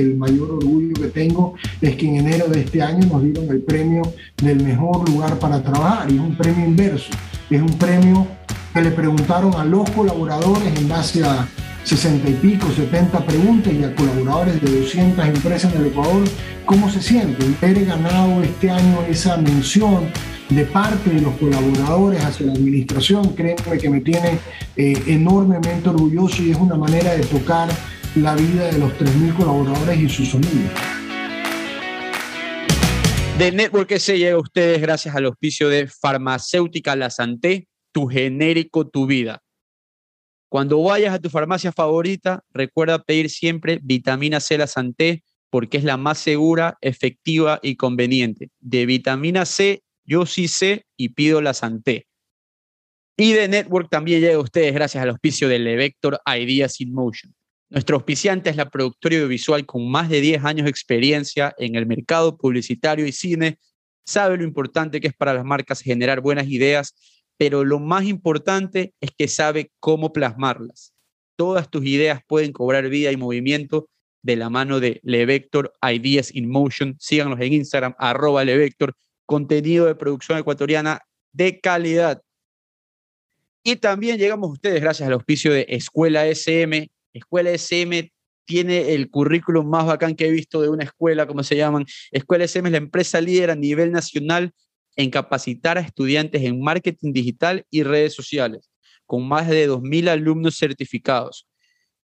el 0.00 0.16
mayor 0.16 0.50
orgullo 0.52 0.94
que 0.94 1.08
tengo 1.08 1.54
es 1.80 1.96
que 1.96 2.08
en 2.08 2.16
enero 2.16 2.48
de 2.48 2.60
este 2.60 2.82
año 2.82 3.06
nos 3.06 3.22
dieron 3.22 3.48
el 3.50 3.60
premio 3.60 4.02
del 4.42 4.62
mejor 4.62 5.08
lugar 5.08 5.38
para 5.38 5.62
trabajar 5.62 6.10
y 6.10 6.14
es 6.14 6.20
un 6.20 6.36
premio 6.36 6.66
inverso, 6.66 7.10
es 7.50 7.60
un 7.60 7.78
premio 7.78 8.26
que 8.74 8.82
le 8.82 8.90
preguntaron 8.90 9.54
a 9.54 9.64
los 9.64 9.88
colaboradores 9.90 10.78
en 10.78 10.88
base 10.88 11.24
a 11.24 11.48
60 11.84 12.28
y 12.28 12.34
pico, 12.34 12.66
70 12.70 13.24
preguntas 13.24 13.72
y 13.72 13.82
a 13.82 13.94
colaboradores 13.94 14.60
de 14.60 14.80
200 14.80 15.24
empresas 15.26 15.74
en 15.74 15.80
el 15.80 15.86
Ecuador, 15.86 16.24
¿cómo 16.66 16.90
se 16.90 17.00
sienten? 17.00 17.56
Haber 17.62 17.86
ganado 17.86 18.42
este 18.42 18.70
año 18.70 19.02
esa 19.08 19.38
mención 19.38 20.10
de 20.50 20.64
parte 20.64 21.10
de 21.10 21.20
los 21.20 21.34
colaboradores 21.36 22.24
hacia 22.24 22.46
la 22.46 22.52
administración, 22.52 23.34
créanme 23.34 23.78
que 23.78 23.88
me 23.90 24.00
tiene 24.00 24.38
eh, 24.76 25.02
enormemente 25.06 25.88
orgulloso 25.88 26.42
y 26.42 26.50
es 26.50 26.56
una 26.58 26.76
manera 26.76 27.14
de 27.14 27.24
tocar 27.24 27.68
la 28.22 28.34
vida 28.34 28.66
de 28.72 28.78
los 28.78 28.92
3.000 28.92 29.36
colaboradores 29.36 29.98
y 29.98 30.08
sus 30.08 30.30
familias. 30.30 30.72
De 33.38 33.52
Network 33.52 33.96
se 33.98 34.18
llega 34.18 34.34
a 34.34 34.40
ustedes 34.40 34.80
gracias 34.80 35.14
al 35.14 35.26
auspicio 35.26 35.68
de 35.68 35.86
Farmacéutica 35.86 36.96
La 36.96 37.10
Santé, 37.10 37.68
tu 37.92 38.06
genérico, 38.06 38.88
tu 38.88 39.06
vida. 39.06 39.42
Cuando 40.48 40.82
vayas 40.82 41.14
a 41.14 41.18
tu 41.18 41.30
farmacia 41.30 41.72
favorita, 41.72 42.42
recuerda 42.50 42.98
pedir 42.98 43.30
siempre 43.30 43.78
vitamina 43.82 44.40
C 44.40 44.58
La 44.58 44.66
Santé 44.66 45.22
porque 45.50 45.78
es 45.78 45.84
la 45.84 45.96
más 45.96 46.18
segura, 46.18 46.76
efectiva 46.80 47.58
y 47.62 47.76
conveniente. 47.76 48.50
De 48.60 48.86
vitamina 48.86 49.44
C 49.44 49.82
yo 50.04 50.24
sí 50.26 50.48
sé 50.48 50.86
y 50.96 51.10
pido 51.10 51.40
la 51.40 51.54
Santé. 51.54 52.06
Y 53.16 53.32
de 53.32 53.46
Network 53.48 53.90
también 53.90 54.20
llega 54.20 54.36
a 54.36 54.40
ustedes 54.40 54.72
gracias 54.72 55.02
al 55.02 55.10
auspicio 55.10 55.48
de 55.48 55.58
Levector 55.58 56.20
Ideas 56.26 56.80
in 56.80 56.92
Motion. 56.92 57.34
Nuestro 57.70 57.96
auspiciante 57.96 58.48
es 58.48 58.56
la 58.56 58.70
productora 58.70 59.16
audiovisual 59.16 59.66
con 59.66 59.90
más 59.90 60.08
de 60.08 60.20
10 60.20 60.44
años 60.44 60.64
de 60.64 60.70
experiencia 60.70 61.54
en 61.58 61.74
el 61.74 61.86
mercado 61.86 62.38
publicitario 62.38 63.06
y 63.06 63.12
cine. 63.12 63.58
Sabe 64.06 64.38
lo 64.38 64.44
importante 64.44 65.00
que 65.00 65.08
es 65.08 65.14
para 65.14 65.34
las 65.34 65.44
marcas 65.44 65.82
generar 65.82 66.22
buenas 66.22 66.48
ideas, 66.48 66.94
pero 67.36 67.64
lo 67.64 67.78
más 67.78 68.04
importante 68.04 68.94
es 69.00 69.10
que 69.16 69.28
sabe 69.28 69.70
cómo 69.80 70.14
plasmarlas. 70.14 70.94
Todas 71.36 71.70
tus 71.70 71.84
ideas 71.84 72.20
pueden 72.26 72.52
cobrar 72.52 72.88
vida 72.88 73.12
y 73.12 73.16
movimiento 73.16 73.90
de 74.22 74.36
la 74.36 74.48
mano 74.48 74.80
de 74.80 75.00
Levector 75.04 75.72
Ideas 75.82 76.34
in 76.34 76.48
Motion. 76.48 76.96
Síganos 76.98 77.38
en 77.40 77.52
Instagram, 77.52 77.94
arroba 77.98 78.44
Levector 78.44 78.94
contenido 79.26 79.84
de 79.84 79.94
producción 79.94 80.38
ecuatoriana 80.38 81.02
de 81.32 81.60
calidad. 81.60 82.22
Y 83.62 83.76
también 83.76 84.16
llegamos 84.16 84.48
a 84.48 84.52
ustedes 84.54 84.80
gracias 84.80 85.06
al 85.06 85.12
auspicio 85.12 85.52
de 85.52 85.66
Escuela 85.68 86.26
SM. 86.26 86.90
Escuela 87.12 87.50
SM 87.50 88.10
tiene 88.44 88.94
el 88.94 89.10
currículum 89.10 89.68
más 89.68 89.86
bacán 89.86 90.14
que 90.14 90.26
he 90.26 90.30
visto 90.30 90.62
de 90.62 90.70
una 90.70 90.84
escuela, 90.84 91.26
como 91.26 91.42
se 91.42 91.56
llaman. 91.56 91.84
Escuela 92.10 92.44
SM 92.44 92.68
es 92.68 92.72
la 92.72 92.78
empresa 92.78 93.20
líder 93.20 93.50
a 93.50 93.54
nivel 93.54 93.92
nacional 93.92 94.52
en 94.96 95.10
capacitar 95.10 95.78
a 95.78 95.82
estudiantes 95.82 96.42
en 96.42 96.60
marketing 96.60 97.12
digital 97.12 97.64
y 97.70 97.82
redes 97.82 98.14
sociales, 98.14 98.70
con 99.06 99.28
más 99.28 99.48
de 99.48 99.68
2.000 99.68 100.08
alumnos 100.08 100.56
certificados. 100.56 101.46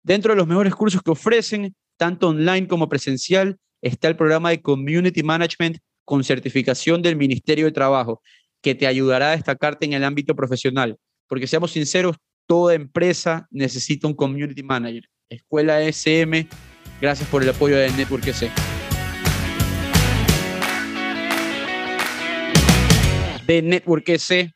Dentro 0.02 0.32
de 0.32 0.36
los 0.36 0.46
mejores 0.46 0.74
cursos 0.74 1.02
que 1.02 1.10
ofrecen, 1.10 1.74
tanto 1.96 2.28
online 2.28 2.66
como 2.66 2.88
presencial, 2.88 3.58
está 3.82 4.08
el 4.08 4.16
programa 4.16 4.50
de 4.50 4.62
Community 4.62 5.22
Management 5.22 5.78
con 6.04 6.24
certificación 6.24 7.02
del 7.02 7.16
Ministerio 7.16 7.66
de 7.66 7.72
Trabajo, 7.72 8.22
que 8.62 8.74
te 8.74 8.86
ayudará 8.86 9.28
a 9.28 9.36
destacarte 9.36 9.86
en 9.86 9.92
el 9.92 10.04
ámbito 10.04 10.34
profesional. 10.34 10.96
Porque 11.28 11.46
seamos 11.46 11.70
sinceros, 11.70 12.16
toda 12.50 12.74
empresa 12.74 13.46
necesita 13.52 14.08
un 14.08 14.14
community 14.14 14.64
manager. 14.64 15.08
Escuela 15.28 15.82
SM, 15.82 16.48
gracias 17.00 17.28
por 17.28 17.44
el 17.44 17.48
apoyo 17.48 17.76
de 17.76 17.92
Network 17.92 18.26
EC. 18.26 18.50
De 23.46 23.62
Network 23.62 24.08
EC, 24.08 24.50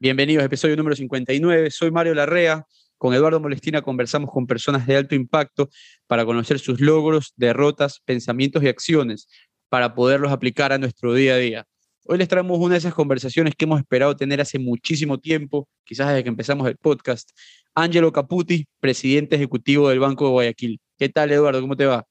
bienvenidos, 0.00 0.44
episodio 0.44 0.74
número 0.74 0.96
59. 0.96 1.70
Soy 1.70 1.92
Mario 1.92 2.14
Larrea. 2.14 2.66
Con 2.96 3.14
Eduardo 3.14 3.38
Molestina 3.38 3.80
conversamos 3.80 4.32
con 4.32 4.48
personas 4.48 4.84
de 4.84 4.96
alto 4.96 5.14
impacto 5.14 5.70
para 6.08 6.24
conocer 6.24 6.58
sus 6.58 6.80
logros, 6.80 7.32
derrotas, 7.36 8.00
pensamientos 8.04 8.64
y 8.64 8.66
acciones 8.66 9.28
para 9.68 9.94
poderlos 9.94 10.32
aplicar 10.32 10.72
a 10.72 10.78
nuestro 10.78 11.14
día 11.14 11.34
a 11.34 11.36
día. 11.36 11.66
Hoy 12.10 12.16
les 12.16 12.26
traemos 12.26 12.58
una 12.58 12.72
de 12.72 12.78
esas 12.78 12.94
conversaciones 12.94 13.54
que 13.54 13.66
hemos 13.66 13.80
esperado 13.80 14.16
tener 14.16 14.40
hace 14.40 14.58
muchísimo 14.58 15.18
tiempo, 15.18 15.68
quizás 15.84 16.08
desde 16.08 16.22
que 16.22 16.30
empezamos 16.30 16.66
el 16.66 16.78
podcast. 16.78 17.28
Angelo 17.74 18.10
Caputi, 18.10 18.64
presidente 18.80 19.36
ejecutivo 19.36 19.90
del 19.90 19.98
Banco 19.98 20.24
de 20.24 20.30
Guayaquil. 20.30 20.80
¿Qué 20.98 21.10
tal, 21.10 21.30
Eduardo? 21.30 21.60
¿Cómo 21.60 21.76
te 21.76 21.84
va? 21.84 22.06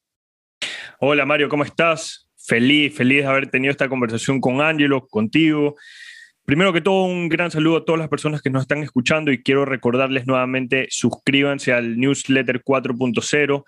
Hola, 0.99 1.25
Mario, 1.25 1.49
¿cómo 1.49 1.63
estás? 1.63 2.29
Feliz, 2.37 2.95
feliz 2.95 3.23
de 3.23 3.27
haber 3.27 3.49
tenido 3.49 3.71
esta 3.71 3.89
conversación 3.89 4.39
con 4.39 4.61
Angelo, 4.61 5.07
contigo. 5.07 5.75
Primero 6.45 6.71
que 6.71 6.81
todo, 6.81 7.05
un 7.05 7.27
gran 7.27 7.49
saludo 7.49 7.77
a 7.77 7.83
todas 7.85 7.97
las 7.97 8.07
personas 8.07 8.43
que 8.43 8.51
nos 8.51 8.61
están 8.61 8.83
escuchando 8.83 9.31
y 9.31 9.41
quiero 9.41 9.65
recordarles 9.65 10.27
nuevamente, 10.27 10.85
suscríbanse 10.91 11.73
al 11.73 11.97
newsletter 11.97 12.61
4.0 12.63 13.63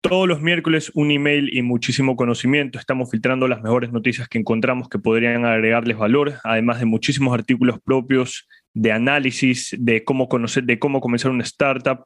todos 0.00 0.26
los 0.26 0.40
miércoles 0.40 0.90
un 0.94 1.10
email 1.10 1.54
y 1.56 1.62
muchísimo 1.62 2.16
conocimiento. 2.16 2.78
Estamos 2.78 3.10
filtrando 3.10 3.48
las 3.48 3.62
mejores 3.62 3.92
noticias 3.92 4.28
que 4.28 4.38
encontramos 4.38 4.88
que 4.88 4.98
podrían 4.98 5.44
agregarles 5.44 5.98
valor, 5.98 6.34
además 6.42 6.80
de 6.80 6.86
muchísimos 6.86 7.34
artículos 7.34 7.78
propios 7.80 8.48
de 8.72 8.92
análisis 8.92 9.74
de 9.78 10.04
cómo 10.04 10.28
conocer, 10.28 10.64
de 10.64 10.78
cómo 10.78 11.00
comenzar 11.00 11.30
una 11.30 11.44
startup, 11.44 12.04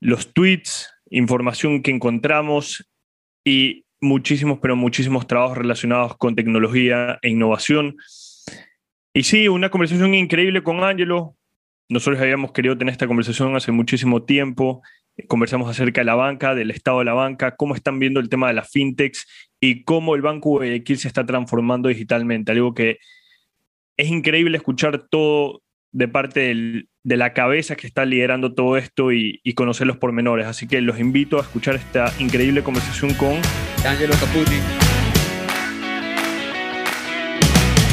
los 0.00 0.32
tweets, 0.34 0.92
información 1.10 1.82
que 1.82 1.90
encontramos 1.90 2.86
y 3.44 3.84
muchísimos, 4.00 4.58
pero 4.60 4.76
muchísimos 4.76 5.26
trabajos 5.26 5.56
relacionados 5.56 6.16
con 6.18 6.36
tecnología 6.36 7.18
e 7.22 7.30
innovación. 7.30 7.96
Y 9.14 9.22
sí, 9.22 9.48
una 9.48 9.70
conversación 9.70 10.14
increíble 10.14 10.62
con 10.62 10.84
Angelo. 10.84 11.36
Nosotros 11.88 12.20
habíamos 12.20 12.52
querido 12.52 12.76
tener 12.76 12.92
esta 12.92 13.06
conversación 13.06 13.56
hace 13.56 13.72
muchísimo 13.72 14.24
tiempo 14.24 14.82
Conversamos 15.28 15.70
acerca 15.70 16.02
de 16.02 16.04
la 16.04 16.14
banca, 16.14 16.54
del 16.54 16.70
estado 16.70 16.98
de 16.98 17.06
la 17.06 17.14
banca, 17.14 17.56
cómo 17.56 17.74
están 17.74 17.98
viendo 17.98 18.20
el 18.20 18.28
tema 18.28 18.48
de 18.48 18.54
las 18.54 18.70
fintechs 18.70 19.26
y 19.60 19.82
cómo 19.84 20.14
el 20.14 20.20
Banco 20.20 20.50
Guayaquil 20.50 20.98
se 20.98 21.08
está 21.08 21.24
transformando 21.24 21.88
digitalmente. 21.88 22.52
Algo 22.52 22.74
que 22.74 22.98
es 23.96 24.08
increíble 24.08 24.58
escuchar 24.58 25.06
todo 25.08 25.62
de 25.92 26.08
parte 26.08 26.86
de 27.02 27.16
la 27.16 27.32
cabeza 27.32 27.76
que 27.76 27.86
está 27.86 28.04
liderando 28.04 28.52
todo 28.52 28.76
esto 28.76 29.12
y, 29.12 29.40
conocer 29.54 29.86
los 29.86 29.96
pormenores. 29.96 30.46
Así 30.46 30.68
que 30.68 30.82
los 30.82 31.00
invito 31.00 31.38
a 31.38 31.42
escuchar 31.42 31.76
esta 31.76 32.12
increíble 32.18 32.62
conversación 32.62 33.14
con 33.14 33.40
Angelo 33.86 34.12
Caputi. 34.20 34.60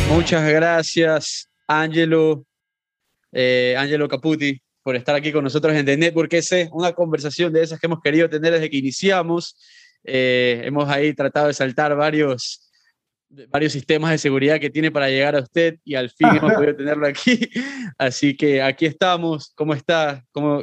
Muchas 0.09 0.51
gracias, 0.51 1.50
Angelo, 1.66 2.45
eh, 3.31 3.75
Angelo 3.78 4.09
Caputi, 4.09 4.62
por 4.84 4.98
estar 4.98 5.16
aquí 5.16 5.32
con 5.32 5.46
nosotros 5.46 5.74
en 5.74 5.86
The 5.86 5.98
Network 5.98 6.34
es 6.34 6.52
una 6.72 6.92
conversación 6.92 7.54
de 7.54 7.64
esas 7.64 7.80
que 7.80 7.88
hemos 7.88 8.02
querido 8.02 8.30
tener 8.30 8.52
desde 8.52 8.70
que 8.70 8.78
iniciamos. 8.78 9.56
Eh, 10.04 10.62
hemos 10.66 10.90
ahí 10.90 11.14
tratado 11.14 11.48
de 11.48 11.54
saltar 11.54 11.96
varios, 11.96 12.70
varios 13.48 13.72
sistemas 13.72 14.12
de 14.12 14.18
seguridad 14.18 14.60
que 14.60 14.70
tiene 14.70 14.92
para 14.92 15.08
llegar 15.08 15.36
a 15.38 15.40
usted 15.40 15.80
y 15.86 15.96
al 15.96 16.10
fin 16.10 16.28
hemos 16.36 16.54
podido 16.54 16.76
tenerlo 16.76 17.08
aquí. 17.08 17.50
Así 17.98 18.36
que 18.36 18.62
aquí 18.62 18.86
estamos. 18.86 19.54
¿Cómo 19.56 19.74
está? 19.74 20.22
¿Cómo, 20.34 20.62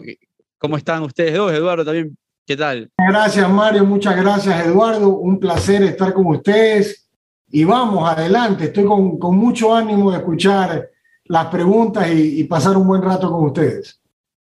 cómo 0.59 0.77
están 0.77 1.03
ustedes 1.03 1.35
dos? 1.35 1.53
Eduardo, 1.53 1.85
también. 1.85 2.17
¿Qué 2.47 2.57
tal? 2.57 2.91
Gracias, 2.99 3.49
Mario. 3.49 3.87
Muchas 3.87 4.17
gracias, 4.17 4.67
Eduardo. 4.67 5.09
Un 5.17 5.41
placer 5.41 5.83
estar 5.85 6.13
con 6.13 6.27
ustedes. 6.27 7.09
Y 7.49 7.65
vamos, 7.65 8.09
adelante. 8.09 8.65
Estoy 8.65 8.85
con, 8.85 9.19
con 9.19 9.37
mucho 9.37 9.75
ánimo 9.75 10.11
de 10.11 10.19
escuchar 10.19 10.91
las 11.25 11.47
preguntas 11.47 12.09
y 12.13 12.43
pasar 12.45 12.77
un 12.77 12.89
buen 12.89 13.03
rato 13.03 13.31
con 13.31 13.45
ustedes. 13.45 14.00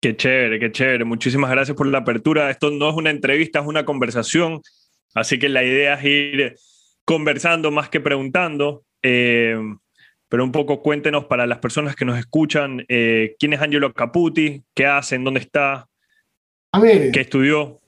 Qué 0.04 0.18
chévere, 0.18 0.60
qué 0.60 0.70
chévere. 0.70 1.06
Muchísimas 1.06 1.50
gracias 1.50 1.78
por 1.78 1.88
la 1.88 2.00
apertura. 2.00 2.50
Esto 2.50 2.70
no 2.72 2.90
es 2.90 2.96
una 2.98 3.10
entrevista, 3.10 3.60
es 3.60 3.66
una 3.66 3.86
conversación. 3.86 4.62
Así 5.16 5.40
que 5.40 5.48
la 5.48 5.64
idea 5.64 5.94
es 5.94 6.04
ir 6.04 6.56
conversando 7.06 7.72
más 7.72 7.88
que 7.88 8.02
preguntando. 8.02 8.84
Eh, 9.02 9.58
pero 10.28 10.44
un 10.44 10.52
poco 10.52 10.82
cuéntenos 10.82 11.24
para 11.28 11.48
las 11.48 11.60
personas 11.60 11.96
que 11.96 12.04
nos 12.04 12.20
escuchan, 12.20 12.84
eh, 12.90 13.38
¿quién 13.40 13.54
es 13.54 13.62
Angelo 13.62 13.94
Caputi? 13.94 14.62
¿Qué 14.74 14.86
hace? 14.86 15.18
¿Dónde 15.18 15.40
está? 15.40 15.88
A 16.74 16.80
ver, 16.82 17.10
¿Qué 17.12 17.22
estudió? 17.22 17.80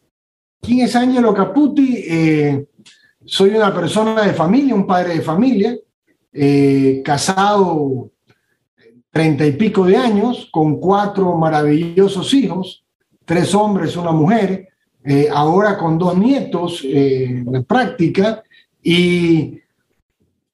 ¿Quién 0.62 0.86
es 0.86 0.96
Angelo 0.96 1.34
Caputi? 1.34 2.02
Eh, 2.08 2.66
soy 3.26 3.50
una 3.50 3.76
persona 3.76 4.26
de 4.26 4.34
familia, 4.34 4.74
un 4.74 4.88
padre 4.88 5.16
de 5.16 5.22
familia, 5.22 5.76
casado 7.04 8.10
treinta 9.16 9.46
y 9.46 9.54
pico 9.54 9.86
de 9.86 9.96
años, 9.96 10.50
con 10.52 10.78
cuatro 10.78 11.38
maravillosos 11.38 12.34
hijos, 12.34 12.84
tres 13.24 13.56
hombres, 13.56 13.96
una 13.96 14.12
mujer, 14.12 14.68
eh, 15.06 15.30
ahora 15.34 15.78
con 15.78 15.98
dos 15.98 16.18
nietos 16.18 16.82
eh, 16.84 17.42
de 17.46 17.62
práctica, 17.64 18.44
y 18.84 19.62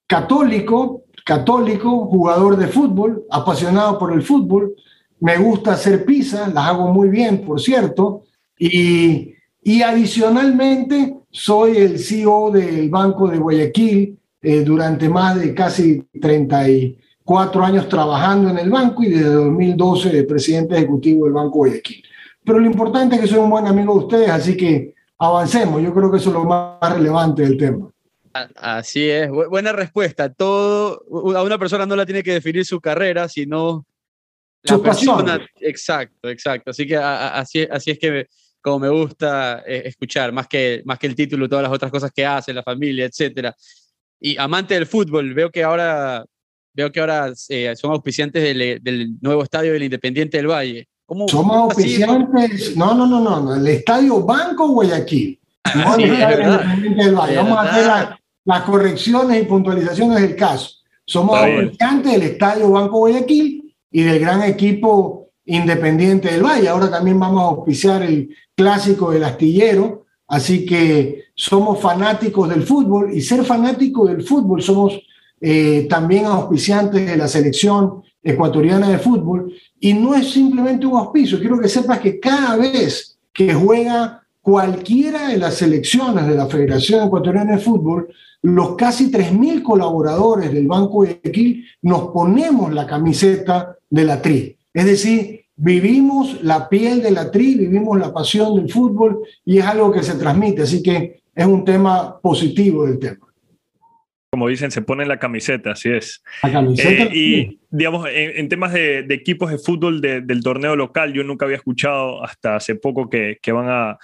católico, 0.06 1.06
católico, 1.25 2.06
jugador 2.06 2.56
de 2.56 2.68
fútbol, 2.68 3.25
apasionado 3.31 3.98
por 3.98 4.13
el 4.13 4.22
fútbol, 4.22 4.75
me 5.19 5.38
gusta 5.38 5.74
hacer 5.74 6.06
pizza, 6.06 6.48
las 6.48 6.68
hago 6.68 6.94
muy 6.94 7.10
bien, 7.10 7.44
por 7.44 7.60
cierto, 7.60 8.25
y 8.60 9.34
Y 9.63 9.81
adicionalmente, 9.81 11.18
soy 11.31 11.78
el 11.78 11.98
CEO 11.98 12.52
del 12.52 12.90
Banco 12.90 13.28
de 13.28 13.38
Guayaquil 13.40 14.19
eh, 14.42 14.63
durante 14.63 15.08
más 15.10 15.40
de 15.40 15.54
casi 15.54 16.04
34 17.25 17.63
años 17.63 17.89
trabajando 17.89 18.50
en 18.50 18.59
el 18.59 18.69
banco 18.69 19.03
y 19.03 19.09
desde 19.09 19.33
2012 19.33 20.18
el 20.18 20.25
presidente 20.25 20.75
ejecutivo 20.75 21.25
del 21.25 21.33
Banco 21.33 21.59
Guayaquil. 21.59 22.03
Pero 22.44 22.59
lo 22.59 22.65
importante 22.65 23.15
es 23.15 23.21
que 23.21 23.27
soy 23.27 23.39
un 23.39 23.50
buen 23.50 23.68
amigo 23.68 23.94
de 23.94 24.00
ustedes, 24.00 24.29
así 24.29 24.57
que 24.57 24.94
avancemos. 25.18 25.81
Yo 25.81 25.94
creo 25.94 26.12
que 26.12 26.18
eso 26.18 26.29
es 26.29 26.35
lo 26.35 26.45
más 26.45 26.94
relevante 26.94 27.44
del 27.44 27.57
tema. 27.57 27.91
Así 28.56 29.09
es, 29.09 29.29
buena 29.29 29.71
respuesta. 29.71 30.33
Todo, 30.33 31.03
a 31.35 31.44
una 31.44 31.57
persona 31.57 31.85
no 31.85 31.95
la 31.95 32.06
tiene 32.06 32.23
que 32.23 32.33
definir 32.33 32.65
su 32.65 32.79
carrera, 32.79 33.27
sino 33.27 33.85
su 34.63 34.81
pasión. 34.81 35.25
Exacto, 35.59 36.29
exacto. 36.29 36.71
Así 36.71 36.88
que 36.88 36.95
así, 36.97 37.67
así 37.69 37.91
es 37.91 38.00
que 38.00 38.27
como 38.62 38.79
me 38.79 38.89
gusta 38.89 39.63
eh, 39.65 39.83
escuchar, 39.85 40.31
más 40.31 40.47
que, 40.47 40.81
más 40.85 41.00
que 41.00 41.07
el 41.07 41.15
título, 41.15 41.50
todas 41.50 41.63
las 41.63 41.71
otras 41.71 41.91
cosas 41.91 42.12
que 42.12 42.25
hace, 42.25 42.53
la 42.53 42.63
familia, 42.63 43.06
etcétera. 43.06 43.56
Y 44.19 44.38
amante 44.38 44.75
del 44.75 44.85
fútbol, 44.85 45.33
veo 45.33 45.50
que 45.50 45.63
ahora, 45.63 46.24
veo 46.73 46.91
que 46.91 47.00
ahora 47.00 47.33
eh, 47.50 47.73
son 47.75 47.91
auspiciantes 47.91 48.41
del, 48.41 48.79
del, 48.81 49.19
nuevo 49.21 49.44
estadio 49.44 49.73
del 49.73 49.83
Independiente 49.83 50.38
del 50.38 50.47
Valle. 50.47 50.88
¿Cómo, 51.06 51.27
Somos 51.27 51.57
auspiciantes, 51.57 52.75
no, 52.77 52.94
no, 52.94 53.06
no, 53.06 53.19
no, 53.19 53.56
el 53.56 53.68
estadio 53.68 54.21
Banco 54.21 54.69
Guayaquil. 54.69 55.39
Ah, 55.63 55.73
no, 55.75 55.95
el 55.95 56.12
Independiente 56.12 57.03
del 57.03 57.15
Valle. 57.15 57.35
Vamos 57.35 57.57
a 57.57 57.62
hacer 57.62 58.18
las 58.45 58.62
correcciones 58.63 59.41
y 59.41 59.45
puntualizaciones 59.45 60.21
del 60.21 60.35
caso. 60.35 60.69
Somos 61.06 61.38
auspiciantes 61.38 62.13
del 62.13 62.23
estadio 62.23 62.71
Banco 62.71 63.00
Guayaquil 63.00 63.75
y 63.91 64.01
del 64.03 64.19
gran 64.19 64.44
equipo 64.44 65.29
Independiente 65.45 66.31
del 66.31 66.44
Valle. 66.44 66.69
Ahora 66.69 66.89
también 66.89 67.19
vamos 67.19 67.41
a 67.41 67.47
auspiciar 67.47 68.03
el 68.03 68.33
clásico 68.56 69.12
del 69.12 69.24
astillero, 69.24 70.06
así 70.27 70.65
que 70.65 71.25
somos 71.35 71.79
fanáticos 71.79 72.47
del 72.47 72.63
fútbol 72.63 73.13
y 73.13 73.21
ser 73.21 73.44
fanáticos 73.44 74.09
del 74.09 74.24
fútbol 74.24 74.62
somos 74.62 75.01
eh, 75.41 75.88
también 75.89 76.25
auspiciantes 76.25 77.05
de 77.05 77.17
la 77.17 77.27
selección 77.27 78.03
ecuatoriana 78.23 78.89
de 78.89 78.99
fútbol 78.99 79.51
y 79.79 79.93
no 79.93 80.13
es 80.13 80.31
simplemente 80.31 80.85
un 80.85 80.97
auspicio, 80.97 81.39
quiero 81.39 81.59
que 81.59 81.67
sepas 81.67 81.99
que 81.99 82.19
cada 82.19 82.55
vez 82.55 83.17
que 83.33 83.53
juega 83.53 84.21
cualquiera 84.41 85.29
de 85.29 85.38
las 85.38 85.55
selecciones 85.55 86.27
de 86.27 86.35
la 86.35 86.47
Federación 86.47 87.07
Ecuatoriana 87.07 87.53
de 87.53 87.59
Fútbol, 87.59 88.09
los 88.41 88.75
casi 88.75 89.11
3.000 89.11 89.61
colaboradores 89.61 90.51
del 90.51 90.67
Banco 90.67 91.03
de 91.03 91.19
Guayaquil 91.21 91.65
nos 91.83 92.09
ponemos 92.09 92.73
la 92.73 92.88
camiseta 92.88 93.77
de 93.89 94.03
la 94.03 94.21
TRI. 94.21 94.57
Es 94.73 94.85
decir, 94.85 95.45
vivimos 95.55 96.43
la 96.43 96.67
piel 96.67 97.01
de 97.03 97.11
la 97.11 97.29
tri, 97.29 97.55
vivimos 97.55 97.99
la 97.99 98.11
pasión 98.11 98.55
del 98.55 98.71
fútbol 98.71 99.21
y 99.45 99.59
es 99.59 99.65
algo 99.65 99.91
que 99.91 100.01
se 100.01 100.15
transmite, 100.15 100.63
así 100.63 100.81
que 100.81 101.21
es 101.35 101.45
un 101.45 101.63
tema 101.63 102.19
positivo 102.19 102.85
del 102.85 102.99
tema. 102.99 103.31
Como 104.31 104.48
dicen, 104.48 104.72
se 104.72 104.81
pone 104.81 105.06
la 105.06 105.19
camiseta, 105.19 105.72
así 105.72 105.89
es. 105.89 106.24
La 106.42 106.51
camiseta. 106.54 107.04
Eh, 107.04 107.10
y 107.13 107.60
digamos, 107.69 108.07
en, 108.10 108.48
temas 108.48 108.72
de, 108.72 109.00
equipos 109.10 109.51
de 109.51 109.57
fútbol 109.57 110.00
del 110.00 110.42
torneo 110.42 110.78
local, 110.78 111.12
yo 111.12 111.24
nunca 111.24 111.45
había 111.45 111.57
escuchado 111.57 112.24
hasta 112.24 112.56
hace 112.56 112.75
poco 112.75 113.10
que, 113.10 113.39
que 113.42 113.51
van 113.51 113.68
a 113.68 113.98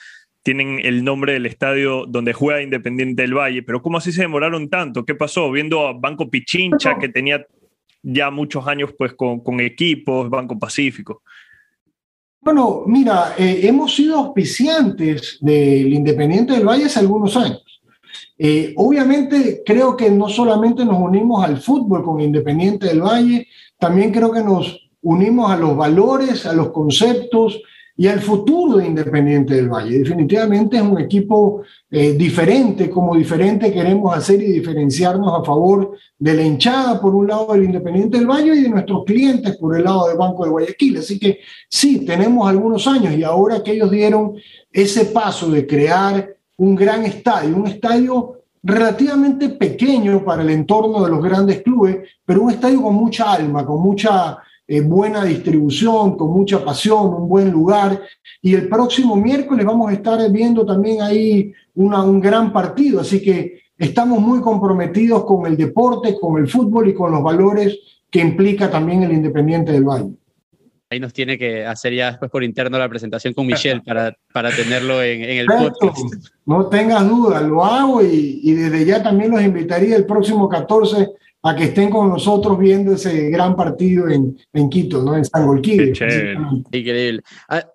tienen 0.47 0.79
el 0.81 1.03
nombre 1.03 1.33
del 1.33 1.45
estadio 1.45 2.05
donde 2.05 2.31
juega 2.31 2.61
Independiente 2.61 3.21
del 3.21 3.33
Valle, 3.33 3.63
pero 3.63 3.81
¿cómo 3.81 3.97
así 3.97 4.13
se 4.13 4.21
demoraron 4.21 4.69
tanto? 4.69 5.03
¿Qué 5.03 5.13
pasó? 5.13 5.51
Viendo 5.51 5.85
a 5.85 5.91
Banco 5.91 6.29
Pichincha, 6.29 6.97
que 6.97 7.09
tenía 7.09 7.45
ya 8.01 8.31
muchos 8.31 8.65
años 8.65 8.91
pues 8.97 9.13
con, 9.13 9.41
con 9.41 9.59
equipos, 9.59 10.29
Banco 10.29 10.57
Pacífico. 10.57 11.21
Bueno, 12.39 12.83
mira, 12.85 13.33
eh, 13.37 13.59
hemos 13.63 13.93
sido 13.93 14.19
auspiciantes 14.19 15.37
del 15.41 15.93
Independiente 15.93 16.53
del 16.53 16.65
Valle 16.65 16.85
hace 16.85 16.99
algunos 16.99 17.35
años. 17.35 17.61
Eh, 18.37 18.73
obviamente 18.77 19.63
creo 19.65 19.97
que 19.97 20.11
no 20.11 20.29
solamente 20.29 20.85
nos 20.85 20.99
unimos 20.99 21.43
al 21.43 21.57
fútbol 21.57 22.03
con 22.03 22.21
Independiente 22.21 22.87
del 22.87 23.01
Valle, 23.01 23.47
también 23.79 24.11
creo 24.11 24.31
que 24.31 24.43
nos 24.43 24.89
unimos 25.01 25.49
a 25.49 25.57
los 25.57 25.75
valores, 25.75 26.45
a 26.45 26.53
los 26.53 26.71
conceptos 26.71 27.61
y 27.99 28.07
al 28.07 28.21
futuro 28.21 28.77
de 28.77 28.85
Independiente 28.85 29.55
del 29.55 29.69
Valle. 29.69 29.97
Definitivamente 29.97 30.77
es 30.77 30.83
un 30.83 30.99
equipo 30.99 31.63
eh, 31.89 32.13
diferente, 32.13 32.91
como 32.91 33.15
diferente 33.15 33.73
queremos 33.73 34.15
hacer 34.15 34.39
y 34.39 34.51
diferenciarnos 34.51 35.33
a 35.33 35.43
favor 35.43 35.93
de 36.19 36.33
la 36.35 36.43
hinchada, 36.43 37.01
por 37.01 37.15
un 37.15 37.25
lado 37.25 37.53
del 37.53 37.63
Independiente 37.63 38.19
del 38.19 38.27
Valle 38.27 38.53
y 38.53 38.61
de 38.61 38.69
nuestros 38.69 39.03
clientes 39.03 39.57
por 39.57 39.75
el 39.75 39.83
lado 39.83 40.07
del 40.07 40.17
Banco 40.17 40.43
de 40.43 40.51
Guayaquil. 40.51 40.97
Así 40.97 41.17
que 41.17 41.39
sí, 41.67 42.05
tenemos 42.05 42.47
algunos 42.47 42.85
años 42.85 43.15
y 43.15 43.23
ahora 43.23 43.63
que 43.63 43.71
ellos 43.71 43.89
dieron 43.89 44.35
ese 44.71 45.05
paso 45.05 45.49
de 45.49 45.65
crear 45.65 46.36
un 46.57 46.75
gran 46.75 47.05
estadio, 47.05 47.55
un 47.55 47.67
estadio 47.67 48.33
relativamente 48.63 49.49
pequeño 49.49 50.23
para 50.23 50.41
el 50.41 50.49
entorno 50.49 51.03
de 51.03 51.09
los 51.09 51.23
grandes 51.23 51.61
clubes, 51.61 51.97
pero 52.25 52.41
un 52.41 52.51
estadio 52.51 52.81
con 52.81 52.95
mucha 52.95 53.31
alma, 53.31 53.65
con 53.65 53.81
mucha 53.81 54.39
eh, 54.67 54.81
buena 54.81 55.23
distribución, 55.23 56.17
con 56.17 56.31
mucha 56.31 56.63
pasión, 56.65 57.13
un 57.13 57.29
buen 57.29 57.49
lugar. 57.49 58.01
Y 58.41 58.53
el 58.53 58.67
próximo 58.67 59.15
miércoles 59.15 59.65
vamos 59.65 59.89
a 59.89 59.93
estar 59.93 60.31
viendo 60.31 60.65
también 60.65 61.01
ahí 61.01 61.53
una, 61.75 62.03
un 62.03 62.19
gran 62.19 62.51
partido. 62.51 62.99
Así 62.99 63.21
que 63.21 63.61
estamos 63.77 64.19
muy 64.19 64.41
comprometidos 64.41 65.23
con 65.23 65.45
el 65.45 65.55
deporte, 65.55 66.17
con 66.19 66.37
el 66.37 66.49
fútbol 66.49 66.89
y 66.89 66.93
con 66.93 67.11
los 67.11 67.23
valores 67.23 67.79
que 68.09 68.19
implica 68.19 68.69
también 68.69 69.03
el 69.03 69.13
Independiente 69.13 69.71
del 69.71 69.83
Valle. 69.83 70.11
Ahí 70.89 70.99
nos 70.99 71.11
tiene 71.11 71.37
que 71.37 71.65
hacer 71.65 71.93
ya 71.93 72.11
después 72.11 72.31
por 72.31 72.43
interno 72.43 72.79
la 72.79 72.87
presentación 72.87 73.33
con 73.33 73.45
Michelle 73.45 73.81
para, 73.81 74.15
para 74.33 74.55
tenerlo 74.55 75.03
en, 75.03 75.21
en 75.21 75.37
el 75.39 75.45
podcast. 75.47 75.97
No 76.45 76.67
tengas 76.67 77.07
duda, 77.07 77.41
lo 77.41 77.63
hago 77.63 78.01
y, 78.01 78.39
y 78.43 78.53
desde 78.53 78.85
ya 78.85 79.03
también 79.03 79.31
los 79.31 79.41
invitaría 79.41 79.95
el 79.95 80.05
próximo 80.05 80.47
14 80.47 81.09
a 81.43 81.55
que 81.55 81.65
estén 81.65 81.89
con 81.89 82.09
nosotros 82.09 82.57
viendo 82.57 82.93
ese 82.93 83.29
gran 83.29 83.55
partido 83.55 84.09
en, 84.09 84.37
en 84.53 84.69
Quito, 84.69 85.01
¿no? 85.03 85.15
En 85.15 85.25
San 85.25 85.45
Increíble. 86.71 87.21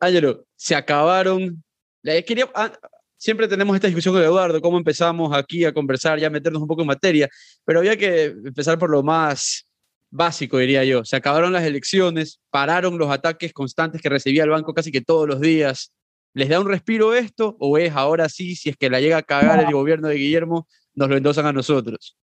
Ángelo, 0.00 0.44
se 0.56 0.74
acabaron. 0.74 1.62
Quería, 2.02 2.50
ah, 2.54 2.72
siempre 3.16 3.46
tenemos 3.46 3.74
esta 3.74 3.86
discusión 3.86 4.14
con 4.14 4.22
Eduardo, 4.22 4.60
cómo 4.60 4.78
empezamos 4.78 5.34
aquí 5.36 5.64
a 5.64 5.72
conversar, 5.72 6.18
ya 6.18 6.28
meternos 6.28 6.60
un 6.60 6.68
poco 6.68 6.82
en 6.82 6.88
materia, 6.88 7.28
pero 7.64 7.78
había 7.78 7.96
que 7.96 8.24
empezar 8.24 8.78
por 8.78 8.90
lo 8.90 9.02
más 9.02 9.64
básico, 10.12 10.58
diría 10.58 10.84
yo. 10.84 11.04
Se 11.04 11.16
acabaron 11.16 11.52
las 11.52 11.64
elecciones, 11.64 12.40
pararon 12.50 12.98
los 12.98 13.10
ataques 13.10 13.52
constantes 13.52 14.00
que 14.00 14.08
recibía 14.08 14.44
el 14.44 14.50
banco 14.50 14.74
casi 14.74 14.92
que 14.92 15.00
todos 15.00 15.26
los 15.26 15.40
días. 15.40 15.92
¿Les 16.34 16.48
da 16.48 16.60
un 16.60 16.68
respiro 16.68 17.14
esto 17.14 17.56
o 17.58 17.76
es 17.78 17.92
ahora 17.92 18.28
sí, 18.28 18.54
si 18.54 18.68
es 18.68 18.76
que 18.76 18.88
la 18.88 19.00
llega 19.00 19.16
a 19.16 19.22
cagar 19.22 19.64
el 19.64 19.72
gobierno 19.72 20.08
de 20.08 20.16
Guillermo, 20.16 20.69
nos 20.94 21.08
lo 21.08 21.16
endosan 21.16 21.46
a 21.46 21.52
nosotros? 21.52 22.16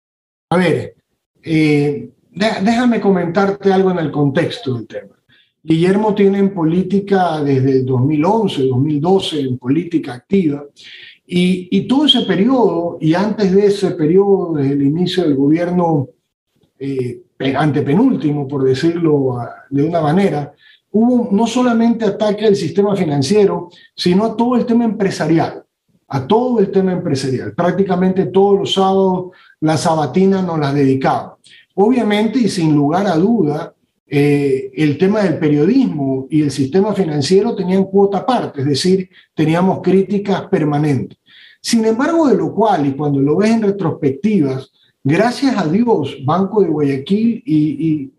A 0.50 0.58
ver, 0.58 0.96
eh, 1.41 2.10
déjame 2.29 3.01
comentarte 3.01 3.74
algo 3.74 3.91
en 3.91 4.00
el 4.00 4.12
contexto 4.12 4.75
del 4.75 4.88
tema. 4.88 5.15
Guillermo 5.63 6.15
tiene 6.15 6.39
en 6.39 6.53
política 6.53 7.41
desde 7.41 7.72
el 7.72 7.86
2011, 7.86 8.67
2012, 8.67 9.39
en 9.41 9.58
política 9.58 10.13
activa, 10.13 10.65
y, 11.25 11.67
y, 11.77 11.88
todo 11.88 12.06
ese 12.06 12.22
periodo, 12.22 12.98
y 13.01 13.13
antes 13.13 13.53
de 13.53 13.65
ese 13.65 13.91
periodo, 13.91 14.53
desde 14.53 14.74
el 14.74 14.84
inicio 14.84 15.24
del 15.24 15.36
gobierno 15.36 16.08
eh, 16.79 17.22
antepenúltimo, 17.39 18.48
por 18.48 18.63
decirlo 18.63 19.39
ah, 19.39 19.65
de 19.70 19.84
una 19.84 20.01
manera, 20.01 20.53
hubo 20.91 21.29
no 21.32 21.46
solamente 21.48 22.06
ataque 22.06 22.46
al 22.46 22.56
sistema 22.56 22.96
financiero, 22.96 23.70
sino 23.96 24.25
a 24.25 24.36
todo 24.36 24.56
el 24.56 24.65
tema 24.65 24.86
empresarial, 24.86 25.63
a 26.08 26.27
todo 26.27 26.60
el 26.60 26.72
tema 26.72 26.91
empresarial. 26.91 27.53
Prácticamente 27.53 28.25
todos 28.27 28.60
los 28.60 28.74
sábados 28.74 29.32
la 29.60 29.77
sabatina 29.77 30.41
nos 30.41 30.60
la 30.60 30.74
dedicaba. 30.74 31.38
Obviamente 31.75 32.39
y 32.39 32.50
sin 32.50 32.75
lugar 32.75 33.06
a 33.08 33.15
duda, 33.15 33.74
eh, 34.10 34.72
el 34.74 34.98
tema 34.98 35.22
del 35.22 35.38
periodismo 35.38 36.27
y 36.29 36.41
el 36.41 36.50
sistema 36.50 36.94
financiero 36.94 37.56
tenían 37.56 37.84
cuota 37.84 38.20
aparte, 38.20 38.62
es 38.62 38.67
decir, 38.67 39.10
teníamos 39.36 39.82
críticas 39.82 40.44
permanentes. 40.48 41.17
Sin 41.62 41.84
embargo, 41.84 42.27
de 42.27 42.38
lo 42.38 42.53
cual, 42.53 42.86
y 42.86 42.94
cuando 42.94 43.20
lo 43.20 43.36
ves 43.36 43.51
en 43.51 43.63
retrospectivas, 43.63 44.72
gracias 45.08 45.58
a 45.58 45.66
Dios, 45.66 46.18
Banco 46.26 46.62
de 46.62 46.68
Guayaquil 46.68 47.42
y, 47.46 47.56
y 47.56 48.14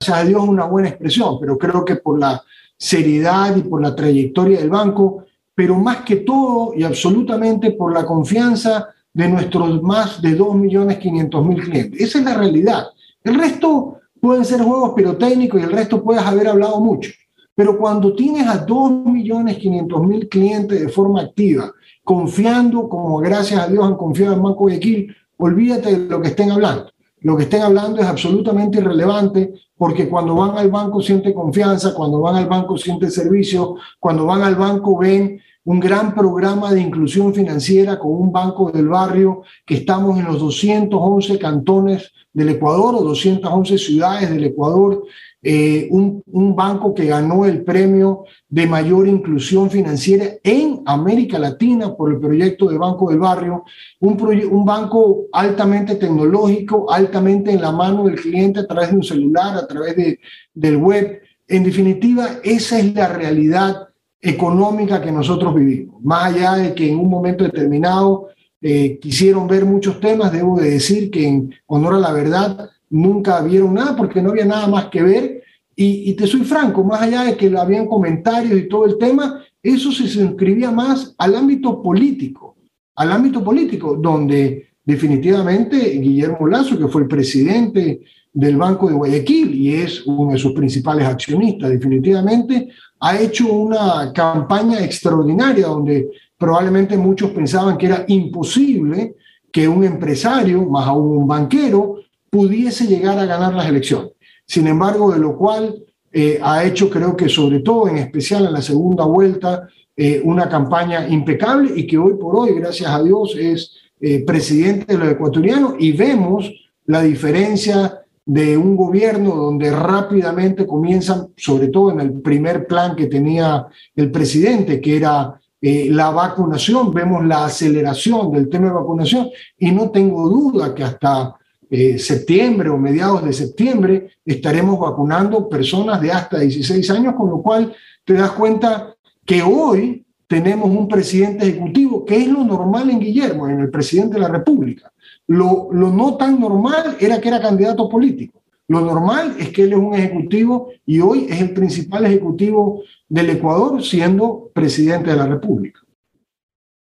gracias 0.00 0.18
a 0.18 0.24
Dios 0.24 0.42
una 0.46 0.64
buena 0.64 0.88
expresión, 0.88 1.38
pero 1.40 1.56
creo 1.56 1.84
que 1.84 1.96
por 1.96 2.18
la 2.18 2.42
seriedad 2.76 3.56
y 3.56 3.62
por 3.62 3.80
la 3.80 3.94
trayectoria 3.94 4.58
del 4.58 4.70
banco, 4.70 5.24
pero 5.54 5.76
más 5.76 5.98
que 5.98 6.16
todo 6.16 6.74
y 6.74 6.82
absolutamente 6.82 7.70
por 7.70 7.92
la 7.92 8.04
confianza 8.04 8.88
de 9.12 9.28
nuestros 9.28 9.80
más 9.80 10.20
de 10.20 10.36
2.500.000 10.36 11.62
clientes. 11.62 12.00
Esa 12.00 12.18
es 12.18 12.24
la 12.24 12.34
realidad. 12.34 12.86
El 13.22 13.36
resto 13.36 14.00
pueden 14.20 14.44
ser 14.44 14.60
juegos 14.60 14.92
pirotécnicos 14.94 15.60
y 15.60 15.64
el 15.64 15.72
resto 15.72 16.02
puedes 16.02 16.22
haber 16.22 16.48
hablado 16.48 16.80
mucho. 16.80 17.12
Pero 17.54 17.78
cuando 17.78 18.14
tienes 18.14 18.48
a 18.48 18.66
2.500.000 18.66 20.28
clientes 20.28 20.80
de 20.80 20.88
forma 20.88 21.20
activa, 21.20 21.72
confiando, 22.02 22.88
como 22.88 23.18
gracias 23.18 23.60
a 23.60 23.68
Dios 23.68 23.84
han 23.84 23.96
confiado 23.96 24.34
en 24.34 24.42
Banco 24.42 24.64
Guayaquil, 24.64 25.14
olvídate 25.38 25.98
de 25.98 26.08
lo 26.08 26.20
que 26.20 26.28
estén 26.28 26.50
hablando. 26.50 26.90
Lo 27.20 27.36
que 27.36 27.44
estén 27.44 27.62
hablando 27.62 28.00
es 28.00 28.06
absolutamente 28.06 28.78
irrelevante 28.78 29.54
porque 29.76 30.08
cuando 30.08 30.34
van 30.34 30.58
al 30.58 30.70
banco 30.70 31.00
siente 31.00 31.32
confianza, 31.32 31.94
cuando 31.94 32.20
van 32.20 32.36
al 32.36 32.46
banco 32.46 32.76
siente 32.76 33.10
servicio, 33.10 33.76
cuando 33.98 34.26
van 34.26 34.42
al 34.42 34.56
banco 34.56 34.98
ven 34.98 35.40
un 35.64 35.80
gran 35.80 36.14
programa 36.14 36.72
de 36.72 36.80
inclusión 36.80 37.32
financiera 37.32 37.98
con 37.98 38.12
un 38.12 38.30
banco 38.30 38.70
del 38.70 38.88
barrio 38.88 39.42
que 39.64 39.76
estamos 39.76 40.18
en 40.18 40.26
los 40.26 40.38
211 40.38 41.38
cantones 41.38 42.12
del 42.32 42.50
Ecuador 42.50 42.94
o 42.94 43.02
211 43.02 43.78
ciudades 43.78 44.30
del 44.30 44.44
Ecuador, 44.44 45.04
eh, 45.46 45.88
un, 45.90 46.22
un, 46.32 46.56
banco 46.56 46.94
que 46.94 47.04
ganó 47.04 47.44
el 47.44 47.62
premio 47.64 48.24
de 48.48 48.66
mayor 48.66 49.06
inclusión 49.06 49.70
financiera 49.70 50.24
en 50.42 50.80
América 50.86 51.38
Latina 51.38 51.94
por 51.94 52.10
el 52.10 52.18
proyecto 52.18 52.70
de 52.70 52.78
Banco 52.78 53.10
del 53.10 53.18
Barrio, 53.18 53.62
un, 54.00 54.18
un 54.50 54.64
banco 54.64 55.26
altamente 55.32 55.96
tecnológico, 55.96 56.90
altamente 56.90 57.50
en 57.50 57.60
la 57.60 57.72
mano 57.72 58.04
del 58.04 58.18
cliente 58.18 58.60
a 58.60 58.66
través 58.66 58.88
de 58.88 58.96
un 58.96 59.02
celular, 59.02 59.58
a 59.58 59.66
través 59.66 59.94
de, 59.96 60.18
del 60.54 60.78
web. 60.78 61.20
En 61.46 61.62
definitiva, 61.62 62.40
esa 62.42 62.78
es 62.78 62.94
la 62.94 63.08
realidad 63.08 63.88
económica 64.22 65.02
que 65.02 65.12
nosotros 65.12 65.54
vivimos. 65.54 66.02
Más 66.02 66.32
allá 66.32 66.54
de 66.54 66.74
que 66.74 66.90
en 66.90 66.98
un 66.98 67.10
momento 67.10 67.44
determinado 67.44 68.28
eh, 68.62 68.98
quisieron 68.98 69.46
ver 69.46 69.66
muchos 69.66 70.00
temas, 70.00 70.32
debo 70.32 70.58
de 70.58 70.70
decir 70.70 71.10
que 71.10 71.28
en 71.28 71.54
honor 71.66 71.96
a 71.96 71.98
la 71.98 72.12
verdad 72.14 72.70
nunca 72.94 73.42
vieron 73.42 73.74
nada 73.74 73.96
porque 73.96 74.22
no 74.22 74.30
había 74.30 74.44
nada 74.44 74.68
más 74.68 74.86
que 74.86 75.02
ver. 75.02 75.42
Y, 75.76 76.12
te 76.14 76.28
soy 76.28 76.42
franco, 76.42 76.84
más 76.84 77.02
allá 77.02 77.24
de 77.24 77.36
que 77.36 77.52
habían 77.58 77.88
comentarios 77.88 78.56
y 78.56 78.68
todo 78.68 78.84
el 78.84 78.96
tema, 78.96 79.42
eso 79.60 79.90
se 79.90 80.04
inscribía 80.20 80.70
más 80.70 81.16
al 81.18 81.34
ámbito 81.34 81.82
político, 81.82 82.54
al 82.94 83.10
ámbito 83.10 83.42
político, 83.42 83.96
donde 83.96 84.68
definitivamente 84.84 85.76
Guillermo 85.98 86.46
Lazo, 86.46 86.78
que 86.78 86.86
fue 86.86 87.02
el 87.02 87.08
presidente 87.08 88.02
del 88.32 88.56
Banco 88.56 88.88
de 88.88 88.94
Guayaquil 88.94 89.52
y 89.52 89.74
es 89.74 90.06
uno 90.06 90.32
de 90.32 90.38
sus 90.38 90.52
principales 90.52 91.08
accionistas, 91.08 91.70
definitivamente, 91.70 92.68
ha 93.00 93.18
hecho 93.18 93.52
una 93.52 94.12
campaña 94.12 94.80
extraordinaria 94.84 95.66
donde 95.66 96.10
probablemente 96.38 96.96
muchos 96.96 97.32
pensaban 97.32 97.76
que 97.76 97.86
era 97.86 98.04
imposible 98.06 99.16
que 99.50 99.66
un 99.66 99.82
empresario, 99.82 100.64
más 100.66 100.86
aún 100.86 101.16
un 101.16 101.26
banquero, 101.26 101.93
pudiese 102.34 102.88
llegar 102.88 103.16
a 103.16 103.26
ganar 103.26 103.54
las 103.54 103.68
elecciones. 103.68 104.10
Sin 104.44 104.66
embargo, 104.66 105.12
de 105.12 105.20
lo 105.20 105.38
cual 105.38 105.84
eh, 106.12 106.40
ha 106.42 106.64
hecho, 106.64 106.90
creo 106.90 107.16
que 107.16 107.28
sobre 107.28 107.60
todo, 107.60 107.86
en 107.86 107.98
especial 107.98 108.44
en 108.44 108.54
la 108.54 108.60
segunda 108.60 109.04
vuelta, 109.04 109.68
eh, 109.96 110.20
una 110.24 110.48
campaña 110.48 111.06
impecable 111.06 111.70
y 111.76 111.86
que 111.86 111.96
hoy 111.96 112.14
por 112.14 112.36
hoy, 112.36 112.54
gracias 112.54 112.90
a 112.90 113.00
Dios, 113.00 113.36
es 113.38 113.76
eh, 114.00 114.24
presidente 114.24 114.92
de 114.92 114.98
los 114.98 115.12
ecuatorianos 115.12 115.74
y 115.78 115.92
vemos 115.92 116.50
la 116.86 117.02
diferencia 117.02 118.00
de 118.26 118.56
un 118.56 118.74
gobierno 118.74 119.36
donde 119.36 119.70
rápidamente 119.70 120.66
comienzan, 120.66 121.28
sobre 121.36 121.68
todo 121.68 121.92
en 121.92 122.00
el 122.00 122.20
primer 122.20 122.66
plan 122.66 122.96
que 122.96 123.06
tenía 123.06 123.64
el 123.94 124.10
presidente, 124.10 124.80
que 124.80 124.96
era 124.96 125.38
la 125.60 126.10
vacunación, 126.10 126.92
vemos 126.92 127.24
la 127.24 127.46
aceleración 127.46 128.32
del 128.32 128.50
tema 128.50 128.66
de 128.66 128.72
vacunación 128.72 129.30
y 129.56 129.70
no 129.70 129.90
tengo 129.90 130.28
duda 130.28 130.74
que 130.74 130.84
hasta 130.84 131.36
eh, 131.70 131.98
septiembre 131.98 132.68
o 132.68 132.78
mediados 132.78 133.24
de 133.24 133.32
septiembre 133.32 134.10
estaremos 134.24 134.78
vacunando 134.78 135.48
personas 135.48 136.00
de 136.00 136.12
hasta 136.12 136.38
16 136.38 136.90
años, 136.90 137.14
con 137.14 137.30
lo 137.30 137.42
cual 137.42 137.74
te 138.04 138.14
das 138.14 138.32
cuenta 138.32 138.94
que 139.24 139.42
hoy 139.42 140.04
tenemos 140.26 140.70
un 140.70 140.88
presidente 140.88 141.46
ejecutivo, 141.46 142.04
que 142.04 142.16
es 142.16 142.28
lo 142.28 142.44
normal 142.44 142.90
en 142.90 143.00
Guillermo, 143.00 143.48
en 143.48 143.60
el 143.60 143.70
presidente 143.70 144.14
de 144.14 144.20
la 144.20 144.28
República. 144.28 144.92
Lo, 145.26 145.68
no 145.72 146.16
tan 146.16 146.40
normal 146.40 146.96
era 147.00 147.20
que 147.20 147.28
era 147.28 147.40
candidato 147.40 147.88
político. 147.88 148.42
Lo 148.66 148.80
normal 148.80 149.36
es 149.38 149.50
que 149.50 149.64
él 149.64 149.72
es 149.72 149.78
un 149.78 149.94
ejecutivo 149.94 150.70
y 150.86 151.00
hoy 151.00 151.26
es 151.28 151.40
el 151.40 151.52
principal 151.52 152.06
ejecutivo 152.06 152.82
del 153.08 153.30
Ecuador 153.30 153.82
siendo 153.82 154.50
presidente 154.54 155.10
de 155.10 155.16
la 155.16 155.26
República. 155.26 155.80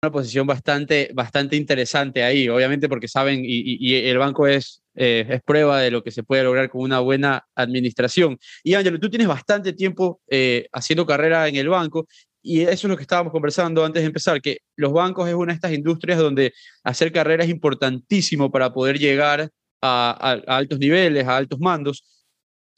Una 0.04 0.12
posición 0.12 0.48
bastante, 0.48 1.12
bastante 1.14 1.56
interesante 1.56 2.24
ahí, 2.24 2.50
obviamente 2.50 2.90
porque 2.90 3.08
saben 3.08 3.44
y, 3.46 3.94
el 3.94 4.18
banco 4.18 4.48
es, 4.48 4.82
eh, 4.96 5.28
es 5.30 5.44
prueba 5.44 5.80
de 5.80 5.92
lo 5.92 6.02
que 6.04 6.10
se 6.10 6.24
puede 6.24 6.44
lograr 6.44 6.72
con 6.72 6.82
una 6.82 7.00
buena 7.02 7.46
administración. 7.54 8.40
Y 8.64 8.74
Ángelo, 8.74 9.00
tú 9.00 9.12
tienes 9.12 9.28
bastante 9.28 9.74
tiempo 9.74 10.20
eh, 10.28 10.68
haciendo 10.72 11.06
carrera 11.06 11.48
en 11.48 11.56
el 11.56 11.70
banco 11.70 12.08
y 12.42 12.62
eso 12.62 12.88
es 12.88 12.90
lo 12.90 12.96
que 12.98 13.04
estábamos 13.04 13.32
conversando 13.32 13.86
antes 13.86 14.02
de 14.02 14.08
empezar, 14.08 14.42
que 14.42 14.62
los 14.76 14.92
bancos 14.92 15.30
es 15.30 15.36
una 15.36 15.54
de 15.54 15.58
estas 15.58 15.74
industrias 15.74 16.18
donde 16.18 16.52
hacer 16.84 17.12
carrera 17.12 17.44
es 17.44 17.52
importantísimo 17.52 18.52
para 18.52 18.74
poder 18.74 18.98
llegar 18.98 19.52
a, 19.84 20.42
altos 20.48 20.80
niveles, 20.80 21.28
a 21.28 21.38
altos 21.38 21.60
mandos. 21.60 22.04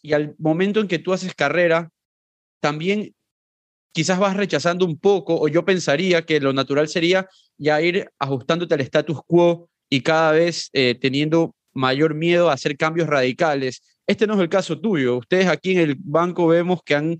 Y 0.01 0.11
al 0.11 0.35
momento 0.37 0.81
en 0.81 0.89
que 0.89 0.99
tú 0.99 1.13
haces 1.13 1.33
carrera, 1.33 1.89
también 2.59 3.15
quizás 3.93 4.19
vas 4.19 4.35
rechazando 4.35 4.85
un 4.85 4.97
poco, 4.99 5.39
o 5.39 5.47
yo 5.47 5.63
pensaría 5.63 6.25
que 6.25 6.39
lo 6.41 6.51
natural 6.51 6.89
sería 6.89 7.27
ya 7.57 7.81
ir 7.81 8.09
ajustándote 8.19 8.73
al 8.73 8.81
status 8.81 9.19
quo 9.25 9.69
y 9.89 10.01
cada 10.01 10.33
vez 10.33 10.69
eh, 10.73 10.97
teniendo 10.99 11.55
mayor 11.73 12.13
miedo 12.13 12.49
a 12.49 12.53
hacer 12.53 12.75
cambios 12.75 13.07
radicales. 13.07 13.81
Este 14.05 14.27
no 14.27 14.33
es 14.33 14.41
el 14.41 14.49
caso 14.49 14.79
tuyo. 14.79 15.17
Ustedes 15.17 15.47
aquí 15.47 15.71
en 15.71 15.79
el 15.79 15.95
banco 15.97 16.47
vemos 16.47 16.81
que 16.83 16.95
han 16.95 17.17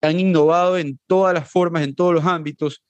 han 0.00 0.20
innovado 0.20 0.78
en 0.78 0.98
todas 1.06 1.34
las 1.34 1.50
formas, 1.50 1.82
en 1.82 1.94
todos 1.94 2.14
los 2.14 2.24
ámbitos. 2.24 2.82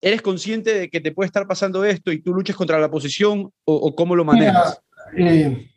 ¿Eres 0.00 0.22
consciente 0.22 0.74
de 0.74 0.88
que 0.88 1.00
te 1.00 1.12
puede 1.12 1.26
estar 1.26 1.46
pasando 1.46 1.84
esto 1.84 2.12
y 2.12 2.22
tú 2.22 2.32
luchas 2.32 2.56
contra 2.56 2.78
la 2.78 2.90
posición 2.90 3.50
o, 3.64 3.94
cómo 3.94 4.14
lo 4.14 4.24
manejas? 4.24 4.80
Eh, 5.16 5.70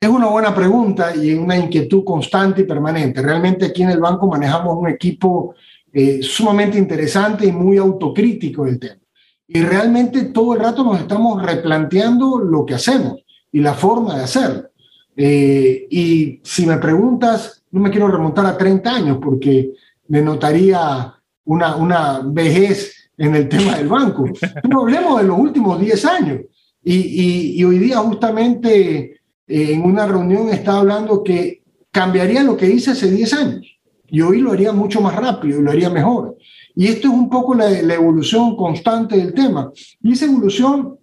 es 0.00 0.08
una 0.08 0.28
buena 0.28 0.54
pregunta 0.54 1.14
y 1.14 1.34
una 1.34 1.56
inquietud 1.56 2.04
constante 2.04 2.62
y 2.62 2.64
permanente. 2.64 3.20
Realmente 3.20 3.66
aquí 3.66 3.82
en 3.82 3.90
el 3.90 3.98
banco 3.98 4.28
manejamos 4.28 4.76
un 4.76 4.88
equipo 4.88 5.56
eh, 5.92 6.20
sumamente 6.22 6.78
interesante 6.78 7.46
y 7.46 7.52
muy 7.52 7.78
autocrítico 7.78 8.64
del 8.64 8.78
tema. 8.78 9.00
Y 9.46 9.62
realmente 9.62 10.24
todo 10.26 10.54
el 10.54 10.60
rato 10.60 10.84
nos 10.84 11.00
estamos 11.00 11.42
replanteando 11.42 12.38
lo 12.38 12.66
que 12.66 12.74
hacemos 12.74 13.24
y 13.50 13.60
la 13.60 13.74
forma 13.74 14.16
de 14.16 14.24
hacerlo. 14.24 14.68
Eh, 15.16 15.86
y 15.90 16.40
si 16.44 16.66
me 16.66 16.76
preguntas, 16.76 17.62
no 17.70 17.80
me 17.80 17.90
quiero 17.90 18.08
remontar 18.08 18.46
a 18.46 18.56
30 18.56 18.94
años 18.94 19.18
porque 19.22 19.72
denotaría 20.06 21.14
una, 21.44 21.76
una 21.76 22.20
vejez 22.24 23.10
en 23.16 23.34
el 23.34 23.48
tema 23.48 23.76
del 23.76 23.88
banco. 23.88 24.26
Pero 24.62 24.80
hablemos 24.80 25.20
de 25.20 25.26
los 25.26 25.38
últimos 25.38 25.80
10 25.80 26.04
años. 26.04 26.40
Y, 26.84 27.58
y, 27.58 27.64
hoy 27.64 27.78
día 27.78 27.98
justamente 27.98 29.20
eh, 29.46 29.72
en 29.72 29.82
una 29.82 30.06
reunión 30.06 30.48
estaba 30.48 30.78
hablando 30.78 31.22
que 31.22 31.62
cambiaría 31.90 32.42
lo 32.42 32.56
que 32.56 32.70
hice 32.70 32.92
hace 32.92 33.10
10 33.10 33.32
años. 33.34 33.77
Y 34.10 34.20
hoy 34.20 34.40
lo 34.40 34.52
haría 34.52 34.72
mucho 34.72 35.00
más 35.00 35.14
rápido 35.14 35.60
y 35.60 35.62
lo 35.62 35.70
haría 35.70 35.90
mejor. 35.90 36.36
Y 36.74 36.86
esto 36.86 37.08
es 37.08 37.14
un 37.14 37.28
poco 37.28 37.54
la, 37.54 37.70
evolución 37.70 38.56
constante 38.56 39.16
del 39.16 39.34
tema. 39.34 39.72
Y 40.02 40.12
esa 40.12 40.26
evolución 40.26 40.98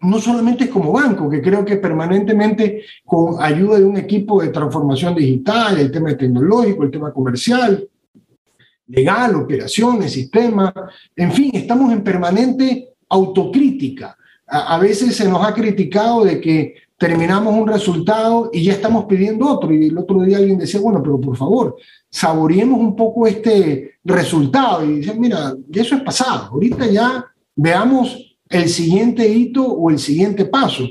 no 0.00 0.18
solamente 0.18 0.64
es 0.64 0.70
como 0.70 0.92
banco, 0.92 1.30
que 1.30 1.40
creo 1.40 1.64
que 1.64 1.76
permanentemente 1.76 2.84
con 3.04 3.42
ayuda 3.42 3.78
de 3.78 3.84
un 3.84 3.96
equipo 3.96 4.42
de 4.42 4.48
transformación 4.48 5.14
digital, 5.14 5.78
el 5.78 5.90
tema 5.90 6.16
tecnológico, 6.16 6.84
el 6.84 6.90
tema 6.90 7.12
comercial, 7.12 7.88
legal, 8.88 9.34
operaciones, 9.36 10.12
sistema, 10.12 10.72
en 11.16 11.32
fin, 11.32 11.50
estamos 11.54 11.92
en 11.92 12.02
permanente 12.02 12.94
autocrítica. 13.08 14.16
A, 14.46 14.78
veces 14.78 15.16
se 15.16 15.28
nos 15.28 15.44
ha 15.44 15.54
criticado 15.54 16.24
de 16.24 16.40
que 16.40 16.74
terminamos 16.98 17.54
un 17.54 17.68
resultado 17.68 18.50
y 18.52 18.64
ya 18.64 18.72
estamos 18.72 19.04
pidiendo 19.06 19.46
otro. 19.46 19.72
Y 19.72 19.88
el 19.88 19.98
otro 19.98 20.22
día 20.22 20.38
alguien 20.38 20.58
decía, 20.58 20.80
bueno, 20.80 21.02
pero 21.02 21.20
por 21.20 21.36
favor, 21.36 21.76
saboreemos 22.10 22.78
un 22.78 22.94
poco 22.94 23.26
este 23.26 23.98
resultado. 24.04 24.84
Y 24.84 24.98
dicen, 24.98 25.20
mira, 25.20 25.54
eso 25.72 25.96
es 25.96 26.02
pasado. 26.02 26.50
Ahorita 26.52 26.86
ya 26.86 27.24
veamos 27.56 28.36
el 28.48 28.68
siguiente 28.68 29.28
hito 29.28 29.66
o 29.66 29.90
el 29.90 29.98
siguiente 29.98 30.44
paso. 30.44 30.84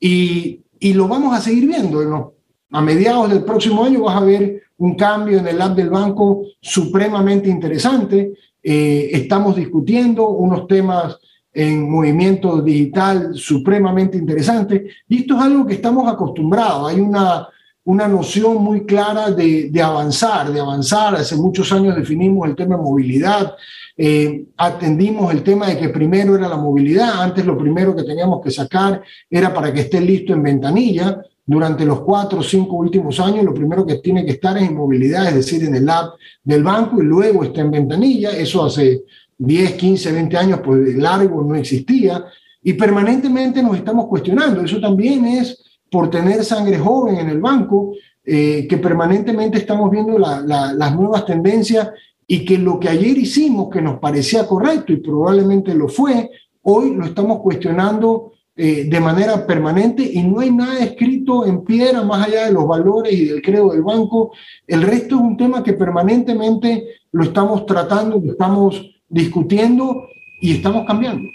Y, 0.00 0.60
y 0.78 0.94
lo 0.94 1.08
vamos 1.08 1.36
a 1.36 1.40
seguir 1.40 1.66
viendo. 1.66 2.34
A 2.70 2.80
mediados 2.80 3.30
del 3.30 3.44
próximo 3.44 3.84
año 3.84 4.02
vas 4.02 4.16
a 4.16 4.24
ver 4.24 4.62
un 4.78 4.94
cambio 4.94 5.38
en 5.38 5.48
el 5.48 5.60
app 5.60 5.76
del 5.76 5.90
banco 5.90 6.42
supremamente 6.60 7.48
interesante. 7.48 8.32
Eh, 8.62 9.10
estamos 9.12 9.56
discutiendo 9.56 10.28
unos 10.28 10.66
temas 10.66 11.18
en 11.58 11.90
movimiento 11.90 12.62
digital 12.62 13.32
supremamente 13.34 14.16
interesantes 14.16 14.94
y 15.08 15.22
esto 15.22 15.34
es 15.34 15.42
algo 15.42 15.66
que 15.66 15.74
estamos 15.74 16.06
acostumbrados. 16.06 16.88
Hay 16.88 17.00
una, 17.00 17.48
una 17.82 18.06
noción 18.06 18.62
muy 18.62 18.86
clara 18.86 19.32
de, 19.32 19.68
de, 19.68 19.82
avanzar, 19.82 20.52
de 20.52 20.60
avanzar. 20.60 21.16
Hace 21.16 21.34
muchos 21.34 21.72
años 21.72 21.96
definimos 21.96 22.48
el 22.48 22.54
tema 22.54 22.76
de 22.76 22.82
movilidad, 22.82 23.56
eh, 23.96 24.44
atendimos 24.56 25.32
el 25.32 25.42
tema 25.42 25.66
de 25.66 25.78
que 25.78 25.88
primero 25.88 26.36
era 26.36 26.48
la 26.48 26.56
movilidad, 26.56 27.20
antes 27.20 27.44
lo 27.44 27.58
primero 27.58 27.96
que 27.96 28.04
teníamos 28.04 28.40
que 28.40 28.52
sacar 28.52 29.02
era 29.28 29.52
para 29.52 29.72
que 29.72 29.80
esté 29.80 30.00
listo 30.00 30.32
en 30.34 30.44
ventanilla, 30.44 31.20
durante 31.44 31.84
los 31.84 32.02
cuatro 32.02 32.38
o 32.40 32.42
cinco 32.42 32.76
últimos 32.76 33.18
años, 33.18 33.42
lo 33.42 33.54
primero 33.54 33.84
que 33.84 33.96
tiene 33.96 34.24
que 34.24 34.32
estar 34.32 34.56
es 34.58 34.68
en 34.68 34.76
movilidad, 34.76 35.26
es 35.28 35.34
decir, 35.34 35.64
en 35.64 35.74
el 35.74 35.88
app 35.88 36.14
del 36.44 36.62
banco 36.62 37.02
y 37.02 37.06
luego 37.06 37.42
está 37.42 37.62
en 37.62 37.70
ventanilla. 37.70 38.30
Eso 38.32 38.66
hace 38.66 39.04
10, 39.38 39.72
15, 39.74 40.12
20 40.12 40.36
años, 40.36 40.60
pues 40.64 40.96
largo 40.96 41.42
no 41.42 41.54
existía. 41.54 42.24
Y 42.62 42.74
permanentemente 42.74 43.62
nos 43.62 43.76
estamos 43.76 44.06
cuestionando. 44.06 44.60
Eso 44.60 44.80
también 44.80 45.24
es 45.24 45.64
por 45.90 46.10
tener 46.10 46.44
sangre 46.44 46.78
joven 46.78 47.16
en 47.16 47.30
el 47.30 47.40
banco, 47.40 47.92
eh, 48.24 48.66
que 48.68 48.76
permanentemente 48.76 49.58
estamos 49.58 49.90
viendo 49.90 50.18
las 50.18 50.94
nuevas 50.94 51.24
tendencias 51.24 51.88
y 52.26 52.44
que 52.44 52.58
lo 52.58 52.78
que 52.78 52.90
ayer 52.90 53.16
hicimos, 53.16 53.70
que 53.70 53.80
nos 53.80 53.98
parecía 53.98 54.46
correcto 54.46 54.92
y 54.92 54.96
probablemente 54.96 55.74
lo 55.74 55.88
fue, 55.88 56.30
hoy 56.62 56.94
lo 56.94 57.06
estamos 57.06 57.40
cuestionando 57.40 58.32
eh, 58.54 58.84
de 58.84 59.00
manera 59.00 59.46
permanente 59.46 60.02
y 60.02 60.22
no 60.24 60.40
hay 60.40 60.50
nada 60.50 60.80
escrito 60.80 61.46
en 61.46 61.64
piedra 61.64 62.02
más 62.02 62.26
allá 62.26 62.46
de 62.46 62.52
los 62.52 62.66
valores 62.66 63.12
y 63.12 63.26
del 63.26 63.40
credo 63.40 63.70
del 63.70 63.82
banco. 63.82 64.32
El 64.66 64.82
resto 64.82 65.14
es 65.14 65.22
un 65.22 65.36
tema 65.36 65.62
que 65.62 65.72
permanentemente 65.72 66.86
lo 67.12 67.22
estamos 67.22 67.64
tratando, 67.64 68.20
lo 68.22 68.32
estamos 68.32 68.97
discutiendo 69.08 70.08
y 70.40 70.52
estamos 70.52 70.86
cambiando. 70.86 71.30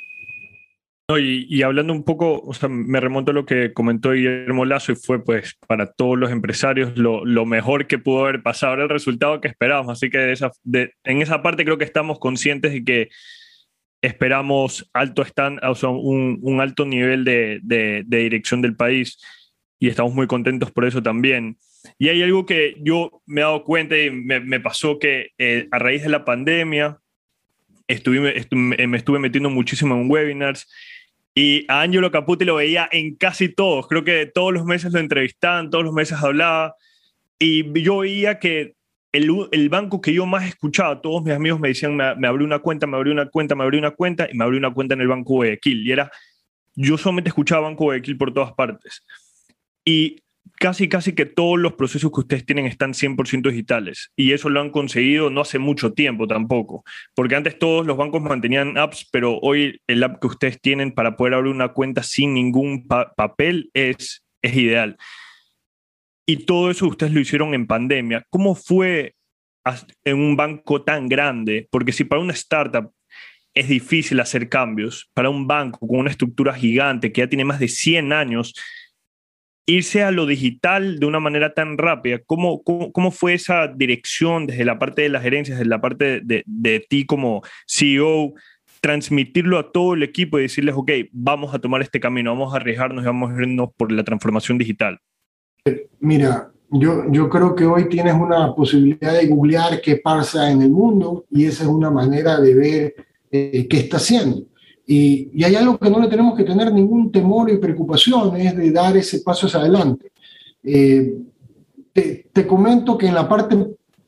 y, 1.19 1.61
hablando 1.61 1.93
un 1.93 2.03
poco, 2.03 2.41
o 2.41 2.53
sea, 2.53 2.69
me 2.69 2.99
remonto 2.99 3.31
a 3.31 3.33
lo 3.33 3.45
que 3.45 3.73
comentó 3.73 4.11
Guillermo 4.11 4.65
Lazo 4.65 4.93
y 4.93 4.95
fue 4.95 5.23
pues 5.23 5.57
para 5.67 5.91
todos 5.91 6.17
los 6.17 6.31
empresarios 6.31 6.97
lo, 6.97 7.25
lo 7.25 7.45
mejor 7.45 7.87
que 7.87 7.99
pudo 7.99 8.23
haber 8.23 8.41
pasado, 8.41 8.73
era 8.73 8.83
el 8.83 8.89
resultado 8.89 9.41
que 9.41 9.47
esperábamos. 9.47 9.91
Así 9.93 10.09
que 10.09 10.31
esa, 10.31 10.51
de, 10.63 10.93
en 11.03 11.21
esa 11.21 11.41
parte 11.43 11.65
creo 11.65 11.77
que 11.77 11.85
estamos 11.85 12.19
conscientes 12.19 12.71
de 12.71 12.83
que 12.83 13.09
esperamos 14.03 14.89
alto 14.93 15.21
están, 15.21 15.59
un, 15.63 16.59
alto 16.59 16.85
nivel 16.85 17.23
de, 17.23 18.03
dirección 18.05 18.61
del 18.61 18.75
país 18.75 19.17
y 19.79 19.87
estamos 19.87 20.13
muy 20.13 20.27
contentos 20.27 20.71
por 20.71 20.85
eso 20.85 21.01
también. 21.01 21.57
Y 21.97 22.09
hay 22.09 22.21
algo 22.21 22.45
que 22.45 22.75
yo 22.81 23.21
me 23.25 23.41
he 23.41 23.43
dado 23.43 23.63
cuenta 23.63 23.97
y 23.97 24.11
me, 24.11 24.59
pasó 24.59 24.99
que 24.99 25.29
eh, 25.37 25.67
a 25.71 25.79
raíz 25.79 26.03
de 26.03 26.09
la 26.09 26.25
pandemia 26.25 26.99
estuve, 27.87 28.47
me 28.51 28.97
estuve 28.97 29.19
metiendo 29.19 29.49
muchísimo 29.49 29.95
en 29.95 30.09
webinars 30.09 30.67
y 31.35 31.65
a 31.67 31.81
Angelo 31.81 32.11
Caputi 32.11 32.45
lo 32.45 32.55
veía 32.55 32.87
en 32.91 33.15
casi 33.15 33.49
todos. 33.49 33.87
Creo 33.87 34.03
que 34.03 34.27
todos 34.27 34.53
los 34.53 34.65
meses 34.65 34.93
lo 34.93 34.99
entrevistaban, 34.99 35.69
todos 35.69 35.83
los 35.83 35.93
meses 35.93 36.21
hablaba 36.21 36.75
y 37.39 37.81
yo 37.81 37.97
veía 37.99 38.39
que 38.39 38.75
el, 39.11 39.69
banco 39.69 40.01
que 40.01 40.13
yo 40.13 40.25
más 40.25 40.47
escuchaba, 40.47 41.01
todos 41.01 41.23
mis 41.23 41.33
amigos 41.33 41.59
me 41.59 41.67
decían, 41.69 41.95
me, 41.95 42.15
me 42.15 42.27
abrió 42.27 42.45
una 42.45 42.59
cuenta, 42.59 42.87
me 42.87 42.97
abrió 42.97 43.13
una 43.13 43.29
cuenta, 43.29 43.55
me 43.55 43.63
abrió 43.63 43.79
una 43.79 43.91
cuenta 43.91 44.27
y 44.31 44.35
me 44.35 44.43
abrió 44.43 44.57
una 44.57 44.73
cuenta 44.73 44.95
en 44.95 45.01
el 45.01 45.07
Banco 45.07 45.33
Guayaquil. 45.33 45.85
Y 45.87 45.91
era, 45.91 46.11
yo 46.75 46.97
solamente 46.97 47.29
escuchaba 47.29 47.61
Banco 47.61 47.85
Guayaquil 47.85 48.17
por 48.17 48.33
todas 48.33 48.53
partes. 48.53 49.03
Y 49.85 50.22
casi, 50.59 50.87
casi 50.89 51.13
que 51.13 51.25
todos 51.25 51.59
los 51.59 51.73
procesos 51.73 52.11
que 52.11 52.21
ustedes 52.21 52.45
tienen 52.45 52.65
están 52.65 52.93
100% 52.93 53.49
digitales. 53.49 54.11
Y 54.15 54.31
eso 54.31 54.49
lo 54.49 54.61
han 54.61 54.69
conseguido 54.69 55.29
no 55.29 55.41
hace 55.41 55.59
mucho 55.59 55.93
tiempo 55.93 56.27
tampoco. 56.27 56.83
Porque 57.15 57.35
antes 57.35 57.59
todos 57.59 57.85
los 57.85 57.97
bancos 57.97 58.21
mantenían 58.21 58.77
apps, 58.77 59.07
pero 59.11 59.39
hoy 59.39 59.81
el 59.87 60.03
app 60.03 60.19
que 60.19 60.27
ustedes 60.27 60.61
tienen 60.61 60.91
para 60.91 61.15
poder 61.15 61.33
abrir 61.33 61.53
una 61.53 61.69
cuenta 61.69 62.03
sin 62.03 62.33
ningún 62.33 62.87
papel 62.87 63.69
es, 63.73 64.23
es 64.41 64.55
ideal 64.55 64.97
y 66.25 66.45
todo 66.45 66.71
eso 66.71 66.87
ustedes 66.87 67.13
lo 67.13 67.19
hicieron 67.19 67.53
en 67.53 67.67
pandemia. 67.67 68.25
¿Cómo 68.29 68.55
fue 68.55 69.15
en 70.03 70.17
un 70.17 70.35
banco 70.35 70.83
tan 70.83 71.07
grande? 71.07 71.67
Porque 71.69 71.91
si 71.91 72.03
para 72.03 72.21
una 72.21 72.33
startup 72.33 72.91
es 73.53 73.67
difícil 73.67 74.19
hacer 74.19 74.49
cambios, 74.49 75.09
para 75.13 75.29
un 75.29 75.45
banco 75.45 75.85
con 75.87 75.99
una 75.99 76.09
estructura 76.09 76.53
gigante 76.53 77.11
que 77.11 77.21
ya 77.21 77.27
tiene 77.27 77.45
más 77.45 77.59
de 77.59 77.67
100 77.67 78.13
años, 78.13 78.53
irse 79.65 80.03
a 80.03 80.11
lo 80.11 80.25
digital 80.25 80.99
de 80.99 81.05
una 81.05 81.19
manera 81.19 81.53
tan 81.53 81.77
rápida, 81.77 82.19
¿cómo, 82.25 82.63
cómo, 82.63 83.11
fue 83.11 83.33
esa 83.33 83.67
dirección 83.67 84.47
desde 84.47 84.65
la 84.65 84.79
parte 84.79 85.03
de 85.03 85.09
las 85.09 85.23
gerencias, 85.23 85.57
desde 85.57 85.69
la 85.69 85.81
parte 85.81 86.21
de, 86.21 86.43
de 86.45 86.85
ti 86.87 87.05
como 87.05 87.41
CEO? 87.67 88.33
transmitirlo 88.83 89.57
a 89.59 89.71
todo 89.71 89.93
el 89.93 90.03
equipo 90.03 90.37
y 90.37 90.41
decirles, 90.41 90.75
ok, 90.77 90.91
vamos 91.13 91.55
a 91.55 91.59
tomar 91.59 91.81
este 91.81 92.01
camino, 92.01 92.31
vamos 92.31 92.53
a 92.53 92.57
arriesgarnos 92.57 93.01
y 93.01 93.07
vamos 93.07 93.31
a 93.31 93.41
irnos 93.41 93.69
por 93.77 93.93
la 93.93 94.03
transformación 94.03 94.57
digital. 94.57 94.99
Mira, 96.01 96.51
yo, 96.69 97.09
yo 97.09 97.29
creo 97.29 97.55
que 97.55 97.65
hoy 97.65 97.87
tienes 97.87 98.13
una 98.13 98.53
posibilidad 98.53 99.13
de 99.13 99.27
googlear 99.27 99.79
qué 99.79 99.95
pasa 99.95 100.51
en 100.51 100.61
el 100.61 100.69
mundo 100.69 101.23
y 101.29 101.45
esa 101.45 101.63
es 101.63 101.69
una 101.69 101.89
manera 101.89 102.41
de 102.41 102.55
ver 102.55 102.95
eh, 103.31 103.67
qué 103.69 103.77
está 103.77 103.97
haciendo. 103.97 104.43
Y, 104.85 105.29
y, 105.33 105.43
hay 105.43 105.55
algo 105.55 105.77
que 105.77 105.89
no 105.89 105.99
le 105.99 106.07
tenemos 106.07 106.35
que 106.35 106.43
tener 106.43 106.73
ningún 106.73 107.11
temor 107.11 107.49
y 107.49 107.57
preocupación, 107.57 108.35
es 108.35 108.55
de 108.55 108.71
dar 108.71 108.97
ese 108.97 109.19
paso 109.19 109.47
hacia 109.47 109.61
adelante. 109.61 110.11
Eh, 110.63 111.15
te, 111.93 112.27
te, 112.33 112.45
comento 112.45 112.97
que 112.97 113.07
en 113.07 113.13
la 113.13 113.27
parte, 113.29 113.55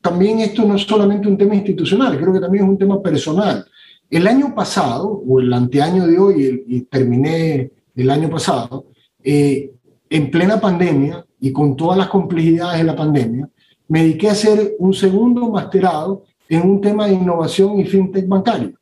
también 0.01 0.39
esto 0.39 0.65
no 0.65 0.75
es 0.75 0.81
solamente 0.81 1.27
un 1.27 1.37
tema 1.37 1.55
institucional, 1.55 2.19
creo 2.19 2.33
que 2.33 2.39
también 2.39 2.65
es 2.65 2.69
un 2.69 2.77
tema 2.77 3.01
personal. 3.01 3.65
El 4.09 4.27
año 4.27 4.53
pasado, 4.53 5.23
o 5.27 5.39
el 5.39 5.51
anteaño 5.53 6.05
de 6.05 6.19
hoy, 6.19 6.63
y 6.67 6.81
terminé 6.81 7.71
el 7.95 8.09
año 8.09 8.29
pasado, 8.29 8.87
eh, 9.23 9.71
en 10.09 10.29
plena 10.29 10.59
pandemia 10.59 11.25
y 11.39 11.51
con 11.51 11.75
todas 11.75 11.97
las 11.97 12.07
complejidades 12.07 12.79
de 12.79 12.83
la 12.83 12.95
pandemia, 12.95 13.49
me 13.87 14.03
dediqué 14.03 14.29
a 14.29 14.33
hacer 14.33 14.75
un 14.79 14.93
segundo 14.93 15.49
masterado 15.49 16.23
en 16.49 16.69
un 16.69 16.81
tema 16.81 17.07
de 17.07 17.13
innovación 17.13 17.79
y 17.79 17.85
fintech 17.85 18.27
bancario. 18.27 18.73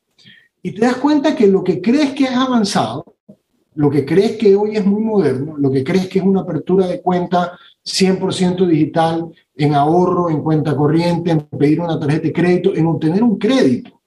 Y 0.66 0.72
te 0.72 0.86
das 0.86 0.96
cuenta 0.96 1.36
que 1.36 1.46
lo 1.46 1.62
que 1.62 1.82
crees 1.82 2.14
que 2.14 2.24
es 2.24 2.32
avanzado, 2.32 3.18
lo 3.76 3.90
que 3.90 4.06
crees 4.06 4.38
que 4.38 4.56
hoy 4.56 4.78
es 4.78 4.86
muy 4.86 5.04
moderno, 5.04 5.58
lo 5.58 5.70
que 5.70 5.84
crees 5.84 6.08
que 6.08 6.20
es 6.20 6.26
una 6.26 6.42
apertura 6.42 6.88
de 6.88 7.02
cuenta 7.02 7.58
100% 7.86 8.66
digital, 8.66 9.28
en 9.56 9.74
ahorro, 9.74 10.30
en 10.30 10.42
cuenta 10.42 10.74
corriente, 10.76 11.32
en 11.32 11.42
pedir 11.42 11.82
una 11.82 12.00
tarjeta 12.00 12.24
de 12.24 12.34
crédito, 12.34 12.74
en 12.74 12.86
obtener 12.86 13.22
un 13.24 13.38
crédito. 13.38 14.02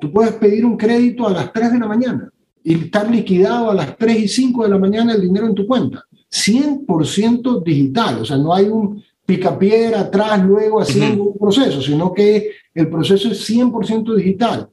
Tú 0.00 0.10
puedes 0.10 0.32
pedir 0.32 0.64
un 0.64 0.78
crédito 0.78 1.26
a 1.26 1.30
las 1.30 1.52
3 1.52 1.72
de 1.72 1.78
la 1.78 1.86
mañana 1.86 2.32
y 2.64 2.74
estar 2.74 3.10
liquidado 3.10 3.70
a 3.70 3.74
las 3.74 3.96
3 3.98 4.18
y 4.18 4.28
5 4.28 4.64
de 4.64 4.70
la 4.70 4.78
mañana 4.78 5.12
el 5.12 5.20
dinero 5.20 5.46
en 5.46 5.54
tu 5.54 5.66
cuenta. 5.66 6.04
100% 6.30 7.62
digital, 7.62 8.20
o 8.20 8.24
sea, 8.24 8.38
no 8.38 8.54
hay 8.54 8.66
un 8.66 9.02
picapiedra 9.26 10.00
atrás 10.00 10.42
luego 10.42 10.80
haciendo 10.80 11.24
un 11.24 11.38
proceso, 11.38 11.82
sino 11.82 12.14
que 12.14 12.50
el 12.72 12.88
proceso 12.88 13.28
es 13.28 13.50
100% 13.50 14.14
digital. 14.14 14.70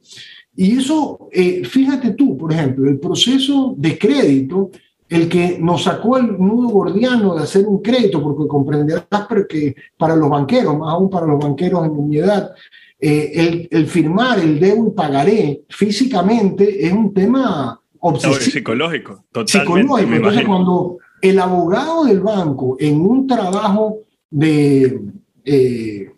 Y 0.56 0.78
eso, 0.78 1.28
eh, 1.32 1.62
fíjate 1.64 2.12
tú, 2.12 2.36
por 2.36 2.52
ejemplo, 2.52 2.88
el 2.88 2.98
proceso 2.98 3.74
de 3.76 3.98
crédito, 3.98 4.70
el 5.08 5.28
que 5.28 5.58
nos 5.60 5.84
sacó 5.84 6.16
el 6.16 6.38
nudo 6.38 6.68
gordiano 6.68 7.34
de 7.34 7.42
hacer 7.42 7.66
un 7.66 7.82
crédito, 7.82 8.22
porque 8.22 8.48
comprenderás 8.48 9.06
que 9.48 9.76
para 9.96 10.16
los 10.16 10.30
banqueros, 10.30 10.76
más 10.76 10.94
aún 10.94 11.10
para 11.10 11.26
los 11.26 11.38
banqueros 11.38 11.86
en 11.86 12.08
mi 12.08 12.16
edad, 12.16 12.52
eh, 12.98 13.30
el, 13.34 13.68
el, 13.70 13.86
firmar 13.86 14.38
el 14.38 14.58
debo 14.58 14.88
y 14.88 14.90
pagaré 14.92 15.62
físicamente 15.68 16.86
es 16.86 16.92
un 16.92 17.12
tema 17.12 17.78
obsesivo. 18.00 18.40
psicológico, 18.40 19.24
totalmente. 19.30 19.82
Psicológico. 19.82 20.16
Entonces, 20.16 20.46
cuando 20.46 20.98
el 21.20 21.38
abogado 21.38 22.04
del 22.04 22.20
banco 22.20 22.76
en 22.80 23.00
un 23.00 23.26
trabajo 23.26 23.98
de, 24.30 24.98
eh, 25.44 26.10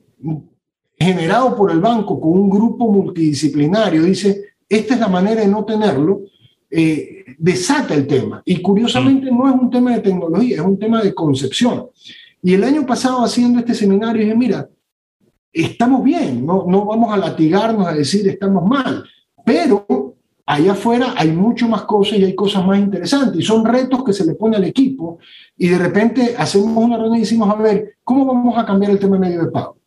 generado 0.99 1.55
por 1.55 1.71
el 1.71 1.81
banco 1.81 2.21
con 2.21 2.33
un 2.33 2.51
grupo 2.51 2.91
multidisciplinario 2.91 4.03
dice, 4.03 4.55
esta 4.69 4.95
es 4.95 5.01
la 5.01 5.09
manera 5.09 5.41
de 5.41 5.49
no 5.49 5.65
tenerlo, 5.65 6.23
eh, 6.71 7.25
desata 7.39 7.95
el 7.95 8.07
tema. 8.07 8.43
Y 8.45 8.61
curiosamente 8.61 9.31
no 9.31 9.49
es 9.49 9.55
un 9.55 9.71
tema 9.71 9.93
de 9.95 10.01
tecnología, 10.01 10.57
es 10.57 10.63
un 10.63 10.79
tema 10.79 11.03
de 11.03 11.15
concepción. 11.15 11.87
Y 12.43 12.55
el 12.55 12.65
año 12.65 12.85
pasado 12.85 13.25
haciendo 13.25 13.61
este 13.61 13.75
seminario 13.75 14.23
dije, 14.23 14.35
mira, 14.35 14.69
estamos 15.53 16.05
bien, 16.05 16.45
no, 16.45 16.65
no 16.69 16.85
vamos 16.85 17.13
a 17.13 17.17
latigarnos 17.17 17.87
a 17.87 17.95
decir 17.95 18.29
estamos 18.29 18.65
mal, 18.67 19.05
pero 19.45 20.15
allá 20.47 20.73
afuera 20.73 21.15
hay 21.17 21.33
mucho 21.33 21.69
más 21.69 21.83
cosas 21.83 22.19
y 22.19 22.25
hay 22.25 22.35
cosas 22.35 22.65
más 22.65 22.79
interesantes 22.79 23.41
y 23.41 23.43
son 23.43 23.65
retos 23.65 24.05
que 24.05 24.13
se 24.13 24.25
le 24.25 24.35
pone 24.35 24.57
al 24.57 24.65
equipo 24.65 25.19
y 25.57 25.69
de 25.69 25.79
repente 25.79 26.35
hacemos 26.39 26.77
una 26.77 26.97
reunión 26.97 27.17
y 27.17 27.21
decimos, 27.21 27.51
a 27.51 27.55
ver, 27.61 27.97
¿cómo 28.05 28.27
vamos 28.27 28.57
a 28.57 28.65
cambiar 28.65 28.93
el 28.93 28.99
tema 28.99 29.17
de 29.17 29.21
medio 29.21 29.45
de 29.45 29.51
pago? 29.51 29.78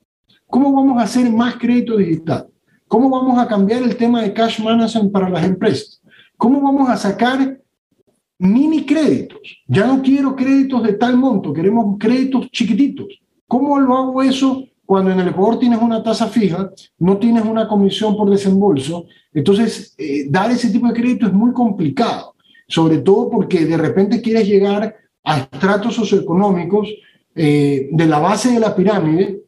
¿Cómo 0.51 0.73
vamos 0.73 0.97
a 0.97 1.05
hacer 1.05 1.31
más 1.31 1.55
crédito 1.55 1.95
digital? 1.95 2.47
¿Cómo 2.89 3.09
vamos 3.09 3.39
a 3.39 3.47
cambiar 3.47 3.83
el 3.83 3.95
tema 3.95 4.21
de 4.21 4.33
cash 4.33 4.59
management 4.59 5.09
para 5.09 5.29
las 5.29 5.45
empresas? 5.45 6.01
¿Cómo 6.35 6.61
vamos 6.61 6.89
a 6.89 6.97
sacar 6.97 7.57
mini 8.37 8.85
créditos? 8.85 9.39
Ya 9.65 9.87
no 9.87 10.01
quiero 10.01 10.35
créditos 10.35 10.83
de 10.83 10.93
tal 10.93 11.15
monto, 11.15 11.53
queremos 11.53 11.95
créditos 11.97 12.51
chiquititos. 12.51 13.07
¿Cómo 13.47 13.79
lo 13.79 13.95
hago 13.95 14.21
eso 14.21 14.65
cuando 14.85 15.11
en 15.11 15.21
el 15.21 15.29
Ecuador 15.29 15.57
tienes 15.57 15.81
una 15.81 16.03
tasa 16.03 16.27
fija, 16.27 16.69
no 16.99 17.17
tienes 17.17 17.45
una 17.45 17.65
comisión 17.65 18.17
por 18.17 18.29
desembolso, 18.29 19.05
entonces 19.33 19.95
eh, 19.97 20.25
dar 20.29 20.51
ese 20.51 20.69
tipo 20.69 20.85
de 20.85 20.93
crédito 20.93 21.27
es 21.27 21.31
muy 21.31 21.53
complicado, 21.53 22.35
sobre 22.67 22.97
todo 22.97 23.29
porque 23.29 23.65
de 23.65 23.77
repente 23.77 24.21
quieres 24.21 24.45
llegar 24.49 24.97
a 25.23 25.37
estratos 25.37 25.95
socioeconómicos 25.95 26.89
eh, 27.35 27.87
de 27.89 28.05
la 28.05 28.19
base 28.19 28.51
de 28.51 28.59
la 28.59 28.75
pirámide, 28.75 29.41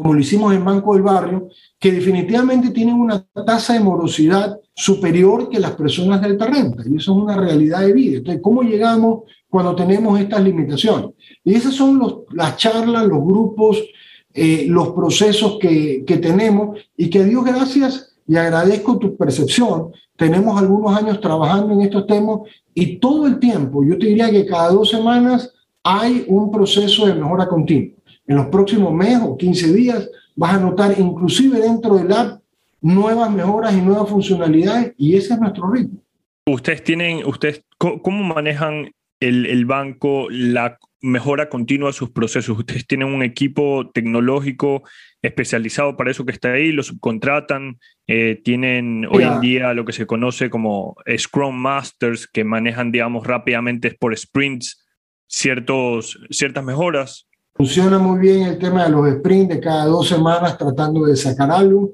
como 0.00 0.14
lo 0.14 0.20
hicimos 0.20 0.54
en 0.54 0.64
Banco 0.64 0.94
del 0.94 1.02
Barrio, 1.02 1.48
que 1.78 1.92
definitivamente 1.92 2.70
tienen 2.70 2.94
una 2.94 3.22
tasa 3.46 3.74
de 3.74 3.80
morosidad 3.80 4.58
superior 4.74 5.50
que 5.50 5.60
las 5.60 5.72
personas 5.72 6.22
de 6.22 6.28
alta 6.28 6.46
renta, 6.46 6.82
y 6.86 6.96
eso 6.96 7.12
es 7.12 7.22
una 7.22 7.36
realidad 7.36 7.80
de 7.80 7.92
vida. 7.92 8.16
Entonces, 8.16 8.40
¿cómo 8.42 8.62
llegamos 8.62 9.24
cuando 9.50 9.76
tenemos 9.76 10.18
estas 10.18 10.42
limitaciones? 10.42 11.10
Y 11.44 11.52
esas 11.52 11.74
son 11.74 11.98
los, 11.98 12.20
las 12.32 12.56
charlas, 12.56 13.06
los 13.06 13.22
grupos, 13.22 13.84
eh, 14.32 14.64
los 14.68 14.88
procesos 14.92 15.58
que, 15.60 16.02
que 16.06 16.16
tenemos 16.16 16.78
y 16.96 17.10
que 17.10 17.22
Dios 17.22 17.44
gracias 17.44 18.16
y 18.26 18.36
agradezco 18.36 18.96
tu 18.96 19.18
percepción. 19.18 19.92
Tenemos 20.16 20.58
algunos 20.58 20.96
años 20.96 21.20
trabajando 21.20 21.74
en 21.74 21.82
estos 21.82 22.06
temas 22.06 22.38
y 22.72 22.96
todo 22.96 23.26
el 23.26 23.38
tiempo, 23.38 23.84
yo 23.84 23.98
te 23.98 24.06
diría 24.06 24.30
que 24.30 24.46
cada 24.46 24.70
dos 24.70 24.88
semanas 24.88 25.52
hay 25.82 26.24
un 26.26 26.50
proceso 26.50 27.04
de 27.04 27.14
mejora 27.14 27.46
continua. 27.46 27.99
En 28.30 28.36
los 28.36 28.46
próximos 28.46 28.94
meses 28.94 29.18
o 29.24 29.36
15 29.36 29.72
días 29.72 30.08
vas 30.36 30.54
a 30.54 30.60
notar 30.60 30.94
inclusive 30.96 31.58
dentro 31.58 31.96
del 31.96 32.12
app 32.12 32.40
nuevas 32.80 33.28
mejoras 33.28 33.74
y 33.74 33.80
nuevas 33.80 34.08
funcionalidades 34.08 34.94
y 34.96 35.16
ese 35.16 35.34
es 35.34 35.40
nuestro 35.40 35.68
ritmo. 35.68 36.00
Ustedes 36.46 36.84
tienen, 36.84 37.26
ustedes, 37.26 37.64
¿cómo 37.76 38.22
manejan 38.22 38.92
el, 39.18 39.46
el 39.46 39.66
banco 39.66 40.28
la 40.30 40.78
mejora 41.00 41.48
continua 41.48 41.88
de 41.88 41.92
sus 41.92 42.10
procesos? 42.10 42.56
Ustedes 42.56 42.86
tienen 42.86 43.08
un 43.08 43.24
equipo 43.24 43.90
tecnológico 43.90 44.84
especializado 45.22 45.96
para 45.96 46.12
eso 46.12 46.24
que 46.24 46.30
está 46.30 46.52
ahí, 46.52 46.70
lo 46.70 46.84
subcontratan, 46.84 47.80
eh, 48.06 48.40
tienen 48.44 49.08
hoy 49.10 49.24
en 49.24 49.40
día 49.40 49.74
lo 49.74 49.84
que 49.84 49.92
se 49.92 50.06
conoce 50.06 50.50
como 50.50 50.94
Scrum 51.18 51.56
Masters 51.56 52.28
que 52.28 52.44
manejan, 52.44 52.92
digamos, 52.92 53.26
rápidamente 53.26 53.90
por 53.98 54.16
sprints 54.16 54.86
ciertos, 55.26 56.16
ciertas 56.30 56.62
mejoras. 56.62 57.26
Funciona 57.60 57.98
muy 57.98 58.18
bien 58.20 58.44
el 58.44 58.58
tema 58.58 58.84
de 58.84 58.88
los 58.88 59.06
sprints 59.16 59.54
de 59.54 59.60
cada 59.60 59.84
dos 59.84 60.08
semanas 60.08 60.56
tratando 60.56 61.04
de 61.04 61.14
sacar 61.14 61.50
algo. 61.50 61.92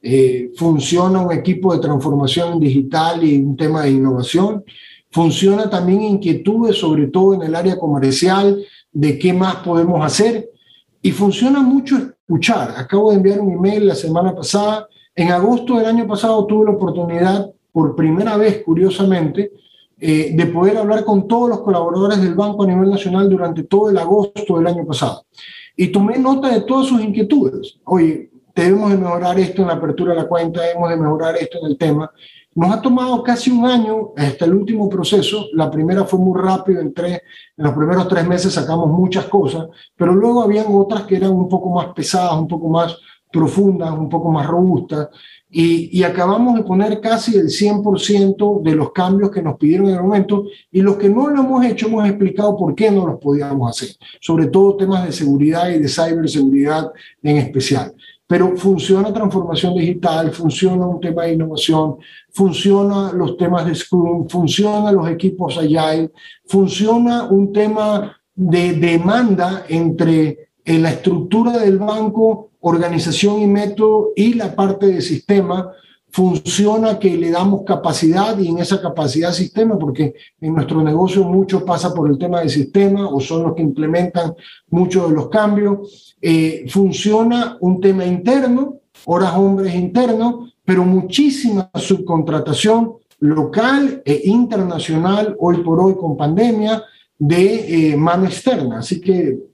Eh, 0.00 0.52
funciona 0.54 1.20
un 1.20 1.32
equipo 1.32 1.74
de 1.74 1.80
transformación 1.80 2.60
digital 2.60 3.24
y 3.24 3.42
un 3.42 3.56
tema 3.56 3.82
de 3.82 3.90
innovación. 3.90 4.62
Funciona 5.10 5.68
también 5.68 6.02
inquietudes, 6.02 6.76
sobre 6.76 7.08
todo 7.08 7.34
en 7.34 7.42
el 7.42 7.56
área 7.56 7.76
comercial, 7.76 8.64
de 8.92 9.18
qué 9.18 9.32
más 9.32 9.56
podemos 9.56 10.06
hacer. 10.06 10.50
Y 11.02 11.10
funciona 11.10 11.62
mucho 11.62 11.96
escuchar. 11.96 12.74
Acabo 12.76 13.10
de 13.10 13.16
enviar 13.16 13.40
un 13.40 13.54
email 13.54 13.88
la 13.88 13.96
semana 13.96 14.32
pasada. 14.36 14.86
En 15.16 15.32
agosto 15.32 15.78
del 15.78 15.86
año 15.86 16.06
pasado 16.06 16.46
tuve 16.46 16.66
la 16.66 16.76
oportunidad, 16.76 17.50
por 17.72 17.96
primera 17.96 18.36
vez, 18.36 18.62
curiosamente, 18.64 19.50
eh, 20.00 20.30
de 20.32 20.46
poder 20.46 20.76
hablar 20.76 21.04
con 21.04 21.26
todos 21.26 21.48
los 21.48 21.60
colaboradores 21.60 22.20
del 22.20 22.34
banco 22.34 22.62
a 22.62 22.66
nivel 22.68 22.88
nacional 22.88 23.28
durante 23.28 23.64
todo 23.64 23.90
el 23.90 23.98
agosto 23.98 24.56
del 24.56 24.66
año 24.66 24.86
pasado. 24.86 25.24
Y 25.76 25.88
tomé 25.88 26.18
nota 26.18 26.50
de 26.50 26.60
todas 26.60 26.86
sus 26.86 27.00
inquietudes. 27.00 27.78
Oye, 27.84 28.30
debemos 28.54 28.90
de 28.90 28.96
mejorar 28.96 29.38
esto 29.38 29.62
en 29.62 29.68
la 29.68 29.74
apertura 29.74 30.14
de 30.14 30.20
la 30.20 30.28
cuenta, 30.28 30.62
debemos 30.62 30.90
de 30.90 30.96
mejorar 30.96 31.36
esto 31.36 31.58
en 31.58 31.66
el 31.66 31.78
tema. 31.78 32.10
Nos 32.54 32.72
ha 32.72 32.82
tomado 32.82 33.22
casi 33.22 33.50
un 33.50 33.66
año 33.66 34.12
hasta 34.16 34.44
el 34.44 34.54
último 34.54 34.88
proceso. 34.88 35.46
La 35.52 35.70
primera 35.70 36.04
fue 36.04 36.18
muy 36.18 36.40
rápido, 36.40 36.80
en, 36.80 36.92
tres, 36.92 37.20
en 37.56 37.64
los 37.64 37.72
primeros 37.74 38.08
tres 38.08 38.26
meses 38.26 38.52
sacamos 38.52 38.88
muchas 38.88 39.26
cosas, 39.26 39.68
pero 39.96 40.14
luego 40.14 40.42
habían 40.42 40.66
otras 40.68 41.02
que 41.04 41.16
eran 41.16 41.30
un 41.30 41.48
poco 41.48 41.70
más 41.70 41.88
pesadas, 41.94 42.34
un 42.34 42.48
poco 42.48 42.68
más 42.68 42.96
profundas, 43.32 43.90
un 43.90 44.08
poco 44.08 44.30
más 44.30 44.46
robustas, 44.46 45.08
y, 45.50 45.98
y, 45.98 46.02
acabamos 46.02 46.56
de 46.56 46.62
poner 46.62 47.00
casi 47.00 47.36
el 47.36 47.46
100% 47.46 48.62
de 48.62 48.76
los 48.76 48.92
cambios 48.92 49.30
que 49.30 49.42
nos 49.42 49.56
pidieron 49.56 49.88
en 49.88 49.96
el 49.96 50.02
momento, 50.02 50.44
y 50.70 50.82
los 50.82 50.96
que 50.96 51.08
no 51.08 51.28
lo 51.28 51.40
hemos 51.40 51.64
hecho 51.64 51.86
hemos 51.86 52.06
explicado 52.06 52.56
por 52.56 52.74
qué 52.74 52.90
no 52.90 53.06
los 53.06 53.18
podíamos 53.18 53.70
hacer, 53.70 53.96
sobre 54.20 54.48
todo 54.48 54.76
temas 54.76 55.06
de 55.06 55.12
seguridad 55.12 55.70
y 55.70 55.78
de 55.78 55.88
ciberseguridad 55.88 56.92
en 57.22 57.38
especial. 57.38 57.94
Pero 58.26 58.54
funciona 58.58 59.10
transformación 59.10 59.74
digital, 59.74 60.32
funciona 60.32 60.86
un 60.86 61.00
tema 61.00 61.22
de 61.22 61.32
innovación, 61.32 61.96
funciona 62.30 63.10
los 63.14 63.38
temas 63.38 63.64
de 63.64 63.74
Scrum, 63.74 64.28
funciona 64.28 64.92
los 64.92 65.08
equipos 65.08 65.56
Agile, 65.56 66.10
funciona 66.44 67.24
un 67.24 67.52
tema 67.54 68.20
de 68.34 68.74
demanda 68.74 69.64
entre 69.68 70.47
eh, 70.68 70.78
la 70.78 70.90
estructura 70.90 71.56
del 71.56 71.78
banco, 71.78 72.50
organización 72.60 73.40
y 73.40 73.46
método 73.46 74.12
y 74.14 74.34
la 74.34 74.54
parte 74.54 74.86
de 74.86 75.00
sistema, 75.00 75.72
funciona 76.10 76.98
que 76.98 77.16
le 77.16 77.30
damos 77.30 77.62
capacidad 77.64 78.38
y 78.38 78.48
en 78.48 78.58
esa 78.58 78.80
capacidad 78.80 79.32
sistema, 79.32 79.78
porque 79.78 80.14
en 80.38 80.54
nuestro 80.54 80.82
negocio 80.82 81.24
mucho 81.24 81.64
pasa 81.64 81.94
por 81.94 82.10
el 82.10 82.18
tema 82.18 82.42
de 82.42 82.50
sistema 82.50 83.08
o 83.08 83.18
son 83.18 83.44
los 83.44 83.54
que 83.54 83.62
implementan 83.62 84.34
muchos 84.68 85.08
de 85.08 85.14
los 85.14 85.30
cambios. 85.30 86.16
Eh, 86.20 86.66
funciona 86.68 87.56
un 87.60 87.80
tema 87.80 88.04
interno, 88.04 88.80
horas 89.06 89.34
hombres 89.36 89.74
internos, 89.74 90.54
pero 90.66 90.84
muchísima 90.84 91.70
subcontratación 91.74 92.92
local 93.20 94.02
e 94.04 94.20
internacional 94.24 95.34
hoy 95.40 95.62
por 95.62 95.80
hoy 95.80 95.94
con 95.94 96.14
pandemia 96.16 96.82
de 97.18 97.92
eh, 97.92 97.96
mano 97.96 98.26
externa. 98.26 98.80
Así 98.80 99.00
que 99.00 99.48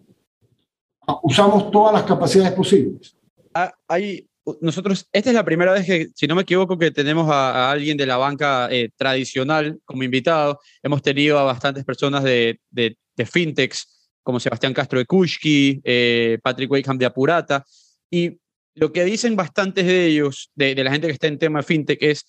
usamos 1.23 1.71
todas 1.71 1.93
las 1.93 2.05
capacidades 2.05 2.53
posibles. 2.53 3.17
Ah, 3.55 3.73
hay 3.89 4.27
nosotros, 4.61 5.09
esta 5.13 5.31
es 5.31 5.35
la 5.35 5.45
primera 5.45 5.73
vez 5.73 5.87
que, 5.87 6.09
si 6.15 6.27
no 6.27 6.35
me 6.35 6.43
equivoco, 6.43 6.79
que 6.79 6.91
tenemos 6.91 7.31
a, 7.31 7.71
alguien 7.71 7.97
de 7.97 8.07
la 8.07 8.17
banca 8.17 8.69
eh, 8.71 8.91
tradicional 8.97 9.81
como 9.85 10.03
invitado. 10.03 10.61
Hemos 10.83 11.03
tenido 11.03 11.39
a 11.39 11.45
bastantes 11.45 11.85
personas 11.85 12.23
de, 12.25 12.61
de, 12.71 12.97
fintechs, 13.27 14.11
como 14.23 14.41
Sebastián 14.41 14.75
Castro 14.75 14.99
de 14.99 15.07
Kushki, 15.07 15.81
eh, 15.83 16.39
Patrick 16.43 16.71
Wakeham 16.71 16.99
de 16.99 17.07
Apurata. 17.07 17.65
Y 18.11 18.39
lo 18.75 18.93
que 18.93 19.05
dicen 19.05 19.37
bastantes 19.37 19.87
de 19.87 20.07
ellos, 20.07 20.51
de, 20.55 20.75
de 20.75 20.85
la 20.85 20.91
gente 20.91 21.07
que 21.07 21.15
está 21.15 21.27
en 21.27 21.39
tema 21.39 21.61
de 21.61 21.65
fintech, 21.65 22.03
es, 22.03 22.27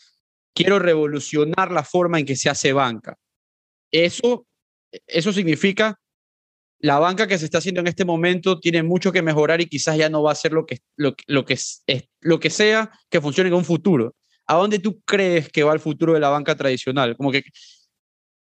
quiero 0.53 0.79
revolucionar 0.79 1.71
la 1.71 1.83
forma 1.83 2.19
en 2.19 2.25
que 2.25 2.37
se 2.37 2.49
hace 2.49 2.71
banca. 2.71 3.17
Eso, 3.91 4.47
eso 5.07 5.33
significa 5.33 5.99
la 6.85 6.99
banca 6.99 7.25
que 7.25 7.39
se 7.39 7.45
está 7.45 7.57
haciendo 7.57 7.81
en 7.81 7.87
este 7.87 8.05
momento 8.05 8.59
tiene 8.59 8.83
mucho 8.83 9.11
que 9.11 9.23
mejorar 9.23 9.59
y 9.59 9.65
quizás 9.65 9.97
ya 9.97 10.07
no 10.07 10.21
va 10.21 10.31
a 10.31 10.35
ser 10.35 10.53
lo 10.53 10.67
que, 10.67 10.77
lo, 10.95 11.15
lo 11.25 11.43
que, 11.43 11.53
es, 11.53 11.83
lo 12.21 12.39
que 12.39 12.51
sea 12.51 12.91
que 13.09 13.19
funcione 13.19 13.47
en 13.47 13.55
un 13.55 13.65
futuro. 13.65 14.13
¿A 14.45 14.55
dónde 14.55 14.77
tú 14.77 15.01
crees 15.03 15.49
que 15.49 15.63
va 15.63 15.73
el 15.73 15.79
futuro 15.79 16.13
de 16.13 16.19
la 16.19 16.29
banca 16.29 16.55
tradicional? 16.55 17.17
Como 17.17 17.31
que, 17.31 17.43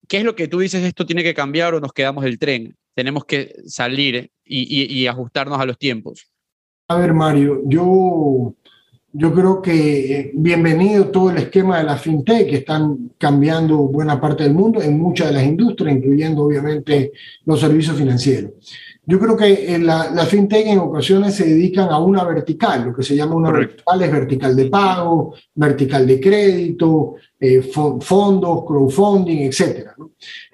¿Qué 0.06 0.18
es 0.18 0.24
lo 0.24 0.36
que 0.36 0.48
tú 0.48 0.58
dices, 0.58 0.84
esto 0.84 1.06
tiene 1.06 1.22
que 1.22 1.32
cambiar 1.32 1.74
o 1.74 1.80
nos 1.80 1.94
quedamos 1.94 2.24
del 2.24 2.38
tren? 2.38 2.76
Tenemos 2.94 3.24
que 3.24 3.54
salir 3.64 4.30
y, 4.44 4.84
y 4.94 5.06
ajustarnos 5.06 5.58
a 5.58 5.64
los 5.64 5.78
tiempos. 5.78 6.30
A 6.88 6.98
ver, 6.98 7.14
Mario, 7.14 7.62
yo 7.64 8.54
yo 9.18 9.32
creo 9.32 9.62
que 9.62 10.12
eh, 10.12 10.30
bienvenido 10.34 11.06
todo 11.06 11.30
el 11.30 11.38
esquema 11.38 11.78
de 11.78 11.84
la 11.84 11.96
fintech 11.96 12.50
que 12.50 12.56
están 12.56 13.12
cambiando 13.16 13.78
buena 13.78 14.20
parte 14.20 14.42
del 14.42 14.52
mundo 14.52 14.82
en 14.82 14.98
muchas 14.98 15.28
de 15.28 15.34
las 15.34 15.44
industrias, 15.44 15.96
incluyendo 15.96 16.42
obviamente 16.42 17.12
los 17.46 17.58
servicios 17.60 17.96
financieros. 17.96 18.50
Yo 19.06 19.18
creo 19.18 19.34
que 19.34 19.74
en 19.74 19.86
la, 19.86 20.10
la, 20.10 20.26
fintech 20.26 20.66
en 20.66 20.80
ocasiones 20.80 21.34
se 21.34 21.46
dedican 21.46 21.88
a 21.88 21.98
una 21.98 22.24
vertical, 22.24 22.86
lo 22.86 22.94
que 22.94 23.02
se 23.02 23.16
llama 23.16 23.36
una 23.36 23.52
vertical 23.52 24.02
es 24.02 24.12
vertical 24.12 24.54
de 24.56 24.66
pago, 24.66 25.34
vertical 25.54 26.06
de 26.06 26.20
crédito, 26.20 27.14
eh, 27.40 27.62
fondos, 27.62 28.64
crowdfunding, 28.66 29.44
etc. 29.44 29.92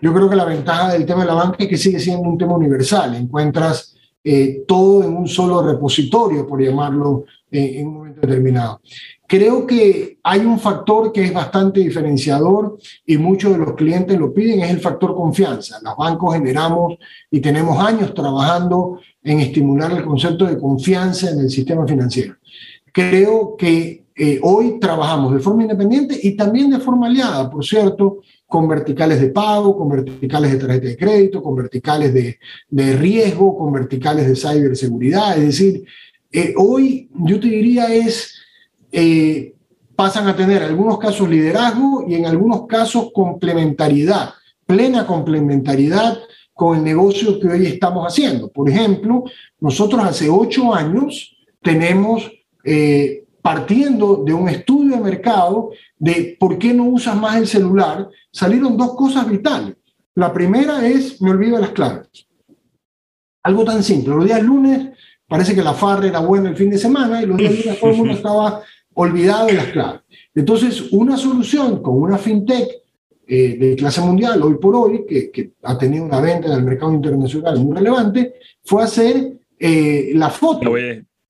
Yo 0.00 0.14
creo 0.14 0.30
que 0.30 0.36
la 0.36 0.44
ventaja 0.44 0.92
del 0.92 1.04
tema 1.04 1.22
de 1.22 1.26
la 1.26 1.34
banca 1.34 1.56
es 1.58 1.68
que 1.68 1.76
sigue 1.76 1.98
siendo 1.98 2.28
un 2.28 2.38
tema 2.38 2.54
universal. 2.54 3.16
Encuentras 3.16 3.96
eh, 4.22 4.62
todo 4.68 5.02
en 5.02 5.16
un 5.16 5.26
solo 5.26 5.62
repositorio, 5.62 6.46
por 6.46 6.62
llamarlo 6.62 7.24
en 7.52 7.86
un 7.86 7.94
momento 7.94 8.20
determinado. 8.22 8.80
Creo 9.26 9.66
que 9.66 10.18
hay 10.22 10.40
un 10.40 10.58
factor 10.58 11.12
que 11.12 11.24
es 11.24 11.32
bastante 11.32 11.80
diferenciador 11.80 12.78
y 13.06 13.16
muchos 13.16 13.52
de 13.52 13.58
los 13.58 13.74
clientes 13.74 14.18
lo 14.18 14.32
piden, 14.32 14.60
es 14.60 14.70
el 14.70 14.80
factor 14.80 15.14
confianza. 15.14 15.78
Los 15.82 15.96
bancos 15.96 16.34
generamos 16.34 16.98
y 17.30 17.40
tenemos 17.40 17.78
años 17.78 18.12
trabajando 18.14 19.00
en 19.22 19.40
estimular 19.40 19.92
el 19.92 20.04
concepto 20.04 20.46
de 20.46 20.58
confianza 20.58 21.30
en 21.30 21.40
el 21.40 21.50
sistema 21.50 21.86
financiero. 21.86 22.36
Creo 22.92 23.56
que 23.56 24.04
eh, 24.14 24.38
hoy 24.42 24.78
trabajamos 24.78 25.32
de 25.32 25.40
forma 25.40 25.62
independiente 25.62 26.18
y 26.22 26.36
también 26.36 26.70
de 26.70 26.78
forma 26.78 27.06
aliada, 27.06 27.48
por 27.48 27.64
cierto, 27.64 28.18
con 28.46 28.68
verticales 28.68 29.18
de 29.18 29.30
pago, 29.30 29.74
con 29.74 29.88
verticales 29.88 30.52
de 30.52 30.58
tarjeta 30.58 30.86
de 30.88 30.96
crédito, 30.98 31.42
con 31.42 31.54
verticales 31.56 32.12
de, 32.12 32.38
de 32.68 32.96
riesgo, 32.96 33.56
con 33.56 33.72
verticales 33.72 34.28
de 34.28 34.36
ciberseguridad. 34.36 35.38
Es 35.38 35.46
decir, 35.46 35.84
eh, 36.32 36.54
hoy 36.56 37.10
yo 37.14 37.38
te 37.38 37.48
diría 37.48 37.92
es, 37.94 38.34
eh, 38.90 39.54
pasan 39.94 40.26
a 40.26 40.34
tener 40.34 40.62
en 40.62 40.68
algunos 40.70 40.98
casos 40.98 41.28
liderazgo 41.28 42.06
y 42.08 42.14
en 42.14 42.26
algunos 42.26 42.66
casos 42.66 43.10
complementariedad, 43.12 44.30
plena 44.66 45.06
complementariedad 45.06 46.18
con 46.54 46.78
el 46.78 46.84
negocio 46.84 47.38
que 47.38 47.48
hoy 47.48 47.66
estamos 47.66 48.06
haciendo. 48.06 48.50
Por 48.50 48.70
ejemplo, 48.70 49.24
nosotros 49.60 50.02
hace 50.02 50.30
ocho 50.30 50.74
años 50.74 51.36
tenemos, 51.60 52.30
eh, 52.64 53.24
partiendo 53.42 54.22
de 54.24 54.32
un 54.32 54.48
estudio 54.48 54.96
de 54.96 55.02
mercado 55.02 55.70
de 55.98 56.36
por 56.38 56.58
qué 56.58 56.72
no 56.72 56.84
usas 56.84 57.16
más 57.16 57.36
el 57.36 57.46
celular, 57.46 58.08
salieron 58.30 58.76
dos 58.76 58.94
cosas 58.94 59.28
vitales. 59.28 59.76
La 60.14 60.32
primera 60.32 60.86
es, 60.86 61.20
me 61.20 61.30
olvido 61.30 61.56
de 61.56 61.62
las 61.62 61.70
claves. 61.70 62.08
Algo 63.42 63.64
tan 63.64 63.82
simple, 63.82 64.14
los 64.14 64.24
días 64.24 64.42
lunes 64.42 64.90
Parece 65.32 65.54
que 65.54 65.62
la 65.62 65.72
farra 65.72 66.06
era 66.06 66.20
buena 66.20 66.50
el 66.50 66.56
fin 66.56 66.68
de 66.68 66.76
semana 66.76 67.22
y 67.22 67.24
los 67.24 67.38
días 67.38 67.64
de 67.64 67.72
todo 67.72 67.90
el 67.90 67.96
mundo 67.96 68.12
estaba 68.12 68.60
olvidado 68.92 69.46
de 69.46 69.54
las 69.54 69.66
claves. 69.68 70.02
Entonces, 70.34 70.92
una 70.92 71.16
solución 71.16 71.82
con 71.82 72.02
una 72.02 72.18
fintech 72.18 72.68
eh, 73.26 73.56
de 73.58 73.74
clase 73.76 74.02
mundial, 74.02 74.42
hoy 74.42 74.56
por 74.56 74.76
hoy, 74.76 75.06
que, 75.08 75.30
que, 75.30 75.52
ha 75.62 75.78
tenido 75.78 76.04
una 76.04 76.20
venta 76.20 76.48
en 76.48 76.52
el 76.52 76.64
mercado 76.64 76.92
internacional 76.92 77.58
muy 77.60 77.74
relevante, 77.74 78.34
fue 78.62 78.82
hacer 78.82 79.32
eh, 79.58 80.10
la 80.16 80.28
foto, 80.28 80.70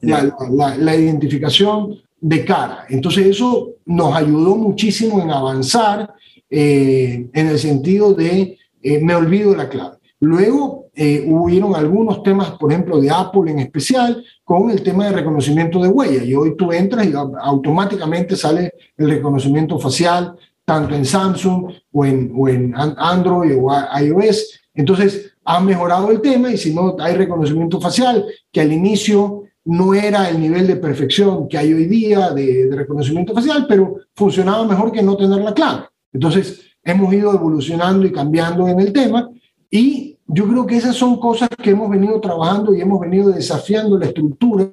la, 0.01 0.37
la, 0.51 0.77
la, 0.77 0.97
identificación 0.97 1.95
de 2.21 2.45
cara. 2.45 2.87
Entonces, 2.89 3.29
eso 3.29 3.75
nos 3.87 4.17
ayudó 4.17 4.57
muchísimo 4.57 5.23
en 5.23 5.31
avanzar 5.31 6.13
eh, 6.51 7.29
en 7.33 7.47
el 7.47 7.59
sentido 7.61 8.15
de 8.15 8.59
me 9.01 9.15
olvido 9.15 9.55
la 9.55 9.69
clave. 9.69 9.99
Luego 10.23 10.87
eh, 10.95 11.25
hubieron 11.27 11.75
algunos 11.75 12.23
temas, 12.23 12.53
por 12.53 12.71
ejemplo, 12.71 13.01
de 13.01 13.11
Apple 13.11 13.51
en 13.51 13.59
especial, 13.59 14.25
con 14.45 14.71
el 14.71 14.81
tema 14.81 15.07
de 15.07 15.17
reconocimiento 15.17 15.83
de 15.83 15.89
huella. 15.89 16.23
Y 16.23 16.33
hoy 16.33 16.57
tú 16.57 16.71
entras 16.71 17.09
y 17.09 17.13
automáticamente 17.13 18.37
sale 18.37 18.73
el 18.97 19.11
reconocimiento 19.11 19.81
facial, 19.81 20.37
tanto 20.65 20.95
en 20.95 21.05
Samsung 21.05 21.73
o 21.91 22.05
en, 22.05 22.33
o 22.37 22.49
en 22.49 22.73
Android 22.77 23.59
o 23.61 23.73
iOS. 24.01 24.61
Entonces, 24.75 25.35
ha 25.45 25.59
mejorado 25.59 26.13
el 26.13 26.21
tema 26.21 26.53
y 26.53 26.57
si 26.57 26.73
no, 26.73 26.95
hay 27.01 27.17
reconocimiento 27.17 27.81
facial, 27.81 28.25
que 28.53 28.61
al 28.61 28.73
inicio 28.73 29.43
no 29.65 29.93
era 29.93 30.31
el 30.31 30.41
nivel 30.41 30.69
de 30.69 30.77
perfección 30.77 31.49
que 31.49 31.59
hay 31.59 31.73
hoy 31.73 31.87
día 31.87 32.31
de, 32.31 32.69
de 32.69 32.77
reconocimiento 32.77 33.35
facial, 33.35 33.67
pero 33.69 33.97
funcionaba 34.15 34.65
mejor 34.69 34.93
que 34.93 35.03
no 35.03 35.17
tener 35.17 35.41
la 35.41 35.53
clave. 35.53 35.87
Entonces, 36.13 36.61
hemos 36.85 37.13
ido 37.13 37.35
evolucionando 37.35 38.07
y 38.07 38.13
cambiando 38.13 38.69
en 38.69 38.79
el 38.79 38.93
tema 38.93 39.29
y 39.69 40.12
yo 40.33 40.49
creo 40.49 40.67
que 40.67 40.77
esas 40.77 40.97
son 40.97 41.21
cosas 41.21 41.49
que 41.51 41.71
hemos 41.71 41.91
venido 41.91 42.21
trabajando 42.21 42.75
y 42.75 42.81
hemos 42.81 43.01
venido 43.01 43.31
desafiando 43.31 43.99
la 43.99 44.07
estructura 44.07 44.71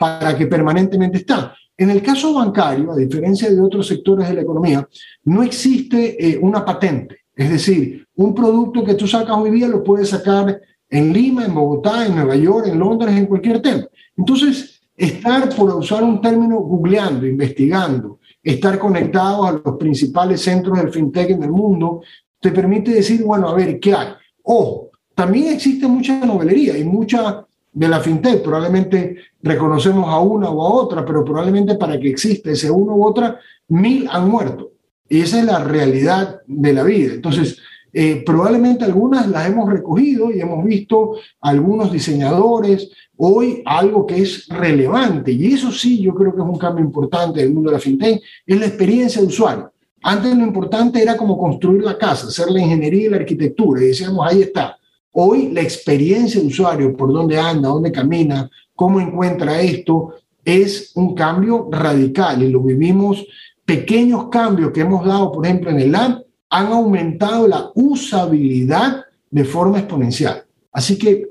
para 0.00 0.36
que 0.36 0.46
permanentemente 0.46 1.18
está. 1.18 1.54
En 1.76 1.90
el 1.90 2.02
caso 2.02 2.32
bancario, 2.32 2.92
a 2.92 2.96
diferencia 2.96 3.50
de 3.50 3.60
otros 3.60 3.86
sectores 3.86 4.28
de 4.28 4.34
la 4.34 4.40
economía, 4.40 4.88
no 5.24 5.42
existe 5.42 6.30
eh, 6.30 6.38
una 6.40 6.64
patente. 6.64 7.18
Es 7.34 7.50
decir, 7.50 8.06
un 8.14 8.34
producto 8.34 8.82
que 8.82 8.94
tú 8.94 9.06
sacas 9.06 9.36
hoy 9.36 9.50
día 9.50 9.68
lo 9.68 9.84
puedes 9.84 10.08
sacar 10.08 10.58
en 10.88 11.12
Lima, 11.12 11.44
en 11.44 11.54
Bogotá, 11.54 12.06
en 12.06 12.14
Nueva 12.14 12.34
York, 12.34 12.66
en 12.68 12.78
Londres, 12.78 13.14
en 13.14 13.26
cualquier 13.26 13.60
tema. 13.60 13.86
Entonces, 14.16 14.80
estar, 14.96 15.54
por 15.54 15.74
usar 15.74 16.02
un 16.02 16.22
término, 16.22 16.58
googleando, 16.60 17.26
investigando, 17.26 18.20
estar 18.42 18.78
conectado 18.78 19.44
a 19.44 19.52
los 19.52 19.76
principales 19.76 20.40
centros 20.40 20.78
del 20.78 20.90
fintech 20.90 21.30
en 21.30 21.42
el 21.42 21.50
mundo, 21.50 22.00
te 22.40 22.50
permite 22.50 22.92
decir, 22.92 23.22
bueno, 23.22 23.50
a 23.50 23.54
ver, 23.54 23.78
¿qué 23.78 23.92
hay? 23.92 24.08
Ojo, 24.42 24.85
también 25.16 25.54
existe 25.54 25.86
mucha 25.88 26.24
novelería 26.24 26.76
y 26.76 26.84
mucha 26.84 27.46
de 27.72 27.88
la 27.88 28.00
fintech. 28.00 28.42
Probablemente 28.42 29.16
reconocemos 29.42 30.08
a 30.08 30.18
una 30.20 30.50
o 30.50 30.62
a 30.62 30.74
otra, 30.74 31.06
pero 31.06 31.24
probablemente 31.24 31.74
para 31.76 31.98
que 31.98 32.10
exista 32.10 32.50
ese 32.50 32.70
uno 32.70 32.94
u 32.94 33.04
otra, 33.04 33.40
mil 33.68 34.06
han 34.12 34.28
muerto. 34.28 34.72
Y 35.08 35.20
esa 35.22 35.38
es 35.38 35.46
la 35.46 35.64
realidad 35.64 36.42
de 36.46 36.72
la 36.74 36.82
vida. 36.82 37.14
Entonces, 37.14 37.58
eh, 37.94 38.22
probablemente 38.26 38.84
algunas 38.84 39.26
las 39.26 39.48
hemos 39.48 39.70
recogido 39.70 40.30
y 40.30 40.38
hemos 40.38 40.62
visto 40.62 41.12
algunos 41.40 41.90
diseñadores, 41.90 42.90
hoy 43.16 43.62
algo 43.64 44.04
que 44.04 44.20
es 44.20 44.46
relevante, 44.48 45.32
y 45.32 45.54
eso 45.54 45.72
sí 45.72 46.02
yo 46.02 46.14
creo 46.14 46.34
que 46.34 46.42
es 46.42 46.46
un 46.46 46.58
cambio 46.58 46.84
importante 46.84 47.40
en 47.40 47.46
el 47.46 47.54
mundo 47.54 47.70
de 47.70 47.76
la 47.76 47.80
fintech, 47.80 48.20
es 48.44 48.60
la 48.60 48.66
experiencia 48.66 49.22
de 49.22 49.28
usuario. 49.28 49.72
Antes 50.02 50.36
lo 50.36 50.44
importante 50.44 51.00
era 51.00 51.16
como 51.16 51.38
construir 51.38 51.82
la 51.82 51.96
casa, 51.96 52.26
hacer 52.26 52.50
la 52.50 52.60
ingeniería 52.60 53.06
y 53.06 53.08
la 53.08 53.16
arquitectura, 53.16 53.82
y 53.82 53.86
decíamos, 53.86 54.30
ahí 54.30 54.42
está. 54.42 54.76
Hoy 55.18 55.50
la 55.50 55.62
experiencia 55.62 56.38
de 56.38 56.48
usuario, 56.48 56.94
por 56.94 57.10
dónde 57.10 57.38
anda, 57.38 57.70
dónde 57.70 57.90
camina, 57.90 58.50
cómo 58.74 59.00
encuentra 59.00 59.62
esto, 59.62 60.14
es 60.44 60.92
un 60.94 61.14
cambio 61.14 61.70
radical 61.72 62.42
y 62.42 62.50
lo 62.50 62.60
vivimos. 62.60 63.24
Pequeños 63.64 64.28
cambios 64.28 64.72
que 64.72 64.82
hemos 64.82 65.06
dado, 65.06 65.32
por 65.32 65.46
ejemplo, 65.46 65.70
en 65.70 65.80
el 65.80 65.94
app, 65.94 66.20
han 66.50 66.66
aumentado 66.66 67.48
la 67.48 67.70
usabilidad 67.74 69.06
de 69.30 69.44
forma 69.46 69.78
exponencial. 69.78 70.44
Así 70.70 70.98
que 70.98 71.30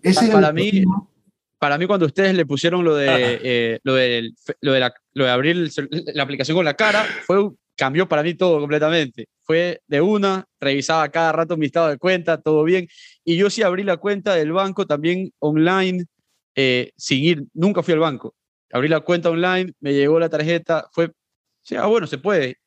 ese 0.00 0.28
para 0.28 0.48
es 0.50 0.54
mí, 0.54 0.84
para 1.58 1.76
mí 1.76 1.88
cuando 1.88 2.06
ustedes 2.06 2.36
le 2.36 2.46
pusieron 2.46 2.84
lo 2.84 2.94
de, 2.94 3.40
eh, 3.42 3.80
lo, 3.82 3.94
de 3.94 4.30
lo, 4.60 4.72
de 4.72 4.90
lo 5.12 5.24
de 5.24 5.30
abrir 5.30 5.72
la 6.14 6.22
aplicación 6.22 6.56
con 6.56 6.64
la 6.64 6.74
cara, 6.74 7.04
fue 7.26 7.50
cambió 7.76 8.08
para 8.08 8.22
mí 8.22 8.34
todo 8.34 8.60
completamente. 8.60 9.28
Fue 9.42 9.82
de 9.86 10.00
una, 10.00 10.46
revisaba 10.60 11.08
cada 11.08 11.32
rato 11.32 11.56
mi 11.56 11.66
estado 11.66 11.88
de 11.88 11.98
cuenta, 11.98 12.40
todo 12.40 12.64
bien. 12.64 12.88
Y 13.24 13.36
yo 13.36 13.48
sí 13.50 13.62
abrí 13.62 13.82
la 13.82 13.96
cuenta 13.96 14.34
del 14.34 14.52
banco 14.52 14.86
también 14.86 15.32
online, 15.38 16.04
eh, 16.54 16.92
sin 16.96 17.24
ir, 17.24 17.44
nunca 17.54 17.82
fui 17.82 17.94
al 17.94 18.00
banco. 18.00 18.34
Abrí 18.72 18.88
la 18.88 19.00
cuenta 19.00 19.30
online, 19.30 19.72
me 19.80 19.94
llegó 19.94 20.18
la 20.18 20.28
tarjeta, 20.28 20.88
fue, 20.92 21.10
sí, 21.62 21.76
ah, 21.76 21.86
bueno, 21.86 22.06
se 22.06 22.18
puede, 22.18 22.58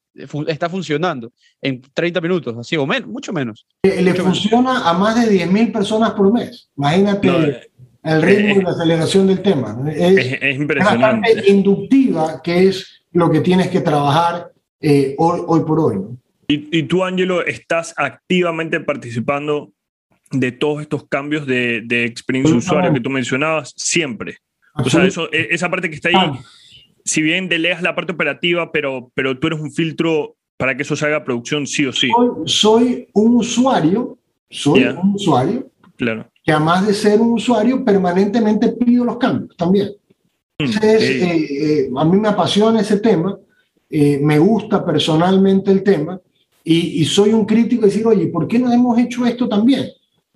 está 0.48 0.70
funcionando 0.70 1.32
en 1.62 1.82
30 1.94 2.22
minutos, 2.22 2.58
así 2.58 2.76
o 2.76 2.88
menos, 2.88 3.10
mucho 3.10 3.32
menos. 3.32 3.68
Eh, 3.84 4.02
le 4.02 4.14
funciona 4.16 4.90
a 4.90 4.94
más 4.94 5.16
de 5.16 5.46
10.000 5.46 5.72
personas 5.72 6.12
por 6.12 6.32
mes. 6.34 6.70
Imagínate 6.76 7.70
el 8.04 8.22
ritmo 8.22 8.56
y 8.56 8.64
la 8.64 8.72
aceleración 8.72 9.28
del 9.28 9.42
tema. 9.42 9.78
Es, 9.94 10.38
es, 10.42 10.56
impresionante. 10.56 11.32
Es 11.32 11.48
inductiva, 11.48 12.42
que 12.42 12.68
es 12.68 13.04
lo 13.12 13.30
que 13.30 13.42
tienes 13.42 13.68
que 13.68 13.82
trabajar 13.82 14.52
eh, 14.80 15.14
hoy, 15.18 15.42
hoy, 15.46 15.62
por 15.62 15.80
hoy. 15.80 15.98
Y, 16.48 16.80
y, 16.80 16.84
tú, 16.84 17.04
Ángelo, 17.04 17.46
estás 17.46 17.94
activamente 17.98 18.80
participando 18.80 19.74
de 20.32 20.52
todos 20.52 20.82
estos 20.82 21.08
cambios 21.08 21.46
de, 21.46 21.82
de 21.86 22.06
experiencia 22.06 22.56
usuario 22.56 22.94
que 22.94 23.00
tú 23.00 23.10
mencionabas 23.10 23.74
siempre. 23.76 24.38
O 24.74 24.90
sea, 24.90 25.06
eso, 25.06 25.32
e, 25.32 25.48
esa 25.52 25.70
parte 25.70 25.90
que 25.90 25.96
está 25.96 26.10
ahí, 26.10 26.32
si 27.06 27.22
bien 27.22 27.50
delegas 27.50 27.82
la 27.82 27.96
parte 27.96 28.14
operativa, 28.14 28.72
pero, 28.72 29.12
pero 29.16 29.40
tú 29.40 29.48
eres 29.48 29.60
un 29.60 29.72
filtro 29.72 30.36
para 30.58 30.76
que 30.76 30.84
eso 30.84 30.96
se 30.96 31.06
haga 31.06 31.24
producción 31.24 31.68
sí 31.68 31.86
o 31.86 31.94
sí. 31.94 32.10
Soy, 32.16 32.30
soy 32.46 33.08
un 33.14 33.38
usuario, 33.38 34.18
soy 34.50 34.84
un 34.84 35.16
usuario 35.16 35.72
claro 35.96 36.30
que 36.48 36.54
además 36.54 36.88
de 36.88 36.94
ser 36.94 37.20
un 37.20 37.34
usuario, 37.34 37.84
permanentemente 37.84 38.70
pido 38.70 39.04
los 39.04 39.18
cambios 39.18 39.54
también. 39.58 39.90
Mm, 40.58 40.64
Entonces, 40.64 41.02
eh, 41.04 41.48
eh, 41.52 41.90
a 41.94 42.06
mí 42.06 42.18
me 42.18 42.30
apasiona 42.30 42.80
ese 42.80 43.02
tema, 43.02 43.38
eh, 43.90 44.18
me 44.24 44.40
gusta 44.40 44.86
personalmente 44.86 45.72
el 45.72 45.84
tema 45.84 46.22
y, 46.64 47.04
soy 47.04 47.34
un 47.34 47.46
crítico 47.46 47.82
de 47.82 47.88
decir, 47.88 48.08
oye, 48.08 48.28
¿por 48.28 48.48
qué 48.48 48.60
no 48.60 48.72
hemos 48.72 48.98
hecho 48.98 49.26
esto 49.26 49.50
también? 49.50 49.88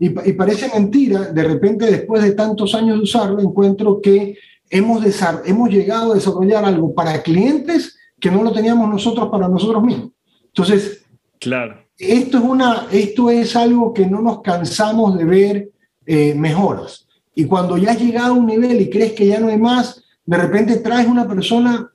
Y, 0.01 0.07
y, 0.07 0.33
parece 0.33 0.67
mentira, 0.73 1.31
de 1.31 1.43
repente 1.43 1.85
después 1.85 2.23
de 2.23 2.31
tantos 2.31 2.73
años 2.73 2.97
de 2.97 3.03
usarlo, 3.03 3.39
encuentro 3.39 4.01
que 4.01 4.35
hemos, 4.71 5.03
hemos 5.45 5.69
llegado 5.69 6.11
a 6.11 6.15
desarrollar 6.15 6.65
algo 6.65 6.95
para 6.95 7.21
clientes 7.21 7.99
que 8.19 8.31
no 8.31 8.41
lo 8.41 8.51
teníamos 8.51 8.89
nosotros 8.89 9.29
para 9.29 9.47
nosotros 9.47 9.83
mismos. 9.83 10.11
Entonces, 10.47 11.05
claro. 11.39 11.77
esto, 11.99 12.39
es 12.39 12.43
una, 12.43 12.87
esto 12.91 13.29
es 13.29 13.55
algo 13.55 13.93
que 13.93 14.07
no 14.07 14.21
nos 14.21 14.41
cansamos 14.41 15.17
de 15.19 15.25
ver 15.25 15.71
eh, 16.07 16.33
mejoras. 16.33 17.07
Y 17.35 17.45
cuando 17.45 17.77
ya 17.77 17.91
has 17.91 18.01
llegado 18.01 18.33
a 18.33 18.37
un 18.37 18.47
nivel 18.47 18.81
y 18.81 18.89
crees 18.89 19.13
que 19.13 19.27
ya 19.27 19.39
no 19.39 19.49
hay 19.49 19.57
más, 19.57 20.03
de 20.25 20.37
repente 20.37 20.77
traes 20.77 21.07
una 21.07 21.27
persona 21.27 21.91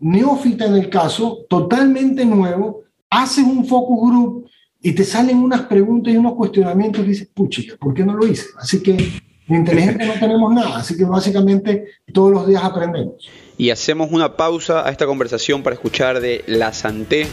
neófita 0.00 0.64
en 0.66 0.76
el 0.76 0.88
caso, 0.88 1.44
totalmente 1.50 2.24
nuevo, 2.24 2.82
haces 3.10 3.44
un 3.44 3.66
focus 3.66 4.10
group 4.10 4.46
y 4.82 4.92
te 4.92 5.04
salen 5.04 5.38
unas 5.38 5.62
preguntas 5.62 6.12
y 6.12 6.16
unos 6.16 6.34
cuestionamientos 6.34 7.04
y 7.04 7.08
dices, 7.08 7.28
puchica, 7.32 7.76
¿por 7.76 7.94
qué 7.94 8.04
no 8.04 8.14
lo 8.14 8.26
hice? 8.26 8.46
Así 8.58 8.82
que 8.82 8.92
de 8.92 9.56
inteligente 9.56 10.04
no 10.06 10.14
tenemos 10.14 10.52
nada, 10.52 10.78
así 10.78 10.96
que 10.96 11.04
básicamente 11.04 11.86
todos 12.12 12.32
los 12.32 12.46
días 12.46 12.64
aprendemos. 12.64 13.14
Y 13.56 13.70
hacemos 13.70 14.10
una 14.10 14.36
pausa 14.36 14.86
a 14.86 14.90
esta 14.90 15.06
conversación 15.06 15.62
para 15.62 15.74
escuchar 15.74 16.20
de 16.20 16.42
La 16.46 16.72
Santé, 16.72 17.26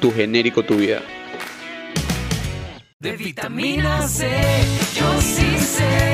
tu 0.00 0.12
genérico, 0.12 0.64
tu 0.64 0.76
vida 0.76 1.02
de 3.04 3.18
vitamina 3.18 4.08
C. 4.08 4.26
Yo 4.98 5.20
sí 5.20 5.58
sé, 5.58 6.13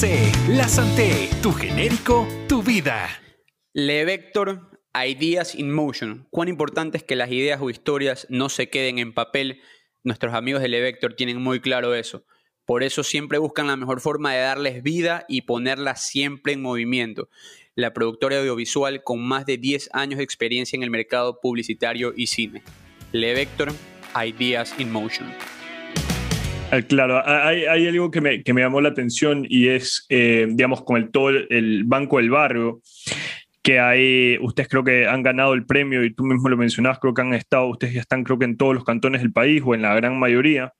La 0.00 0.68
Santé, 0.68 1.28
tu 1.42 1.50
genérico 1.50 2.24
vida. 2.64 3.08
Levector, 3.72 4.70
Ideas 4.94 5.56
in 5.56 5.72
Motion. 5.72 6.28
Cuán 6.30 6.46
importante 6.46 6.98
es 6.98 7.02
que 7.02 7.16
las 7.16 7.32
ideas 7.32 7.60
o 7.60 7.68
historias 7.68 8.24
no 8.30 8.48
se 8.48 8.70
queden 8.70 9.00
en 9.00 9.12
papel. 9.12 9.60
Nuestros 10.04 10.34
amigos 10.34 10.62
de 10.62 10.68
Levector 10.68 11.14
tienen 11.14 11.42
muy 11.42 11.58
claro 11.58 11.96
eso. 11.96 12.24
Por 12.64 12.84
eso 12.84 13.02
siempre 13.02 13.38
buscan 13.38 13.66
la 13.66 13.74
mejor 13.74 14.00
forma 14.00 14.32
de 14.32 14.38
darles 14.38 14.84
vida 14.84 15.24
y 15.28 15.42
ponerlas 15.42 16.06
siempre 16.06 16.52
en 16.52 16.62
movimiento. 16.62 17.28
La 17.74 17.92
productora 17.92 18.38
audiovisual 18.38 19.02
con 19.02 19.20
más 19.20 19.46
de 19.46 19.56
10 19.56 19.90
años 19.94 20.18
de 20.18 20.24
experiencia 20.24 20.76
en 20.76 20.84
el 20.84 20.90
mercado 20.90 21.40
publicitario 21.40 22.14
y 22.16 22.28
cine. 22.28 22.62
Levector, 23.10 23.72
Ideas 24.14 24.78
in 24.78 24.92
Motion. 24.92 25.57
Ah, 26.70 26.82
claro, 26.82 27.22
hay, 27.26 27.64
algo 27.64 28.10
que 28.10 28.20
me, 28.20 28.42
llamó 28.44 28.82
la 28.82 28.90
atención 28.90 29.46
y 29.48 29.68
es, 29.68 30.04
eh, 30.10 30.46
digamos, 30.50 30.84
con 30.84 30.98
el 30.98 31.10
todo 31.10 31.30
el 31.30 31.84
Banco 31.84 32.18
del 32.18 32.28
Barrio, 32.28 32.82
que 33.62 33.80
hay, 33.80 34.36
ustedes 34.38 34.68
creo 34.68 34.84
que 34.84 35.06
han 35.06 35.22
ganado 35.22 35.54
el 35.54 35.64
premio 35.64 36.04
y 36.04 36.14
tú 36.14 36.24
mismo 36.24 36.48
lo 36.50 36.58
mencionabas, 36.58 36.98
creo 36.98 37.14
que 37.14 37.22
han 37.22 37.32
estado, 37.32 37.68
ustedes 37.68 37.94
ya 37.94 38.00
están 38.00 38.22
creo 38.22 38.38
que 38.38 38.44
en 38.44 38.58
todos 38.58 38.74
los 38.74 38.84
cantones 38.84 39.22
del 39.22 39.32
país 39.32 39.62
o 39.64 39.74
en 39.74 39.80
la 39.80 39.94
gran 39.94 40.18
mayoría. 40.18 40.74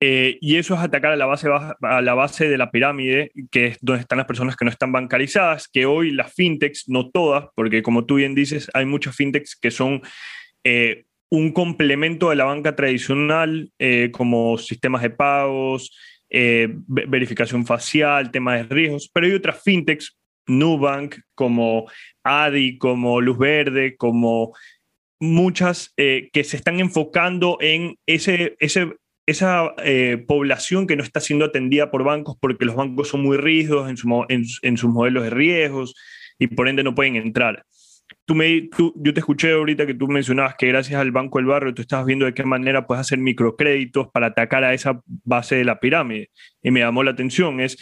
Eh, 0.00 0.38
y 0.40 0.56
eso 0.56 0.74
es 0.74 0.80
atacar 0.80 1.12
a 1.12 1.16
la, 1.16 1.26
base, 1.26 1.48
a 1.82 2.00
la 2.00 2.14
base 2.14 2.48
de 2.48 2.58
la 2.58 2.70
pirámide, 2.72 3.30
que 3.50 3.66
es 3.66 3.78
donde 3.80 4.00
están 4.00 4.18
las 4.18 4.26
personas 4.26 4.56
que 4.56 4.64
no 4.64 4.70
están 4.72 4.90
bancarizadas, 4.90 5.68
que 5.68 5.86
hoy 5.86 6.10
las 6.10 6.34
fintechs, 6.34 6.88
no 6.88 7.10
todas, 7.10 7.44
porque 7.54 7.82
como 7.82 8.06
tú 8.06 8.16
bien 8.16 8.34
dices, 8.34 8.70
hay 8.74 8.86
muchas 8.86 9.14
fintechs 9.14 9.54
que 9.54 9.70
son 9.70 10.02
eh, 10.64 11.04
un 11.30 11.52
complemento 11.52 12.30
de 12.30 12.36
la 12.36 12.44
banca 12.44 12.74
tradicional, 12.74 13.70
eh, 13.78 14.10
como 14.12 14.58
sistemas 14.58 15.02
de 15.02 15.10
pagos, 15.10 15.96
eh, 16.28 16.68
ve- 16.88 17.06
verificación 17.06 17.64
facial, 17.64 18.30
temas 18.30 18.68
de 18.68 18.74
riesgos, 18.74 19.08
pero 19.12 19.26
hay 19.26 19.32
otras 19.32 19.62
fintechs, 19.62 20.18
Nubank, 20.46 21.16
como 21.34 21.88
Adi, 22.24 22.76
como 22.78 23.20
Luz 23.20 23.38
Verde, 23.38 23.96
como 23.96 24.52
muchas 25.20 25.92
eh, 25.96 26.28
que 26.32 26.42
se 26.42 26.56
están 26.56 26.80
enfocando 26.80 27.58
en 27.60 27.96
ese, 28.06 28.56
esa 28.58 29.74
población 30.26 30.88
que 30.88 30.96
no 30.96 31.04
está 31.04 31.20
siendo 31.20 31.44
atendida 31.44 31.90
por 31.92 32.02
bancos 32.02 32.36
porque 32.40 32.64
los 32.64 32.74
bancos 32.74 33.08
son 33.08 33.22
muy 33.22 33.36
rígidos 33.36 33.88
en 33.88 34.76
sus 34.76 34.90
modelos 34.90 35.22
de 35.22 35.30
riesgos 35.30 35.94
y 36.38 36.48
por 36.48 36.68
ende 36.68 36.82
no 36.82 36.94
pueden 36.96 37.14
entrar. 37.14 37.64
Tú 38.24 38.34
me, 38.34 38.68
tú, 38.76 38.92
yo 38.96 39.12
te 39.14 39.20
escuché 39.20 39.52
ahorita 39.52 39.86
que 39.86 39.94
tú 39.94 40.08
mencionabas 40.08 40.54
que 40.56 40.66
gracias 40.66 41.00
al 41.00 41.12
Banco 41.12 41.38
del 41.38 41.46
Barrio 41.46 41.74
tú 41.74 41.82
estabas 41.82 42.06
viendo 42.06 42.26
de 42.26 42.34
qué 42.34 42.44
manera 42.44 42.86
puedes 42.86 43.00
hacer 43.00 43.18
microcréditos 43.18 44.08
para 44.08 44.28
atacar 44.28 44.64
a 44.64 44.74
esa 44.74 45.00
base 45.24 45.56
de 45.56 45.64
la 45.64 45.80
pirámide. 45.80 46.30
Y 46.62 46.70
me 46.70 46.80
llamó 46.80 47.02
la 47.02 47.12
atención, 47.12 47.60
es 47.60 47.76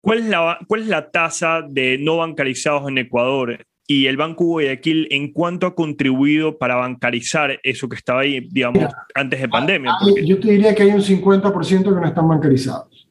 ¿cuál 0.00 0.18
es 0.18 0.24
la, 0.26 0.58
cuál 0.66 0.82
es 0.82 0.88
la 0.88 1.10
tasa 1.10 1.62
de 1.68 1.98
no 1.98 2.18
bancarizados 2.18 2.88
en 2.88 2.98
Ecuador? 2.98 3.64
Y 3.86 4.06
el 4.06 4.16
Banco 4.16 4.44
Guayaquil, 4.46 5.08
¿en 5.10 5.30
cuánto 5.32 5.66
ha 5.66 5.74
contribuido 5.74 6.56
para 6.56 6.76
bancarizar 6.76 7.60
eso 7.62 7.86
que 7.88 7.96
estaba 7.96 8.20
ahí, 8.20 8.48
digamos, 8.50 8.80
Mira, 8.80 9.06
antes 9.14 9.40
de 9.40 9.48
pandemia? 9.48 9.92
Hay- 10.00 10.08
Porque 10.08 10.26
yo 10.26 10.40
te 10.40 10.50
diría 10.52 10.74
que 10.74 10.84
hay 10.84 10.90
un 10.90 11.02
50% 11.02 11.94
que 11.94 12.00
no 12.00 12.06
están 12.06 12.26
bancarizados. 12.26 13.06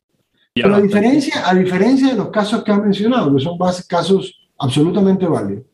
ya 0.55 0.63
Pero 0.63 0.75
a 0.75 0.81
diferencia, 0.81 1.47
a 1.47 1.53
diferencia 1.53 2.09
de 2.09 2.15
los 2.15 2.29
casos 2.29 2.63
que 2.63 2.71
has 2.71 2.79
mencionado, 2.81 3.35
que 3.35 3.43
son 3.43 3.57
casos 3.87 4.49
absolutamente 4.57 5.27
válidos, 5.27 5.65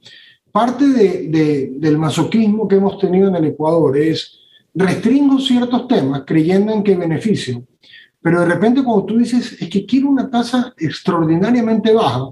parte 0.51 0.87
de- 0.87 1.27
de- 1.29 1.71
del 1.77 1.97
masoquismo 1.97 2.67
que 2.67 2.75
hemos 2.75 2.97
tenido 2.99 3.27
en 3.29 3.35
el 3.35 3.45
Ecuador 3.45 3.97
es 3.97 4.39
restringo 4.73 5.39
ciertos 5.39 5.87
temas 5.87 6.23
creyendo 6.25 6.71
en 6.71 6.83
que 6.83 6.95
beneficio, 6.95 7.63
pero 8.21 8.41
de 8.41 8.47
repente 8.47 8.83
cuando 8.83 9.05
tú 9.05 9.17
dices 9.17 9.57
es 9.61 9.69
que 9.69 9.85
quiero 9.85 10.09
una 10.09 10.29
tasa 10.29 10.73
extraordinariamente 10.77 11.93
baja, 11.93 12.29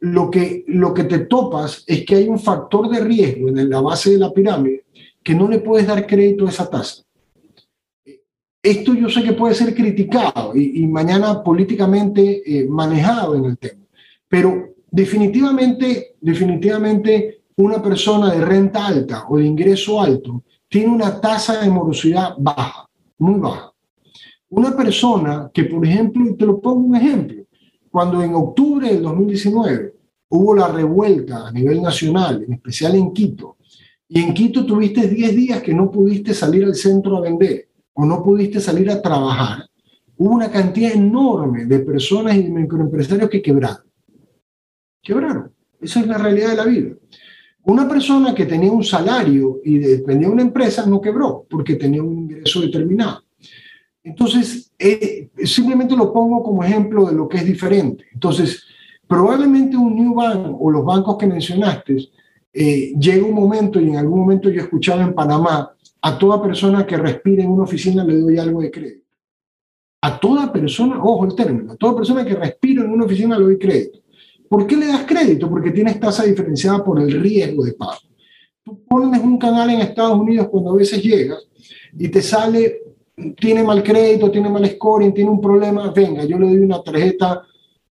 lo 0.00 0.30
que, 0.30 0.64
lo 0.68 0.92
que 0.94 1.04
te 1.04 1.20
topas 1.20 1.84
es 1.86 2.04
que 2.04 2.16
hay 2.16 2.28
un 2.28 2.38
factor 2.38 2.88
de 2.88 3.00
riesgo 3.00 3.48
en 3.48 3.68
la 3.70 3.80
base 3.80 4.10
de 4.10 4.18
la 4.18 4.32
pirámide 4.32 4.84
que 5.22 5.34
no 5.34 5.48
le 5.48 5.58
puedes 5.58 5.86
dar 5.86 6.06
crédito 6.06 6.46
a 6.46 6.50
esa 6.50 6.68
tasa. 6.70 7.02
Esto 8.62 8.94
yo 8.94 9.08
sé 9.08 9.22
que 9.22 9.32
puede 9.32 9.54
ser 9.54 9.74
criticado 9.74 10.52
y, 10.54 10.82
y 10.82 10.86
mañana 10.86 11.42
políticamente 11.42 12.42
eh, 12.44 12.66
manejado 12.68 13.36
en 13.36 13.44
el 13.46 13.58
tema, 13.58 13.82
pero 14.28 14.74
definitivamente, 14.90 16.16
definitivamente 16.20 17.35
una 17.56 17.82
persona 17.82 18.32
de 18.32 18.44
renta 18.44 18.86
alta 18.86 19.24
o 19.28 19.38
de 19.38 19.46
ingreso 19.46 20.00
alto 20.00 20.44
tiene 20.68 20.88
una 20.88 21.20
tasa 21.20 21.62
de 21.62 21.70
morosidad 21.70 22.34
baja, 22.38 22.88
muy 23.18 23.40
baja. 23.40 23.72
Una 24.48 24.76
persona 24.76 25.50
que, 25.52 25.64
por 25.64 25.84
ejemplo, 25.84 26.34
te 26.36 26.46
lo 26.46 26.60
pongo 26.60 26.86
un 26.86 26.96
ejemplo, 26.96 27.44
cuando 27.90 28.22
en 28.22 28.34
octubre 28.34 28.88
del 28.88 29.02
2019 29.02 29.94
hubo 30.28 30.54
la 30.54 30.68
revuelta 30.68 31.48
a 31.48 31.52
nivel 31.52 31.80
nacional, 31.82 32.44
en 32.46 32.54
especial 32.54 32.94
en 32.94 33.12
Quito, 33.12 33.56
y 34.08 34.20
en 34.20 34.34
Quito 34.34 34.66
tuviste 34.66 35.08
10 35.08 35.34
días 35.34 35.62
que 35.62 35.74
no 35.74 35.90
pudiste 35.90 36.34
salir 36.34 36.64
al 36.64 36.74
centro 36.74 37.16
a 37.16 37.20
vender 37.22 37.68
o 37.94 38.04
no 38.04 38.22
pudiste 38.22 38.60
salir 38.60 38.90
a 38.90 39.00
trabajar, 39.00 39.66
hubo 40.18 40.34
una 40.34 40.50
cantidad 40.50 40.92
enorme 40.92 41.64
de 41.64 41.78
personas 41.80 42.36
y 42.36 42.42
de 42.42 42.50
microempresarios 42.50 43.30
que 43.30 43.40
quebraron. 43.40 43.84
Quebraron. 45.02 45.52
Esa 45.80 46.00
es 46.00 46.06
la 46.06 46.18
realidad 46.18 46.50
de 46.50 46.56
la 46.56 46.64
vida. 46.64 46.94
Una 47.66 47.88
persona 47.88 48.32
que 48.32 48.46
tenía 48.46 48.70
un 48.70 48.84
salario 48.84 49.60
y 49.64 49.78
dependía 49.78 50.28
de 50.28 50.34
una 50.34 50.42
empresa 50.42 50.86
no 50.86 51.00
quebró 51.00 51.44
porque 51.50 51.74
tenía 51.74 52.00
un 52.00 52.16
ingreso 52.16 52.60
determinado. 52.60 53.24
Entonces, 54.04 54.72
eh, 54.78 55.30
simplemente 55.42 55.96
lo 55.96 56.12
pongo 56.12 56.44
como 56.44 56.62
ejemplo 56.62 57.06
de 57.06 57.16
lo 57.16 57.28
que 57.28 57.38
es 57.38 57.44
diferente. 57.44 58.04
Entonces, 58.12 58.62
probablemente 59.08 59.76
un 59.76 59.96
New 59.96 60.14
Bank 60.14 60.56
o 60.60 60.70
los 60.70 60.84
bancos 60.84 61.16
que 61.18 61.26
mencionaste, 61.26 62.08
eh, 62.52 62.94
llega 63.00 63.26
un 63.26 63.34
momento, 63.34 63.80
y 63.80 63.88
en 63.88 63.96
algún 63.96 64.20
momento 64.20 64.48
yo 64.48 64.62
escuchaba 64.62 65.02
en 65.02 65.12
Panamá, 65.12 65.72
a 66.02 66.18
toda 66.18 66.40
persona 66.40 66.86
que 66.86 66.96
respire 66.96 67.42
en 67.42 67.50
una 67.50 67.64
oficina 67.64 68.04
le 68.04 68.16
doy 68.16 68.38
algo 68.38 68.60
de 68.60 68.70
crédito. 68.70 69.08
A 70.02 70.20
toda 70.20 70.52
persona, 70.52 71.02
ojo 71.02 71.24
el 71.24 71.34
término, 71.34 71.72
a 71.72 71.76
toda 71.76 71.96
persona 71.96 72.24
que 72.24 72.34
respire 72.34 72.84
en 72.84 72.92
una 72.92 73.06
oficina 73.06 73.36
le 73.36 73.44
doy 73.44 73.58
crédito. 73.58 73.98
¿Por 74.48 74.66
qué 74.66 74.76
le 74.76 74.86
das 74.86 75.04
crédito? 75.04 75.48
Porque 75.48 75.70
tienes 75.70 75.98
tasa 75.98 76.24
diferenciada 76.24 76.84
por 76.84 77.00
el 77.00 77.20
riesgo 77.20 77.64
de 77.64 77.72
pago. 77.72 78.00
Tú 78.64 78.84
pones 78.88 79.20
un 79.20 79.38
canal 79.38 79.70
en 79.70 79.80
Estados 79.80 80.18
Unidos 80.18 80.48
cuando 80.50 80.70
a 80.70 80.76
veces 80.76 81.02
llegas 81.02 81.46
y 81.96 82.08
te 82.08 82.20
sale, 82.20 82.82
tiene 83.38 83.62
mal 83.62 83.82
crédito, 83.82 84.30
tiene 84.30 84.48
mal 84.48 84.66
scoring, 84.66 85.14
tiene 85.14 85.30
un 85.30 85.40
problema, 85.40 85.90
venga, 85.90 86.24
yo 86.24 86.38
le 86.38 86.48
doy 86.48 86.58
una 86.58 86.82
tarjeta, 86.82 87.42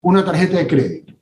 una 0.01 0.23
tarjeta 0.23 0.57
de 0.57 0.67
crédito. 0.67 1.13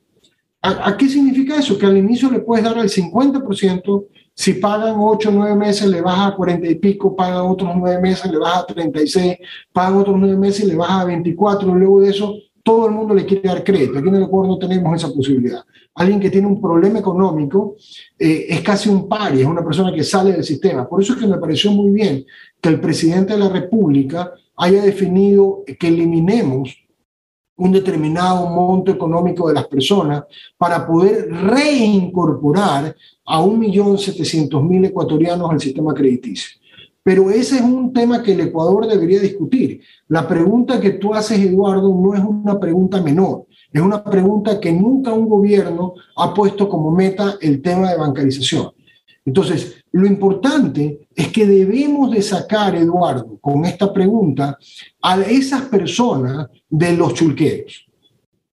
¿A, 0.60 0.88
a 0.88 0.96
qué 0.96 1.08
significa 1.08 1.56
eso? 1.56 1.78
Que 1.78 1.86
al 1.86 1.96
inicio 1.96 2.30
le 2.30 2.40
puedes 2.40 2.64
dar 2.64 2.78
al 2.78 2.88
50%, 2.88 4.06
si 4.34 4.54
pagan 4.54 4.96
8 4.98 5.28
o 5.28 5.32
9 5.32 5.54
meses 5.54 5.86
le 5.86 6.00
baja 6.00 6.26
a 6.26 6.34
40 6.34 6.66
y 6.68 6.74
pico, 6.74 7.14
pagan 7.14 7.46
otros 7.46 7.70
9 7.76 8.00
meses 8.00 8.30
le 8.30 8.38
baja 8.38 8.60
a 8.60 8.66
36, 8.66 9.36
pagan 9.72 9.96
otros 9.96 10.16
9 10.18 10.36
meses 10.36 10.64
y 10.64 10.68
le 10.68 10.74
baja 10.74 11.02
a 11.02 11.04
24, 11.04 11.68
y 11.68 11.78
luego 11.78 12.00
de 12.00 12.10
eso 12.10 12.34
todo 12.64 12.86
el 12.86 12.92
mundo 12.92 13.14
le 13.14 13.26
quiere 13.26 13.46
dar 13.46 13.62
crédito. 13.62 13.98
Aquí 13.98 14.08
en 14.08 14.14
el 14.16 14.22
Ecuador 14.22 14.48
no 14.48 14.58
tenemos 14.58 14.96
esa 14.96 15.12
posibilidad. 15.12 15.62
Alguien 15.94 16.18
que 16.18 16.30
tiene 16.30 16.46
un 16.46 16.60
problema 16.60 16.98
económico 16.98 17.76
eh, 18.18 18.46
es 18.48 18.62
casi 18.62 18.88
un 18.88 19.06
pari, 19.06 19.42
es 19.42 19.46
una 19.46 19.62
persona 19.62 19.92
que 19.92 20.02
sale 20.02 20.32
del 20.32 20.42
sistema. 20.42 20.88
Por 20.88 21.02
eso 21.02 21.12
es 21.12 21.20
que 21.20 21.26
me 21.26 21.36
pareció 21.36 21.70
muy 21.70 21.92
bien 21.92 22.24
que 22.60 22.70
el 22.70 22.80
presidente 22.80 23.34
de 23.34 23.38
la 23.38 23.50
República 23.50 24.32
haya 24.56 24.82
definido 24.82 25.62
que 25.78 25.88
eliminemos 25.88 26.74
un 27.56 27.70
determinado 27.70 28.48
monto 28.48 28.90
económico 28.90 29.46
de 29.46 29.54
las 29.54 29.66
personas 29.68 30.24
para 30.56 30.86
poder 30.86 31.30
reincorporar 31.30 32.96
a 33.26 33.40
1.700.000 33.40 34.86
ecuatorianos 34.86 35.50
al 35.50 35.60
sistema 35.60 35.92
crediticio. 35.92 36.58
Pero 37.04 37.30
ese 37.30 37.56
es 37.56 37.62
un 37.62 37.92
tema 37.92 38.22
que 38.22 38.32
el 38.32 38.40
Ecuador 38.40 38.88
debería 38.88 39.20
discutir. 39.20 39.82
La 40.08 40.26
pregunta 40.26 40.80
que 40.80 40.92
tú 40.92 41.14
haces, 41.14 41.38
Eduardo, 41.38 41.94
no 41.94 42.14
es 42.14 42.20
una 42.20 42.58
pregunta 42.58 43.02
menor. 43.02 43.44
Es 43.70 43.82
una 43.82 44.02
pregunta 44.02 44.58
que 44.58 44.72
nunca 44.72 45.12
un 45.12 45.28
gobierno 45.28 45.94
ha 46.16 46.32
puesto 46.32 46.66
como 46.66 46.90
meta 46.90 47.36
el 47.42 47.60
tema 47.60 47.90
de 47.90 47.98
bancarización. 47.98 48.70
Entonces, 49.26 49.84
lo 49.92 50.06
importante 50.06 51.06
es 51.14 51.28
que 51.28 51.46
debemos 51.46 52.10
de 52.10 52.22
sacar, 52.22 52.74
Eduardo, 52.74 53.38
con 53.38 53.66
esta 53.66 53.92
pregunta, 53.92 54.58
a 55.02 55.20
esas 55.20 55.62
personas 55.62 56.48
de 56.70 56.96
los 56.96 57.12
chulqueros. 57.12 57.86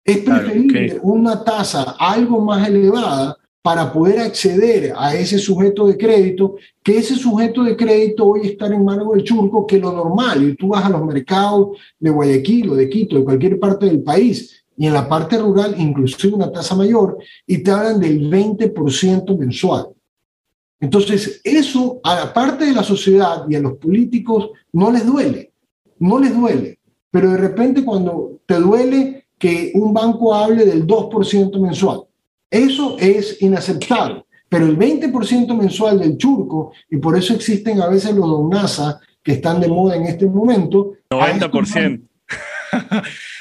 Es 0.05 0.19
Claro, 0.19 0.45
preferible 0.45 0.99
una 1.03 1.43
tasa 1.43 1.97
algo 1.99 2.39
más 2.39 2.65
elevada 2.69 3.36
para 3.67 3.91
poder 3.91 4.19
acceder 4.19 4.93
a 4.95 5.13
ese 5.13 5.37
sujeto 5.37 5.87
de 5.87 5.97
crédito, 5.97 6.55
que 6.81 6.99
ese 6.99 7.15
sujeto 7.15 7.65
de 7.65 7.75
crédito 7.75 8.25
hoy 8.25 8.47
está 8.47 8.67
en 8.67 8.85
manos 8.85 9.11
del 9.11 9.25
churco, 9.25 9.67
que 9.67 9.77
lo 9.77 9.91
normal, 9.91 10.41
y 10.41 10.55
tú 10.55 10.69
vas 10.69 10.85
a 10.85 10.89
los 10.89 11.03
mercados 11.03 11.77
de 11.99 12.09
Guayaquil 12.09 12.69
o 12.69 12.75
de 12.75 12.87
Quito, 12.87 13.17
de 13.17 13.25
cualquier 13.25 13.59
parte 13.59 13.87
del 13.87 14.01
país, 14.03 14.63
y 14.77 14.87
en 14.87 14.93
la 14.93 15.09
parte 15.09 15.37
rural 15.37 15.75
inclusive 15.77 16.33
una 16.33 16.49
tasa 16.49 16.75
mayor, 16.75 17.17
y 17.45 17.57
te 17.57 17.69
hablan 17.69 17.99
del 17.99 18.31
20% 18.31 19.37
mensual. 19.37 19.89
Entonces, 20.79 21.41
eso 21.43 21.99
a 22.05 22.15
la 22.15 22.33
parte 22.33 22.67
de 22.67 22.73
la 22.73 22.83
sociedad 22.83 23.43
y 23.49 23.55
a 23.55 23.59
los 23.59 23.73
políticos 23.73 24.51
no 24.71 24.93
les 24.93 25.05
duele, 25.05 25.51
no 25.99 26.19
les 26.19 26.33
duele, 26.33 26.79
pero 27.11 27.31
de 27.31 27.37
repente 27.37 27.83
cuando 27.83 28.39
te 28.45 28.61
duele 28.61 29.25
que 29.37 29.73
un 29.75 29.93
banco 29.93 30.33
hable 30.33 30.63
del 30.63 30.87
2% 30.87 31.59
mensual, 31.59 32.06
eso 32.49 32.97
es 32.99 33.41
inaceptable. 33.41 34.23
Pero 34.49 34.65
el 34.65 34.77
20% 34.77 35.57
mensual 35.57 35.99
del 35.99 36.17
churco, 36.17 36.71
y 36.89 36.97
por 36.97 37.17
eso 37.17 37.33
existen 37.33 37.81
a 37.81 37.87
veces 37.87 38.15
los 38.15 38.27
donasa 38.29 39.01
que 39.21 39.33
están 39.33 39.59
de 39.59 39.67
moda 39.67 39.95
en 39.97 40.03
este 40.03 40.25
momento. 40.25 40.93
a 41.09 41.31
estos 41.31 41.51
90%. 41.51 42.01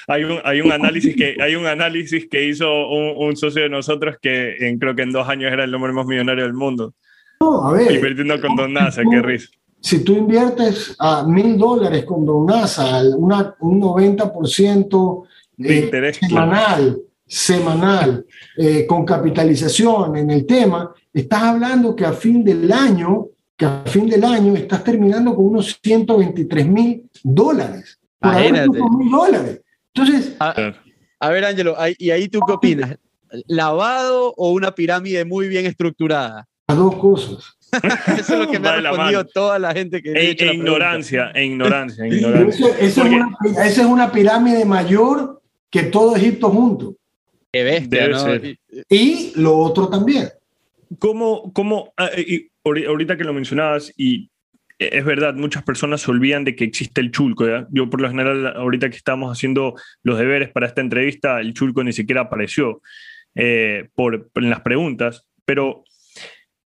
hay, 0.09 0.25
un, 0.25 0.39
hay, 0.45 0.61
un 0.61 0.73
análisis 0.73 1.15
que, 1.15 1.37
hay 1.41 1.55
un 1.55 1.67
análisis 1.67 2.29
que 2.29 2.49
hizo 2.49 2.89
un, 2.89 3.29
un 3.29 3.37
socio 3.37 3.63
de 3.63 3.69
nosotros 3.69 4.17
que 4.21 4.57
en, 4.67 4.79
creo 4.79 4.97
que 4.97 5.03
en 5.03 5.13
dos 5.13 5.29
años 5.29 5.53
era 5.53 5.65
el 5.65 5.75
hombre 5.75 5.93
más 5.93 6.07
millonario 6.07 6.45
del 6.45 6.55
mundo. 6.55 6.95
No, 7.41 7.69
a 7.69 7.73
ver. 7.73 7.93
Invirtiendo 7.93 8.41
con 8.41 8.57
Don 8.57 8.73
NASA, 8.73 9.03
qué 9.09 9.23
risa. 9.23 9.49
Si 9.81 10.03
tú 10.03 10.17
inviertes 10.17 10.97
a 10.99 11.25
mil 11.25 11.57
dólares 11.57 12.05
con 12.05 12.25
Don 12.25 12.47
NASA, 12.47 13.03
una, 13.17 13.55
un 13.61 13.81
90% 13.81 15.27
De 15.57 15.73
eh, 15.73 15.83
interés, 15.85 16.19
claro. 16.19 16.35
semanal, 16.35 16.99
semanal, 17.27 18.25
eh, 18.57 18.87
con 18.87 19.05
capitalización 19.05 20.17
en 20.17 20.31
el 20.31 20.47
tema, 20.47 20.93
estás 21.13 21.43
hablando 21.43 21.95
que 21.97 22.05
a 22.05 22.13
fin 22.13 22.45
del 22.45 22.71
año, 22.73 23.27
que 23.57 23.65
a 23.67 23.83
fin 23.87 24.09
del 24.09 24.25
año 24.25 24.55
estás 24.55 24.85
terminando 24.85 25.35
con 25.35 25.47
unos 25.47 25.79
123 25.83 26.67
mil 26.67 27.03
dólares. 27.23 27.99
por 28.21 28.97
mil 28.97 29.11
dólares. 29.11 29.61
Entonces, 29.95 30.37
A, 30.39 30.73
a 31.21 31.31
ver, 31.31 31.45
Ángelo, 31.45 31.75
¿y 31.99 32.11
ahí 32.11 32.29
tú 32.29 32.41
qué 32.47 32.53
opinas? 32.53 32.97
¿Lavado 33.47 34.33
o 34.37 34.53
una 34.53 34.73
pirámide 34.75 35.25
muy 35.25 35.49
bien 35.49 35.67
estructurada? 35.67 36.47
las 36.69 36.79
dos 36.79 36.97
cosas. 36.97 37.57
Eso 38.19 38.35
es 38.35 38.39
lo 38.41 38.51
que 38.51 38.59
me 38.59 38.69
ha 38.69 38.81
la 38.81 38.91
respondido 38.91 39.25
toda 39.25 39.59
la 39.59 39.73
gente 39.73 40.03
que 40.03 40.11
he 40.13 40.29
E, 40.29 40.31
e 40.31 40.35
pregunta. 40.37 40.55
ignorancia, 40.57 41.31
e 41.35 41.45
ignorancia, 41.45 42.05
e 42.05 42.09
Eso, 42.09 42.17
ignorancia. 42.29 42.67
eso 42.81 43.01
Porque- 43.03 43.17
es 43.17 43.23
una, 43.53 43.65
esa 43.67 43.81
es 43.83 43.87
una 43.87 44.11
pirámide 44.13 44.65
mayor 44.65 45.41
que 45.71 45.85
todo 45.85 46.17
Egipto 46.17 46.51
junto. 46.51 46.95
Qué 47.57 47.65
bestia, 47.65 48.01
Debe 48.03 48.13
¿no? 48.13 48.19
ser. 48.21 48.45
Y- 48.45 48.59
Y 48.89 49.33
lo 49.37 49.57
otro 49.57 49.89
también. 49.89 50.29
¿Cómo, 50.99 51.53
cómo 51.53 51.93
ah, 51.97 52.11
y 52.17 52.49
ahorita 52.65 53.17
que 53.17 53.25
lo 53.25 53.33
mencionabas, 53.33 53.93
y 53.97 54.31
es 54.79 55.05
verdad, 55.05 55.35
muchas 55.35 55.63
personas 55.63 56.03
se 56.03 56.11
olvidan 56.11 56.45
de 56.45 56.55
que 56.55 56.65
existe 56.65 57.01
el 57.01 57.11
chulco. 57.11 57.47
¿ya? 57.47 57.67
Yo, 57.71 57.89
por 57.89 58.01
lo 58.01 58.09
general, 58.09 58.47
ahorita 58.57 58.91
que 58.91 58.97
estamos 58.97 59.31
haciendo 59.37 59.75
los 60.03 60.19
deberes 60.19 60.51
para 60.51 60.67
esta 60.67 60.81
entrevista, 60.83 61.41
el 61.41 61.55
chulco 61.55 61.83
ni 61.83 61.93
siquiera 61.93 62.23
apareció 62.23 62.83
eh, 63.35 63.89
por, 63.95 64.31
en 64.35 64.51
las 64.51 64.61
preguntas. 64.61 65.27
Pero 65.45 65.85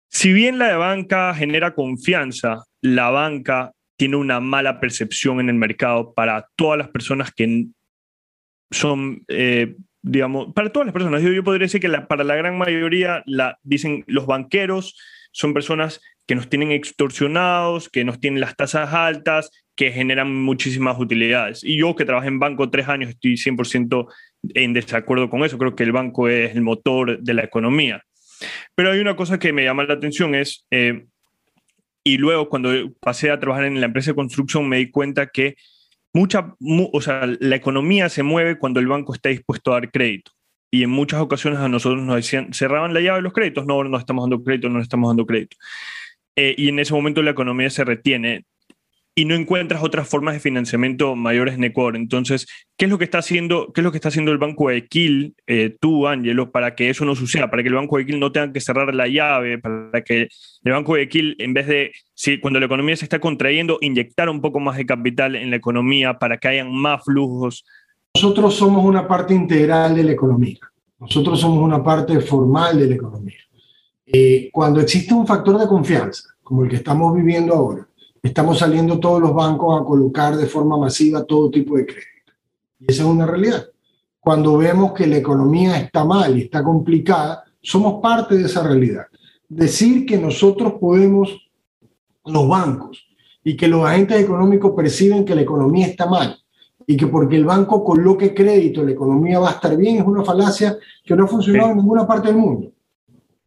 si 0.09 0.34
bien 0.34 0.57
la 0.57 0.75
banca 0.77 1.34
genera 1.36 1.75
confianza, 1.75 2.63
la 2.82 3.09
banca 3.11 3.71
tiene 3.97 4.15
una 4.15 4.39
mala 4.39 4.79
percepción 4.79 5.39
en 5.39 5.49
el 5.49 5.55
mercado 5.55 6.13
para 6.13 6.47
todas 6.55 6.79
las 6.79 6.89
personas 6.89 7.32
que 7.32 7.65
son, 8.71 9.23
eh, 9.27 9.75
digamos, 10.02 10.54
para 10.54 10.72
todas 10.72 10.88
las 10.88 10.93
personas. 10.93 11.22
Yo, 11.22 11.32
yo 11.32 11.43
podría 11.43 11.66
decir 11.66 11.82
que 11.82 11.88
la- 11.88 12.08
para 12.08 12.24
la 12.24 12.36
gran 12.36 12.58
mayoría, 12.58 13.24
la, 13.26 13.58
dicen 13.64 14.04
los 14.08 14.26
banqueros 14.26 14.97
son 15.32 15.54
personas 15.54 16.02
que 16.28 16.36
nos 16.36 16.49
tienen 16.49 16.72
extorsionados, 16.72 17.89
que 17.89 18.04
nos 18.04 18.20
tienen 18.20 18.39
las 18.41 18.56
tasas 18.56 18.93
altas, 18.93 19.52
que 19.76 19.91
generan 19.91 20.34
muchísimas 20.36 20.99
utilidades. 20.99 21.64
Y 21.64 21.78
yo 21.78 21.95
que 21.95 22.06
trabajé 22.06 22.28
en 22.28 22.39
banco 22.39 22.70
tres 22.70 22.88
años 22.88 23.10
estoy 23.10 23.38
100% 23.38 24.08
en 24.54 24.74
desacuerdo 24.74 25.30
con 25.30 25.43
eso. 25.43 25.58
Creo 25.58 25.76
que 25.76 25.84
el 25.84 25.91
banco 25.91 26.28
es 26.28 26.56
el 26.56 26.62
motor 26.62 27.20
de 27.20 27.34
la 27.34 27.43
economía. 27.43 28.04
Pero 28.76 28.91
hay 28.91 28.99
una 28.99 29.16
cosa 29.16 29.39
que 29.39 29.54
me 29.54 29.64
llama 29.64 29.84
la 29.84 29.93
atención 29.93 30.36
es, 30.36 30.66
eh, 30.72 31.06
y 32.04 32.18
luego 32.18 32.49
cuando 32.49 32.72
pasé 32.99 33.30
a 33.32 33.39
trabajar 33.39 33.66
en 33.66 33.80
la 33.80 33.86
empresa 33.88 34.12
de 34.12 34.16
construcción 34.16 34.68
me 34.68 34.78
di 34.78 34.89
cuenta 34.89 35.28
que 35.28 35.56
mucha, 36.14 36.55
mu- 36.59 36.89
o 36.93 37.01
sea, 37.01 37.26
la 37.39 37.55
economía 37.55 38.09
se 38.09 38.24
mueve 38.24 38.57
cuando 38.57 38.80
el 38.80 38.88
banco 38.88 39.14
está 39.14 39.30
dispuesto 39.30 39.72
a 39.72 39.80
dar 39.80 39.91
crédito. 39.91 40.32
Y 40.74 40.84
en 40.84 40.89
muchas 40.89 41.20
ocasiones 41.20 41.59
a 41.59 41.68
nosotros 41.68 42.01
nos 42.01 42.16
decían, 42.16 42.53
cerraban 42.53 42.93
la 42.93 43.01
llave 43.01 43.18
de 43.18 43.24
los 43.24 43.34
créditos, 43.34 43.66
no, 43.66 43.84
no 43.84 43.97
estamos 43.97 44.24
dando 44.24 44.43
crédito, 44.43 44.70
no 44.70 44.80
estamos 44.82 45.09
dando 45.09 45.26
crédito. 45.26 45.57
Eh, 46.38 46.55
y 46.57 46.70
en 46.70 46.80
ese 46.80 46.93
momento 46.93 47.22
la 47.22 47.32
economía 47.32 47.70
se 47.70 47.84
retiene 47.84 48.45
y 49.22 49.26
no 49.26 49.36
encuentras 49.36 49.84
otras 49.84 50.09
formas 50.09 50.34
de 50.34 50.39
financiamiento 50.39 51.15
mayores 51.15 51.53
en 51.53 51.63
Ecuador. 51.63 51.95
Entonces, 51.95 52.47
¿qué 52.76 52.86
es 52.86 52.91
lo 52.91 52.97
que 52.97 53.03
está 53.03 53.19
haciendo, 53.19 53.72
qué 53.72 53.82
es 53.82 53.84
lo 53.84 53.91
que 53.91 53.99
está 53.99 54.07
haciendo 54.07 54.32
el 54.32 54.39
Banco 54.39 54.69
de 54.69 54.78
Equil, 54.78 55.36
eh, 55.45 55.78
tú, 55.80 56.07
Ángelo, 56.07 56.51
para 56.51 56.74
que 56.74 56.89
eso 56.89 57.05
no 57.05 57.13
suceda, 57.15 57.51
para 57.51 57.61
que 57.61 57.69
el 57.69 57.76
Banco 57.76 57.97
de 57.97 58.01
Equil 58.01 58.19
no 58.19 58.32
tenga 58.32 58.51
que 58.51 58.59
cerrar 58.59 58.95
la 58.95 59.07
llave, 59.07 59.59
para 59.59 60.01
que 60.03 60.28
el 60.63 60.72
Banco 60.72 60.95
de 60.95 61.03
Equil, 61.03 61.36
en 61.38 61.53
vez 61.53 61.67
de, 61.67 61.91
si, 62.15 62.39
cuando 62.39 62.59
la 62.59 62.65
economía 62.65 62.95
se 62.95 63.05
está 63.05 63.19
contrayendo, 63.19 63.78
inyectar 63.82 64.28
un 64.28 64.41
poco 64.41 64.59
más 64.59 64.76
de 64.76 64.88
capital 64.88 65.36
en 65.36 65.51
la 65.51 65.57
economía 65.57 66.17
para 66.17 66.38
que 66.38 66.47
hayan 66.47 66.74
más 66.74 67.03
flujos? 67.03 67.63
Nosotros 68.15 68.55
somos 68.55 68.84
una 68.84 69.07
parte 69.07 69.36
integral 69.36 69.95
de 69.95 70.03
la 70.03 70.13
economía. 70.13 70.57
Nosotros 70.97 71.39
somos 71.39 71.63
una 71.63 71.84
parte 71.84 72.19
formal 72.22 72.80
de 72.80 72.88
la 72.88 72.95
economía. 72.95 73.38
Eh, 74.03 74.49
cuando 74.51 74.82
existe 74.82 75.13
un 75.13 75.28
factor 75.28 75.59
de 75.59 75.67
confianza, 75.67 76.24
como 76.41 76.63
el 76.63 76.69
que 76.72 76.78
estamos 76.78 77.15
viviendo 77.15 77.53
ahora, 77.53 77.88
estamos 78.22 78.59
saliendo 78.59 78.99
todos 78.99 79.22
los 79.22 79.34
bancos 79.34 79.80
a 79.80 79.84
colocar 79.84 80.36
de 80.36 80.45
forma 80.45 80.78
masiva 80.78 81.24
todo 81.24 81.49
tipo 81.49 81.78
de 81.78 81.86
crédito. 81.86 82.34
Y 82.80 82.91
esa 82.91 83.03
es 83.03 83.09
una 83.09 83.26
realidad. 83.26 83.65
Cuando 84.19 84.57
vemos 84.57 84.93
que 84.93 85.07
la 85.07 85.17
economía 85.17 85.78
está 85.80 86.05
mal 86.05 86.38
y 86.38 86.43
está 86.43 86.63
complicada, 86.63 87.43
somos 87.61 88.01
parte 88.01 88.38
de 88.38 88.45
esa 88.45 88.63
realidad. 88.63 89.05
Decir 89.49 90.05
que 90.05 90.17
nosotros 90.17 90.74
podemos, 90.80 91.49
los 92.26 92.47
bancos, 92.47 93.07
y 93.43 93.57
que 93.57 93.67
los 93.67 93.86
agentes 93.86 94.22
económicos 94.22 94.74
perciben 94.76 95.26
que 95.26 95.36
la 95.36 95.41
economía 95.41 95.88
está 95.88 96.05
mal 96.05 96.38
y 96.86 96.95
que 96.97 97.07
porque 97.07 97.36
el 97.36 97.45
banco 97.45 97.84
coloque 97.84 98.34
crédito 98.34 98.84
la 98.84 98.91
economía 98.91 99.39
va 99.39 99.49
a 99.49 99.53
estar 99.53 99.76
bien 99.76 99.97
es 99.97 100.05
una 100.05 100.24
falacia 100.24 100.78
que 101.03 101.15
no 101.15 101.26
ha 101.26 101.28
funcionado 101.28 101.67
Sí. 101.67 101.72
en 101.72 101.78
ninguna 101.78 102.07
parte 102.07 102.28
del 102.28 102.38
mundo. 102.38 102.72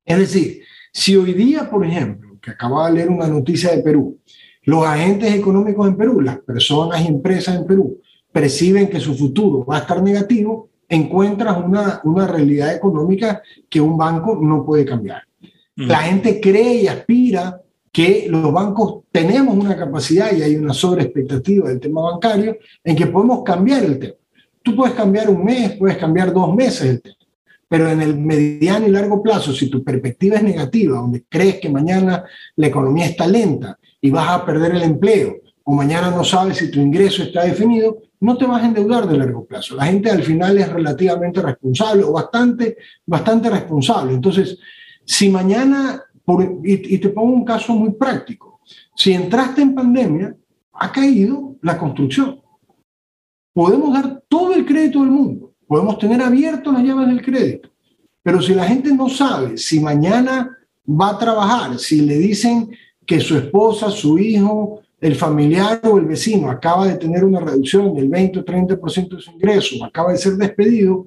Es 0.04 0.18
decir, 0.18 0.62
si 0.92 1.16
hoy 1.16 1.32
día, 1.32 1.68
por 1.70 1.84
ejemplo, 1.84 2.38
que 2.40 2.50
acababa 2.50 2.88
de 2.88 2.94
leer 2.94 3.08
una 3.08 3.26
noticia 3.26 3.70
de 3.74 3.82
Perú, 3.82 4.18
los 4.64 4.84
agentes 4.84 5.34
económicos 5.34 5.88
en 5.88 5.96
Perú, 5.96 6.20
las 6.20 6.38
personas 6.38 7.02
y 7.02 7.08
empresas 7.08 7.56
en 7.56 7.66
Perú, 7.66 8.00
perciben 8.32 8.88
que 8.88 9.00
su 9.00 9.14
futuro 9.14 9.64
va 9.64 9.76
a 9.76 9.80
estar 9.80 10.02
negativo, 10.02 10.70
encuentras 10.88 11.56
una, 11.64 12.00
una 12.04 12.26
realidad 12.26 12.74
económica 12.74 13.42
que 13.68 13.80
un 13.80 13.96
banco 13.96 14.38
no 14.40 14.64
puede 14.64 14.84
cambiar. 14.84 15.22
La 15.76 15.98
gente 15.98 16.40
cree 16.40 16.82
y 16.82 16.86
aspira 16.86 17.60
que 17.90 18.26
los 18.28 18.52
bancos 18.52 19.02
tenemos 19.12 19.56
una 19.56 19.76
capacidad 19.76 20.32
y 20.32 20.42
hay 20.42 20.56
una 20.56 20.72
sobreexpectativa 20.72 21.68
del 21.68 21.80
tema 21.80 22.02
bancario 22.02 22.58
en 22.82 22.96
que 22.96 23.06
podemos 23.06 23.42
cambiar 23.44 23.84
el 23.84 23.98
tema. 23.98 24.14
Tú 24.62 24.74
puedes 24.74 24.94
cambiar 24.94 25.28
un 25.28 25.44
mes, 25.44 25.76
puedes 25.76 25.96
cambiar 25.96 26.32
dos 26.32 26.54
meses 26.54 26.82
el 26.82 27.02
tema, 27.02 27.16
pero 27.68 27.88
en 27.90 28.02
el 28.02 28.16
mediano 28.16 28.86
y 28.86 28.90
largo 28.90 29.22
plazo, 29.22 29.52
si 29.52 29.68
tu 29.68 29.84
perspectiva 29.84 30.36
es 30.36 30.42
negativa, 30.42 30.98
donde 30.98 31.24
crees 31.28 31.60
que 31.60 31.68
mañana 31.68 32.24
la 32.56 32.66
economía 32.66 33.06
está 33.06 33.26
lenta 33.26 33.78
y 34.04 34.10
vas 34.10 34.28
a 34.28 34.44
perder 34.44 34.72
el 34.74 34.82
empleo, 34.82 35.36
o 35.64 35.72
mañana 35.72 36.10
no 36.10 36.22
sabes 36.24 36.58
si 36.58 36.70
tu 36.70 36.78
ingreso 36.78 37.22
está 37.22 37.44
definido, 37.44 38.02
no 38.20 38.36
te 38.36 38.44
vas 38.44 38.62
a 38.62 38.66
endeudar 38.66 39.08
de 39.08 39.16
largo 39.16 39.46
plazo. 39.46 39.76
La 39.76 39.86
gente 39.86 40.10
al 40.10 40.22
final 40.22 40.58
es 40.58 40.68
relativamente 40.70 41.40
responsable 41.40 42.04
o 42.04 42.12
bastante, 42.12 42.76
bastante 43.06 43.48
responsable. 43.48 44.12
Entonces, 44.12 44.58
si 45.06 45.30
mañana, 45.30 46.02
por- 46.22 46.60
y, 46.62 46.94
y 46.94 46.98
te 46.98 47.08
pongo 47.08 47.32
un 47.32 47.46
caso 47.46 47.72
muy 47.74 47.92
práctico, 47.92 48.60
si 48.94 49.14
entraste 49.14 49.62
en 49.62 49.74
pandemia, 49.74 50.36
ha 50.74 50.92
caído 50.92 51.56
la 51.62 51.78
construcción. 51.78 52.42
Podemos 53.54 53.94
dar 53.94 54.22
todo 54.28 54.52
el 54.52 54.66
crédito 54.66 55.00
del 55.00 55.10
mundo, 55.10 55.54
podemos 55.66 55.98
tener 55.98 56.20
abiertas 56.20 56.74
las 56.74 56.82
llaves 56.82 57.06
del 57.06 57.22
crédito, 57.24 57.70
pero 58.22 58.42
si 58.42 58.52
la 58.52 58.64
gente 58.64 58.92
no 58.92 59.08
sabe 59.08 59.56
si 59.56 59.80
mañana 59.80 60.58
va 60.86 61.08
a 61.12 61.18
trabajar, 61.18 61.78
si 61.78 62.02
le 62.02 62.18
dicen 62.18 62.68
que 63.06 63.20
su 63.20 63.36
esposa, 63.36 63.90
su 63.90 64.18
hijo, 64.18 64.80
el 65.00 65.14
familiar 65.16 65.80
o 65.84 65.98
el 65.98 66.06
vecino 66.06 66.50
acaba 66.50 66.86
de 66.86 66.96
tener 66.96 67.24
una 67.24 67.40
reducción 67.40 67.94
del 67.94 68.08
20 68.08 68.38
o 68.38 68.44
30% 68.44 69.16
de 69.16 69.20
su 69.20 69.30
ingreso, 69.32 69.84
acaba 69.84 70.12
de 70.12 70.18
ser 70.18 70.34
despedido, 70.34 71.06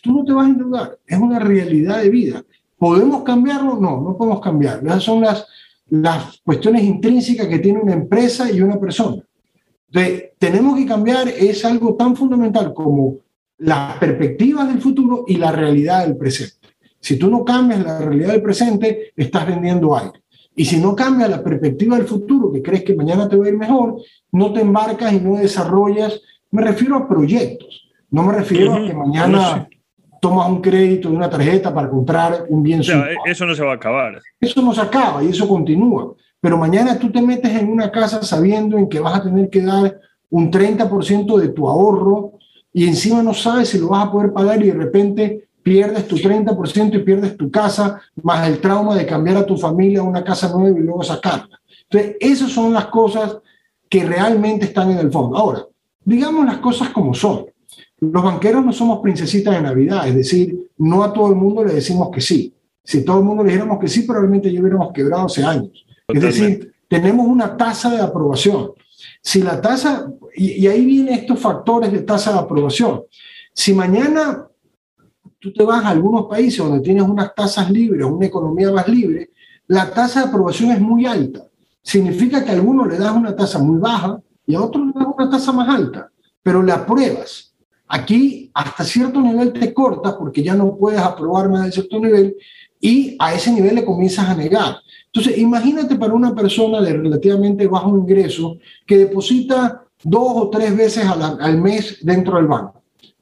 tú 0.00 0.12
no 0.12 0.24
te 0.24 0.32
vas 0.32 0.46
a 0.46 0.50
endeudar. 0.50 0.98
Es 1.06 1.18
una 1.18 1.38
realidad 1.38 2.02
de 2.02 2.10
vida. 2.10 2.44
¿Podemos 2.78 3.22
cambiarlo? 3.22 3.76
No, 3.76 4.00
no 4.00 4.16
podemos 4.16 4.40
cambiarlo. 4.40 4.88
Esas 4.88 5.02
son 5.02 5.22
las, 5.22 5.46
las 5.88 6.38
cuestiones 6.44 6.84
intrínsecas 6.84 7.48
que 7.48 7.58
tiene 7.58 7.80
una 7.80 7.94
empresa 7.94 8.50
y 8.50 8.60
una 8.60 8.78
persona. 8.78 9.22
Tenemos 10.38 10.76
que 10.76 10.86
cambiar 10.86 11.28
es 11.28 11.64
algo 11.64 11.94
tan 11.94 12.14
fundamental 12.14 12.74
como 12.74 13.16
las 13.58 13.96
perspectivas 13.98 14.68
del 14.68 14.80
futuro 14.80 15.24
y 15.26 15.36
la 15.36 15.50
realidad 15.50 16.06
del 16.06 16.16
presente. 16.16 16.68
Si 17.00 17.16
tú 17.16 17.30
no 17.30 17.44
cambias 17.44 17.82
la 17.82 17.98
realidad 17.98 18.32
del 18.32 18.42
presente, 18.42 19.12
estás 19.16 19.46
vendiendo 19.46 19.96
aire. 19.96 20.22
Y 20.58 20.64
si 20.64 20.80
no 20.80 20.96
cambias 20.96 21.28
la 21.28 21.44
perspectiva 21.44 21.96
del 21.96 22.06
futuro, 22.06 22.50
que 22.50 22.62
crees 22.62 22.82
que 22.82 22.96
mañana 22.96 23.28
te 23.28 23.36
va 23.36 23.44
a 23.44 23.48
ir 23.48 23.56
mejor, 23.56 23.96
no 24.32 24.52
te 24.54 24.62
embarcas 24.62 25.12
y 25.12 25.20
no 25.20 25.36
desarrollas. 25.36 26.20
Me 26.50 26.62
refiero 26.62 26.96
a 26.96 27.06
proyectos. 27.06 27.90
No 28.10 28.22
me 28.22 28.32
refiero 28.32 28.74
a 28.74 28.86
que 28.86 28.94
mañana 28.94 29.68
tomas 30.20 30.48
un 30.48 30.62
crédito 30.62 31.10
de 31.10 31.16
una 31.16 31.28
tarjeta 31.28 31.74
para 31.74 31.90
comprar 31.90 32.46
un 32.48 32.62
bien 32.62 32.80
O 32.80 32.82
sea, 32.82 33.06
eso 33.26 33.44
no 33.44 33.54
se 33.54 33.62
va 33.62 33.72
a 33.72 33.76
acabar. 33.76 34.18
Eso 34.40 34.62
no 34.62 34.72
se 34.72 34.80
acaba 34.80 35.22
y 35.22 35.28
eso 35.28 35.46
continúa. 35.46 36.14
Pero 36.40 36.56
mañana 36.56 36.98
tú 36.98 37.12
te 37.12 37.20
metes 37.20 37.50
en 37.54 37.68
una 37.68 37.90
casa 37.90 38.22
sabiendo 38.22 38.78
en 38.78 38.88
que 38.88 39.00
vas 39.00 39.18
a 39.18 39.22
tener 39.22 39.50
que 39.50 39.60
dar 39.60 40.00
un 40.30 40.50
30% 40.50 41.36
de 41.38 41.48
tu 41.48 41.68
ahorro 41.68 42.32
y 42.72 42.86
encima 42.86 43.22
no 43.22 43.34
sabes 43.34 43.68
si 43.68 43.78
lo 43.78 43.88
vas 43.88 44.06
a 44.06 44.12
poder 44.12 44.32
pagar 44.32 44.62
y 44.62 44.68
de 44.68 44.74
repente 44.74 45.45
pierdes 45.66 46.06
tu 46.06 46.14
30% 46.14 46.94
y 46.94 46.98
pierdes 47.00 47.36
tu 47.36 47.50
casa, 47.50 48.00
más 48.22 48.46
el 48.46 48.60
trauma 48.60 48.94
de 48.94 49.04
cambiar 49.04 49.38
a 49.38 49.44
tu 49.44 49.56
familia 49.56 49.98
a 49.98 50.04
una 50.04 50.22
casa 50.22 50.48
nueva 50.56 50.78
y 50.78 50.82
luego 50.82 51.02
sacarla. 51.02 51.60
Entonces, 51.90 52.16
esas 52.20 52.52
son 52.52 52.72
las 52.72 52.86
cosas 52.86 53.38
que 53.88 54.04
realmente 54.04 54.66
están 54.66 54.92
en 54.92 54.98
el 54.98 55.10
fondo. 55.10 55.36
Ahora, 55.36 55.66
digamos 56.04 56.46
las 56.46 56.58
cosas 56.58 56.90
como 56.90 57.14
son. 57.14 57.46
Los 57.98 58.22
banqueros 58.22 58.64
no 58.64 58.72
somos 58.72 59.00
princesitas 59.00 59.56
de 59.56 59.60
Navidad, 59.60 60.06
es 60.06 60.14
decir, 60.14 60.70
no 60.78 61.02
a 61.02 61.12
todo 61.12 61.30
el 61.30 61.34
mundo 61.34 61.64
le 61.64 61.74
decimos 61.74 62.10
que 62.12 62.20
sí. 62.20 62.54
Si 62.84 63.04
todo 63.04 63.18
el 63.18 63.24
mundo 63.24 63.42
le 63.42 63.48
dijéramos 63.48 63.80
que 63.80 63.88
sí, 63.88 64.02
probablemente 64.02 64.52
ya 64.52 64.60
hubiéramos 64.60 64.92
quebrado 64.92 65.26
hace 65.26 65.42
años. 65.42 65.84
Es 66.06 66.22
decir, 66.22 66.74
tenemos 66.86 67.26
una 67.26 67.56
tasa 67.56 67.90
de 67.90 68.00
aprobación. 68.02 68.70
Si 69.20 69.42
la 69.42 69.60
tasa, 69.60 70.08
y, 70.36 70.64
y 70.64 70.68
ahí 70.68 70.84
vienen 70.84 71.14
estos 71.14 71.40
factores 71.40 71.90
de 71.90 72.02
tasa 72.02 72.32
de 72.34 72.38
aprobación. 72.38 73.02
Si 73.52 73.72
mañana 73.72 74.46
tú 75.46 75.52
te 75.52 75.64
vas 75.64 75.84
a 75.84 75.90
algunos 75.90 76.26
países 76.26 76.58
donde 76.58 76.80
tienes 76.80 77.04
unas 77.04 77.34
tasas 77.34 77.70
libres, 77.70 78.04
una 78.04 78.26
economía 78.26 78.72
más 78.72 78.88
libre, 78.88 79.30
la 79.68 79.90
tasa 79.92 80.22
de 80.22 80.28
aprobación 80.28 80.72
es 80.72 80.80
muy 80.80 81.06
alta. 81.06 81.44
Significa 81.82 82.44
que 82.44 82.50
a 82.50 82.54
algunos 82.54 82.88
le 82.88 82.98
das 82.98 83.14
una 83.14 83.34
tasa 83.34 83.60
muy 83.60 83.78
baja 83.78 84.20
y 84.44 84.54
a 84.56 84.60
otros 84.60 84.86
le 84.86 84.92
das 84.92 85.06
una 85.16 85.30
tasa 85.30 85.52
más 85.52 85.68
alta, 85.68 86.10
pero 86.42 86.62
la 86.62 86.74
apruebas. 86.74 87.54
Aquí 87.86 88.50
hasta 88.54 88.82
cierto 88.82 89.20
nivel 89.20 89.52
te 89.52 89.72
cortas 89.72 90.14
porque 90.14 90.42
ya 90.42 90.54
no 90.54 90.76
puedes 90.76 91.00
aprobar 91.00 91.48
más 91.48 91.66
de 91.66 91.72
cierto 91.72 92.00
nivel 92.00 92.36
y 92.80 93.16
a 93.20 93.32
ese 93.32 93.52
nivel 93.52 93.76
le 93.76 93.84
comienzas 93.84 94.28
a 94.28 94.34
negar. 94.34 94.78
Entonces, 95.06 95.38
imagínate 95.38 95.94
para 95.94 96.14
una 96.14 96.34
persona 96.34 96.80
de 96.80 96.92
relativamente 96.92 97.68
bajo 97.68 97.96
ingreso 97.96 98.58
que 98.84 98.98
deposita 98.98 99.84
dos 100.02 100.32
o 100.34 100.50
tres 100.50 100.76
veces 100.76 101.06
al, 101.06 101.40
al 101.40 101.58
mes 101.58 101.98
dentro 102.02 102.36
del 102.36 102.46
banco. 102.46 102.75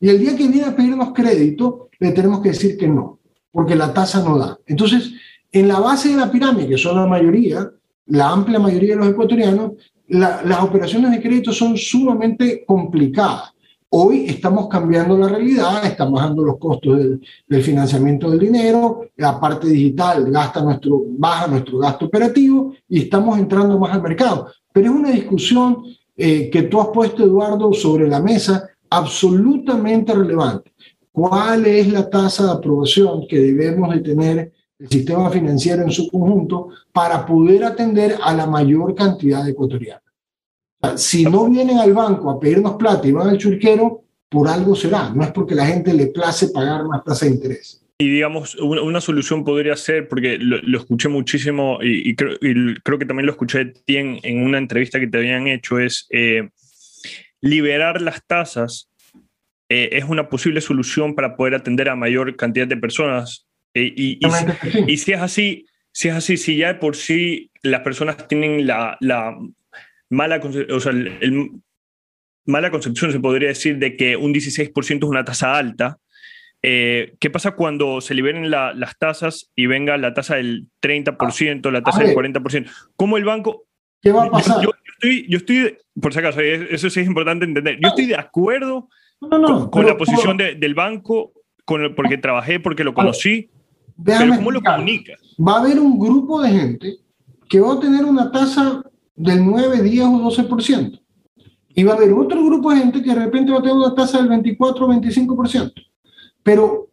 Y 0.05 0.11
el 0.11 0.19
día 0.19 0.37
que 0.37 0.49
viene 0.49 0.67
a 0.67 0.77
pedirnos 0.77 1.15
crédito, 1.15 1.89
le 1.99 2.11
tenemos 2.13 2.43
que 2.43 2.51
decir 2.51 2.77
que 2.77 2.87
no, 2.87 3.21
porque 3.51 3.75
la 3.75 3.95
tasa 3.95 4.23
no 4.23 4.37
da. 4.37 4.59
Entonces, 4.67 5.15
en 5.51 5.67
la 5.67 5.81
base 5.81 6.11
de 6.11 6.17
la 6.17 6.31
pirámide, 6.31 6.69
que 6.69 6.77
son 6.77 6.97
la 6.97 7.07
mayoría, 7.07 7.71
la 8.09 8.29
amplia 8.29 8.59
mayoría 8.59 8.91
de 8.91 9.01
los 9.01 9.09
ecuatorianos, 9.09 9.73
la- 10.09 10.43
las 10.45 10.63
operaciones 10.63 11.11
de 11.11 11.23
crédito 11.23 11.55
son 11.55 11.79
sumamente 11.79 12.65
complicadas. 12.67 13.55
Hoy 13.89 14.27
estamos 14.29 14.69
cambiando 14.69 15.17
la 15.17 15.27
realidad, 15.27 15.87
estamos 15.87 16.21
bajando 16.21 16.45
los 16.45 16.59
costos 16.59 16.99
del, 17.47 17.63
financiamiento 17.63 18.31
del 18.31 18.41
dinero, 18.41 19.07
la 19.17 19.41
parte 19.41 19.69
digital 19.69 20.31
baja 20.31 21.47
nuestro 21.47 21.79
gasto 21.79 22.05
operativo 22.05 22.75
y 22.91 23.05
estamos 23.05 23.39
entrando 23.39 23.79
más 23.79 23.95
al 23.95 24.03
mercado. 24.03 24.49
Pero 24.71 24.89
es 24.93 24.99
una 25.01 25.13
discusión 25.13 25.79
eh, 26.15 26.51
que 26.51 26.65
tú 26.65 26.79
has 26.79 26.89
puesto, 26.89 27.25
Eduardo, 27.25 27.73
sobre 27.73 28.07
la 28.07 28.21
mesa, 28.21 28.69
absolutamente 28.97 30.15
relevante. 30.15 30.73
¿Cuál 31.11 31.67
es 31.67 31.89
la 31.93 32.09
tasa 32.09 32.45
de 32.45 32.53
aprobación 32.53 33.27
que 33.29 33.39
debemos 33.39 33.95
de 33.95 34.01
tener 34.01 34.53
el 34.79 34.89
sistema 34.89 35.31
financiero 35.31 35.83
en 35.83 35.91
su 35.91 36.09
conjunto 36.11 36.69
para 36.93 37.25
poder 37.25 37.65
atender 37.65 38.17
a 38.23 38.35
la 38.35 38.47
mayor 38.47 38.95
cantidad 38.95 39.45
de 39.45 39.53
ecuatorianos? 39.53 40.03
Si 40.97 41.25
no 41.25 41.49
vienen 41.49 41.79
al 41.79 41.93
banco 41.93 42.31
a 42.31 42.39
pedirnos 42.39 42.75
plata 42.77 43.07
y 43.07 43.13
van 43.13 43.29
al 43.29 43.39
churquero, 43.39 44.03
por 44.29 44.49
algo 44.49 44.75
será. 44.75 45.11
No 45.11 45.23
es 45.23 45.31
porque 45.31 45.55
la 45.55 45.67
gente 45.67 45.95
le 45.95 46.09
place 46.09 46.49
pagar 46.49 46.85
más 46.85 47.05
tasa 47.05 47.27
de 47.27 47.33
interés. 47.33 47.81
Y 47.99 48.09
digamos, 48.09 48.57
una, 48.57 48.83
una 48.83 49.01
solución 49.01 49.45
podría 49.45 49.77
ser, 49.77 50.09
porque 50.09 50.37
lo, 50.39 50.61
lo 50.63 50.79
escuché 50.79 51.09
muchísimo 51.09 51.79
y, 51.81 52.11
y 52.11 52.17
creo, 52.17 52.33
y 52.41 52.75
creo 52.83 52.99
que 52.99 53.07
también 53.07 53.27
lo 53.27 53.33
escuché 53.33 53.59
de 53.59 53.67
ti 53.67 53.97
en, 53.97 54.19
en 54.25 54.45
una 54.45 54.59
entrevista 54.59 54.99
que 54.99 55.07
te 55.07 55.19
habían 55.19 55.47
hecho, 55.47 55.79
es 55.79 56.07
eh, 56.11 56.51
liberar 57.45 58.01
las 58.01 58.25
tasas 58.27 58.91
eh, 59.69 59.91
es 59.93 60.05
una 60.05 60.29
posible 60.31 60.61
solución 60.63 61.15
para 61.15 61.37
poder 61.37 61.55
atender 61.55 61.89
a 61.91 61.95
mayor 61.97 62.37
cantidad 62.37 62.67
de 62.67 62.77
personas. 62.77 63.47
Eh, 63.75 63.93
y, 63.97 64.19
y, 64.27 64.31
sí. 64.31 64.85
y 64.89 64.97
si 64.97 65.13
es 65.13 65.21
así, 65.21 65.67
si 65.93 66.09
es 66.09 66.15
así, 66.15 66.37
si 66.37 66.57
ya 66.57 66.69
de 66.69 66.79
por 66.79 66.97
sí 66.97 67.51
las 67.63 67.81
personas 67.83 68.27
tienen 68.29 68.67
la, 68.67 68.97
la 69.01 69.37
mala, 70.11 70.41
o 70.71 70.81
sea, 70.81 70.93
el, 70.93 71.09
el- 71.21 71.51
mala 72.47 72.71
concepción, 72.71 73.11
se 73.13 73.21
podría 73.21 73.49
decir, 73.49 73.79
de 73.79 73.97
que 73.97 74.17
un 74.17 74.33
16% 74.35 74.97
es 74.99 75.03
una 75.05 75.25
tasa 75.25 75.57
alta, 75.57 75.99
eh, 76.63 77.15
¿qué 77.21 77.31
pasa 77.31 77.53
cuando 77.53 78.01
se 78.01 78.15
liberen 78.15 78.51
la- 78.51 78.73
las 78.75 78.97
tasas 78.99 79.51
y 79.55 79.67
venga 79.67 79.97
la 79.99 80.15
tasa 80.15 80.37
del 80.37 80.69
30%, 80.83 81.71
la 81.71 81.83
tasa 81.83 82.01
del 82.01 82.09
ver. 82.15 82.17
40%? 82.33 82.71
¿Cómo 82.97 83.17
el 83.19 83.25
banco 83.25 83.67
¿Qué 84.03 84.13
va 84.13 84.25
a 84.25 84.31
pasar? 84.31 84.57
yo- 84.63 84.73
yo 84.73 84.84
estoy, 85.05 85.27
yo 85.29 85.39
estoy, 85.39 85.77
por 86.01 86.13
si 86.13 86.19
acaso, 86.19 86.41
eso 86.41 86.91
sí 86.91 87.01
es 87.01 87.07
importante 87.07 87.45
entender. 87.45 87.79
Yo 87.81 87.89
estoy 87.89 88.07
de 88.07 88.17
acuerdo 88.17 88.89
no, 89.21 89.39
no, 89.39 89.47
con, 89.59 89.71
con 89.71 89.87
la 89.87 89.97
posición 89.97 90.37
de- 90.37 90.55
del 90.55 90.75
banco, 90.75 91.33
con 91.65 91.83
el- 91.83 91.95
porque 91.95 92.19
trabajé, 92.19 92.61
porque 92.61 92.85
lo 92.85 92.93
conocí, 92.95 93.49
déjame 93.97 94.27
pero 94.27 94.37
¿cómo 94.39 94.51
lo 94.51 94.61
comunicas? 94.63 95.21
va 95.39 95.57
a 95.57 95.61
haber 95.61 95.79
un 95.79 95.99
grupo 95.99 96.43
de 96.43 96.51
gente 96.51 96.97
que 97.49 97.61
va 97.61 97.75
a 97.75 97.81
tener 97.81 98.05
una 98.05 98.31
tasa 98.31 98.83
del 99.15 99.45
9, 99.45 99.83
10 99.83 100.05
o 100.07 100.19
12%. 100.31 101.01
Y 101.77 101.83
va 101.85 101.93
a 101.95 101.97
haber 101.97 102.13
otro 102.13 102.45
grupo 102.45 102.71
de 102.71 102.79
gente 102.79 103.03
que 103.03 103.11
de 103.15 103.25
repente 103.25 103.51
va 103.53 103.59
a 103.59 103.63
tener 103.63 103.77
una 103.77 103.95
tasa 103.95 104.19
del 104.19 104.29
24 104.29 104.87
o 104.87 104.89
25%. 104.89 105.73
Pero 106.43 106.89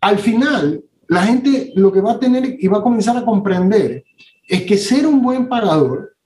al 0.00 0.18
final, 0.18 0.82
la 1.08 1.22
gente 1.24 1.72
lo 1.74 1.90
que 1.92 2.00
va 2.00 2.12
a 2.12 2.18
tener 2.20 2.56
y 2.60 2.68
va 2.68 2.78
a 2.78 2.82
comenzar 2.82 3.16
a 3.16 3.24
comprender 3.24 4.04
es 4.46 4.62
que 4.62 4.76
ser 4.76 5.06
un 5.06 5.20
buen 5.22 5.48
pagador, 5.48 6.16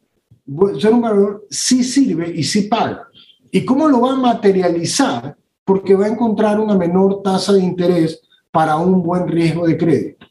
ser 0.81 0.93
un 0.93 1.03
pagador 1.03 1.47
sí 1.51 1.83
sirve 1.85 2.33
y 2.35 2.43
sí 2.43 2.63
paga. 2.63 3.09
¿Y 3.51 3.65
cómo 3.65 3.89
lo 3.89 4.01
va 4.01 4.13
a 4.13 4.17
materializar? 4.17 5.37
Porque 5.65 5.95
va 5.95 6.07
a 6.07 6.09
encontrar 6.09 6.59
una 6.59 6.77
menor 6.77 7.23
tasa 7.23 7.53
de 7.53 7.63
interés 7.63 8.21
para 8.51 8.77
un 8.77 9.03
buen 9.03 9.29
riesgo 9.29 9.67
de 9.67 9.77
crédito. 9.77 10.27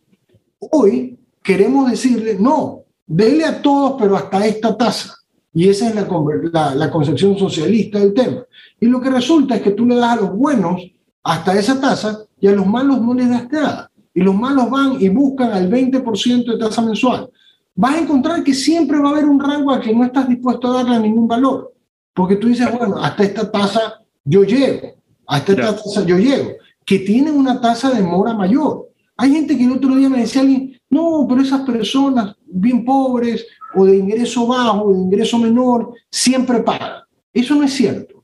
Hoy 0.60 1.20
queremos 1.44 1.90
decirle, 1.90 2.38
no, 2.40 2.84
dele 3.06 3.46
a 3.46 3.62
todos, 3.62 3.96
pero 4.00 4.16
hasta 4.16 4.46
esta 4.46 4.78
tasa. 4.78 5.16
Y 5.54 5.68
esa 5.70 5.90
es 5.90 5.96
la, 5.96 6.08
la, 6.52 6.76
la 6.76 6.92
concepción 6.92 7.38
socialista 7.38 8.00
del 8.00 8.14
tema. 8.14 8.46
Y 8.80 8.86
lo 8.88 9.02
que 9.02 9.10
resulta 9.10 9.56
es 9.56 9.62
que 9.62 9.72
tú 9.72 9.86
le 9.86 9.96
das 9.96 10.18
a 10.18 10.22
los 10.22 10.34
buenos 10.34 10.82
hasta 11.24 11.58
esa 11.58 11.80
tasa 11.80 12.26
y 12.40 12.48
a 12.48 12.52
los 12.52 12.66
malos 12.66 13.02
no 13.02 13.14
les 13.14 13.30
das 13.30 13.52
nada. 13.52 13.92
Y 14.14 14.22
los 14.22 14.36
malos 14.36 14.70
van 14.70 14.98
y 15.00 15.10
buscan 15.10 15.52
al 15.52 15.70
20% 15.70 16.46
de 16.46 16.58
tasa 16.58 16.82
mensual. 16.82 17.30
Vas 17.76 17.96
a 17.96 18.00
encontrar 18.00 18.44
que 18.44 18.54
siempre 18.54 19.00
va 19.00 19.10
a 19.10 19.12
haber 19.14 19.26
un 19.26 19.40
rango 19.40 19.72
al 19.72 19.82
que 19.82 19.94
no 19.94 20.04
estás 20.04 20.28
dispuesto 20.28 20.68
a 20.68 20.84
darle 20.84 21.00
ningún 21.00 21.28
valor. 21.28 21.74
Porque 22.14 22.36
tú 22.36 22.48
dices, 22.48 22.68
bueno, 22.78 22.98
hasta 22.98 23.24
esta 23.24 23.50
tasa 23.50 24.02
yo 24.24 24.44
llego, 24.44 24.96
hasta 25.28 25.54
esta 25.54 25.76
tasa 25.76 26.06
yo 26.06 26.18
llego, 26.18 26.52
que 26.86 27.00
tienen 27.00 27.38
una 27.38 27.62
tasa 27.62 27.90
de 27.92 28.02
mora 28.02 28.34
mayor. 28.34 28.90
Hay 29.16 29.32
gente 29.32 29.58
que 29.58 29.64
el 29.64 29.72
otro 29.72 29.96
día 29.96 30.10
me 30.10 30.20
decía 30.20 30.42
alguien, 30.42 30.78
no, 30.90 31.26
pero 31.28 31.42
esas 31.42 31.62
personas 31.62 32.36
bien 32.46 32.84
pobres 32.84 33.46
o 33.76 33.86
de 33.86 33.98
ingreso 33.98 34.46
bajo 34.48 34.86
o 34.86 34.94
de 34.94 35.00
ingreso 35.00 35.38
menor 35.38 35.94
siempre 36.10 36.60
pagan. 36.60 37.04
Eso 37.34 37.56
no 37.56 37.64
es 37.64 37.74
cierto. 37.74 38.24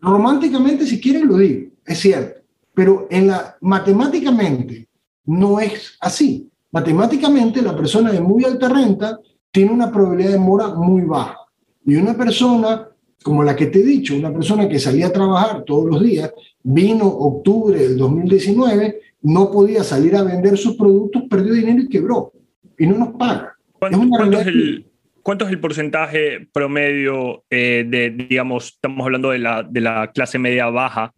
Románticamente, 0.00 0.86
si 0.86 1.00
quieren, 1.00 1.26
lo 1.26 1.36
digo, 1.36 1.70
es 1.84 1.98
cierto. 1.98 2.40
Pero 2.74 3.06
en 3.10 3.28
la, 3.28 3.56
matemáticamente 3.60 4.88
no 5.24 5.60
es 5.60 5.96
así. 6.00 6.48
Matemáticamente, 6.76 7.62
la 7.62 7.74
persona 7.74 8.12
de 8.12 8.20
muy 8.20 8.44
alta 8.44 8.68
renta 8.68 9.18
tiene 9.50 9.72
una 9.72 9.90
probabilidad 9.90 10.32
de 10.32 10.38
mora 10.38 10.74
muy 10.74 11.06
baja. 11.06 11.38
Y 11.86 11.96
una 11.96 12.14
persona, 12.14 12.86
como 13.22 13.42
la 13.42 13.56
que 13.56 13.68
te 13.68 13.80
he 13.80 13.82
dicho, 13.82 14.14
una 14.14 14.30
persona 14.30 14.68
que 14.68 14.78
salía 14.78 15.06
a 15.06 15.12
trabajar 15.12 15.64
todos 15.64 15.86
los 15.86 16.02
días, 16.02 16.30
vino 16.62 17.06
octubre 17.06 17.78
del 17.78 17.96
2019, 17.96 19.00
no 19.22 19.50
podía 19.50 19.82
salir 19.82 20.16
a 20.16 20.22
vender 20.22 20.58
sus 20.58 20.76
productos, 20.76 21.22
perdió 21.30 21.54
dinero 21.54 21.80
y 21.80 21.88
quebró. 21.88 22.34
Y 22.78 22.86
no 22.86 22.98
nos 22.98 23.16
paga. 23.16 23.56
¿Cuánto, 23.78 23.96
Es 23.96 24.04
una 24.04 24.18
cuánto 24.18 24.38
es 24.38 24.44
realidad 24.44 24.62
el, 24.62 24.86
cuánto 25.22 25.44
es 25.46 25.50
el 25.52 25.60
porcentaje 25.60 26.48
promedio 26.52 27.42
eh, 27.48 27.86
de, 27.88 28.10
digamos, 28.10 28.74
estamos 28.74 29.02
hablando 29.02 29.30
de 29.30 29.38
la, 29.38 29.62
de 29.62 29.80
la 29.80 30.12
clase 30.12 30.38
media 30.38 30.66
baja 30.66 31.14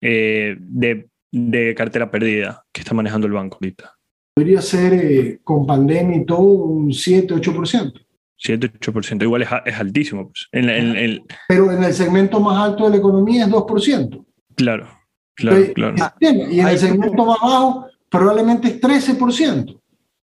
eh, 0.00 0.56
de, 0.58 1.08
de 1.30 1.74
cartera 1.74 2.10
perdida 2.10 2.64
que 2.72 2.80
está 2.80 2.94
manejando 2.94 3.26
el 3.26 3.34
banco 3.34 3.58
ahorita? 3.60 3.93
Podría 4.34 4.60
ser 4.60 4.92
eh, 4.94 5.40
con 5.44 5.64
pandemia 5.64 6.16
y 6.16 6.24
todo 6.26 6.40
un 6.40 6.88
7-8%. 6.88 7.92
7-8%, 8.36 9.22
igual 9.22 9.42
es, 9.42 9.48
es 9.64 9.74
altísimo. 9.78 10.26
pues. 10.28 10.48
En 10.50 10.66
la- 10.66 10.76
en- 10.76 10.96
en- 10.96 11.22
Pero 11.48 11.70
en 11.70 11.84
el 11.84 11.94
segmento 11.94 12.40
más 12.40 12.58
alto 12.68 12.84
de 12.84 12.90
la 12.90 12.96
economía 12.96 13.44
es 13.44 13.50
2%. 13.50 14.24
claro, 14.56 14.88
claro, 15.36 15.56
Entonces, 15.58 15.74
claro. 16.18 16.50
Y 16.50 16.58
en 16.60 16.66
el 16.68 16.78
segmento 16.78 17.24
más 17.24 17.38
bajo 17.40 17.86
probablemente 18.10 18.68
es 18.68 18.80
13%. 18.80 19.80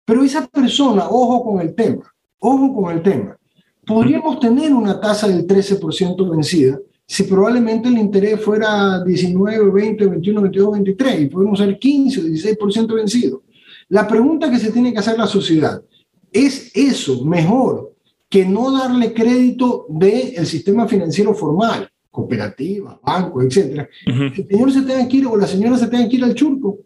Pero 0.04 0.24
esa 0.24 0.48
persona, 0.48 1.06
ojo 1.08 1.44
con 1.44 1.62
el 1.62 1.76
tema, 1.76 2.12
ojo 2.40 2.74
con 2.74 2.96
el 2.98 3.04
tema, 3.04 3.38
podríamos 3.86 4.40
tener 4.40 4.74
una 4.74 5.00
tasa 5.00 5.28
del 5.28 5.46
13% 5.46 6.28
vencida 6.32 6.80
si 7.06 7.24
probablemente 7.24 7.88
el 7.90 7.98
interés 8.00 8.42
fuera 8.42 9.04
19, 9.04 9.70
20, 9.70 10.08
21, 10.08 10.42
22, 10.42 10.72
23 10.74 11.22
y 11.22 11.26
podemos 11.28 11.60
ser 11.60 11.78
15 11.78 12.20
o 12.20 12.24
16% 12.24 12.96
vencido. 12.96 13.44
La 13.92 14.08
pregunta 14.08 14.50
que 14.50 14.58
se 14.58 14.72
tiene 14.72 14.94
que 14.94 15.00
hacer 15.00 15.18
la 15.18 15.28
sociedad, 15.28 15.82
¿es 16.32 16.72
eso 16.74 17.26
mejor 17.26 17.94
que 18.30 18.46
no 18.46 18.72
darle 18.72 19.12
crédito 19.14 19.86
del 19.90 20.46
sistema 20.48 20.88
financiero 20.88 21.34
formal, 21.34 21.90
cooperativa, 22.10 22.98
banco, 23.04 23.42
etcétera? 23.42 23.90
Ujú. 24.08 24.24
el 24.24 24.48
señor 24.48 24.72
se 24.72 24.82
tenga 24.84 25.08
que 25.10 25.18
ir 25.18 25.28
o 25.28 25.36
la 25.36 25.46
señora 25.46 25.78
se 25.78 25.88
tenga 25.88 26.08
que 26.08 26.16
ir 26.16 26.24
al 26.24 26.34
churco. 26.36 26.80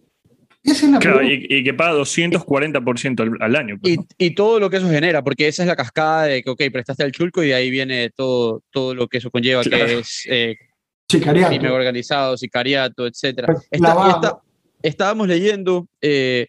Esa 0.64 0.88
es 0.88 0.91
la 0.93 0.97
Claro, 0.99 1.18
pregunta. 1.20 1.45
y, 1.47 1.58
y 1.60 1.64
que 1.64 1.74
paga 1.76 1.93
240% 1.99 3.20
al, 3.22 3.32
al 3.39 3.56
año. 3.56 3.78
pues, 3.80 3.93
Y, 3.93 3.97
¿no? 3.97 4.06
y 4.18 4.32
todo 4.34 4.60
lo 4.60 4.72
que 4.72 4.78
eso 4.78 4.89
genera, 4.89 5.24
porque 5.24 5.47
esa 5.47 5.62
es 5.62 5.68
la 5.68 5.76
cascada 5.76 6.24
de 6.24 6.41
que, 6.41 6.49
ok, 6.49 6.64
prestaste 6.74 7.03
al 7.03 7.12
chulco 7.12 7.43
y 7.43 7.49
de 7.49 7.53
ahí 7.53 7.70
viene 7.70 8.10
todo, 8.16 8.64
todo 8.72 8.95
lo 8.95 9.08
que 9.08 9.20
eso 9.20 9.30
conlleva, 9.30 9.62
Claro. 9.62 9.86
que 9.86 9.99
es 9.99 10.24
eh, 10.28 10.56
crimen 11.08 11.68
organizado, 11.68 12.36
sicariato, 12.36 13.08
lavado. 13.80 14.08
y 14.08 14.12
esta- 14.14 14.41
estábamos 14.82 15.28
leyendo, 15.28 15.88
eh, 16.01 16.47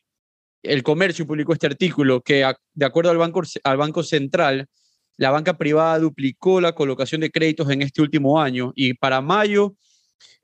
el 0.66 0.82
comercio 0.82 1.26
publicó 1.26 1.52
este 1.52 1.66
artículo 1.66 2.20
que 2.20 2.44
de 2.74 2.86
acuerdo 2.86 3.10
al 3.10 3.18
banco, 3.18 3.42
al 3.64 3.76
banco 3.76 4.02
Central, 4.02 4.66
la 5.16 5.30
banca 5.30 5.56
privada 5.56 5.98
duplicó 5.98 6.60
la 6.60 6.74
colocación 6.74 7.20
de 7.20 7.30
créditos 7.30 7.70
en 7.70 7.82
este 7.82 8.02
último 8.02 8.40
año 8.40 8.72
y 8.74 8.94
para 8.94 9.20
mayo 9.20 9.74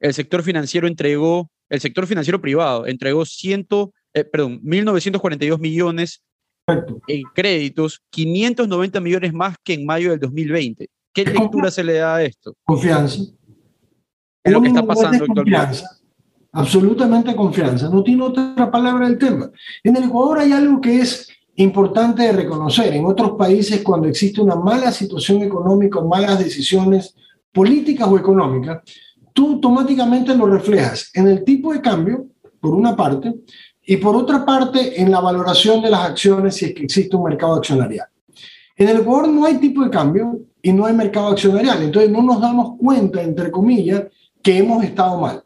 el 0.01 0.15
sector 0.15 0.43
financiero 0.43 0.87
entregó, 0.89 1.51
el 1.69 1.81
sector 1.81 2.07
financiero 2.07 2.41
privado 2.41 2.87
entregó 2.87 3.25
100, 3.25 3.67
eh, 4.15 4.25
perdón, 4.25 4.61
1.942 4.63 5.59
millones 5.59 6.23
en 7.07 7.23
créditos, 7.35 8.01
590 8.11 9.01
millones 9.01 9.33
más 9.33 9.57
que 9.63 9.75
en 9.75 9.85
mayo 9.85 10.11
del 10.11 10.21
2020. 10.21 10.89
¿Qué 11.15 11.25
lectura 11.25 11.71
se 11.71 11.85
le 11.85 11.95
da 11.95 12.17
a 12.17 12.23
esto? 12.23 12.55
Confianza. 12.65 13.21
Es 14.45 14.53
lo 14.53 14.61
que 14.63 14.69
está 14.69 14.85
pasando 14.85 15.25
actualmente. 15.25 15.57
confianza, 15.57 16.02
absolutamente 16.53 17.35
confianza. 17.35 17.89
No 17.89 18.03
tiene 18.03 18.23
otra 18.23 18.71
palabra 18.71 19.09
del 19.09 19.19
tema. 19.19 19.51
En 19.83 19.97
el 19.97 20.05
Ecuador 20.05 20.39
hay 20.39 20.53
algo 20.53 20.81
que 20.81 21.01
es 21.01 21.29
importante 21.57 22.23
de 22.23 22.33
reconocer. 22.33 22.95
En 22.95 23.05
otros 23.07 23.33
países, 23.33 23.83
cuando 23.83 24.09
existe 24.09 24.41
una 24.41 24.57
mala 24.57 24.93
situación 24.93 25.43
económica, 25.43 25.99
o 25.99 26.09
malas 26.09 26.39
decisiones 26.39 27.15
políticas 27.53 28.09
o 28.09 28.19
económicas, 28.19 28.83
tú 29.33 29.53
automáticamente 29.53 30.35
lo 30.35 30.47
reflejas 30.47 31.11
en 31.15 31.29
el 31.29 31.45
tipo 31.45 31.73
de 31.73 31.81
cambio, 31.81 32.27
por 32.61 32.75
una 32.75 32.95
parte, 32.95 33.35
y 33.85 33.97
por 33.97 34.15
otra 34.15 34.45
parte, 34.45 35.01
en 35.01 35.11
la 35.11 35.21
valoración 35.21 35.83
de 35.83 35.91
las 35.91 36.11
acciones 36.11 36.55
si 36.57 36.67
es 36.67 36.75
que 36.75 36.85
existe 36.85 37.17
un 37.17 37.25
mercado 37.25 37.55
accionarial. 37.57 38.07
En 38.77 38.89
el 38.89 38.99
Ecuador 38.99 39.29
no 39.29 39.45
hay 39.45 39.59
tipo 39.59 39.83
de 39.83 39.91
cambio 39.91 40.41
y 40.63 40.73
no 40.73 40.87
hay 40.87 40.95
mercado 40.95 41.29
accionarial, 41.29 41.83
entonces 41.83 42.11
no 42.11 42.23
nos 42.23 42.41
damos 42.41 42.79
cuenta, 42.79 43.23
entre 43.23 43.51
comillas, 43.51 44.05
que 44.41 44.59
hemos 44.59 44.85
estado 44.85 45.21
mal. 45.21 45.43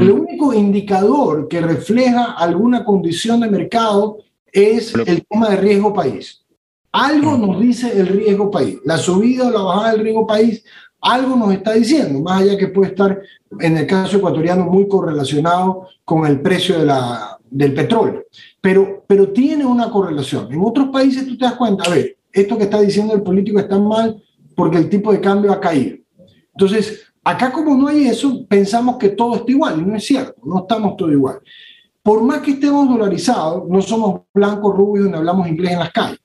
El 0.00 0.10
único 0.10 0.52
indicador 0.52 1.48
que 1.48 1.60
refleja 1.60 2.32
alguna 2.32 2.84
condición 2.84 3.40
de 3.40 3.50
mercado 3.50 4.18
es 4.52 4.94
el 4.94 5.24
tema 5.26 5.50
de 5.50 5.56
riesgo 5.56 5.92
país. 5.92 6.44
Algo 6.92 7.36
nos 7.36 7.60
dice 7.60 7.98
el 7.98 8.06
riesgo 8.06 8.50
país. 8.50 8.78
La 8.84 8.96
subida 8.96 9.48
o 9.48 9.50
la 9.50 9.60
bajada 9.60 9.92
del 9.92 10.00
riesgo 10.00 10.26
país, 10.26 10.64
algo 11.00 11.36
nos 11.36 11.52
está 11.52 11.72
diciendo, 11.74 12.20
más 12.20 12.42
allá 12.42 12.56
que 12.56 12.68
puede 12.68 12.90
estar, 12.90 13.20
en 13.60 13.76
el 13.76 13.86
caso 13.86 14.16
ecuatoriano, 14.16 14.64
muy 14.64 14.88
correlacionado 14.88 15.88
con 16.04 16.26
el 16.26 16.40
precio 16.40 16.78
de 16.78 16.86
la, 16.86 17.38
del 17.50 17.74
petróleo. 17.74 18.24
Pero, 18.60 19.04
pero 19.06 19.28
tiene 19.30 19.64
una 19.64 19.90
correlación. 19.90 20.52
En 20.52 20.60
otros 20.62 20.88
países 20.88 21.26
tú 21.26 21.36
te 21.36 21.44
das 21.44 21.54
cuenta, 21.54 21.84
a 21.84 21.94
ver, 21.94 22.16
esto 22.32 22.56
que 22.56 22.64
está 22.64 22.80
diciendo 22.80 23.14
el 23.14 23.22
político 23.22 23.58
está 23.58 23.78
mal 23.78 24.22
porque 24.54 24.78
el 24.78 24.88
tipo 24.88 25.12
de 25.12 25.20
cambio 25.20 25.52
ha 25.52 25.60
caído. 25.60 25.98
Entonces, 26.52 27.05
acá 27.26 27.50
como 27.50 27.74
no 27.74 27.88
hay 27.88 28.06
eso, 28.06 28.46
pensamos 28.46 28.98
que 28.98 29.08
todo 29.08 29.34
está 29.34 29.50
igual, 29.50 29.80
y 29.80 29.84
no 29.84 29.96
es 29.96 30.06
cierto, 30.06 30.40
no 30.44 30.60
estamos 30.60 30.96
todo 30.96 31.10
igual. 31.10 31.40
Por 32.00 32.22
más 32.22 32.38
que 32.38 32.52
estemos 32.52 32.88
dolarizados, 32.88 33.68
no 33.68 33.82
somos 33.82 34.20
blancos, 34.32 34.76
rubios, 34.76 35.06
donde 35.06 35.18
hablamos 35.18 35.48
inglés 35.48 35.72
en 35.72 35.80
las 35.80 35.90
calles. 35.90 36.20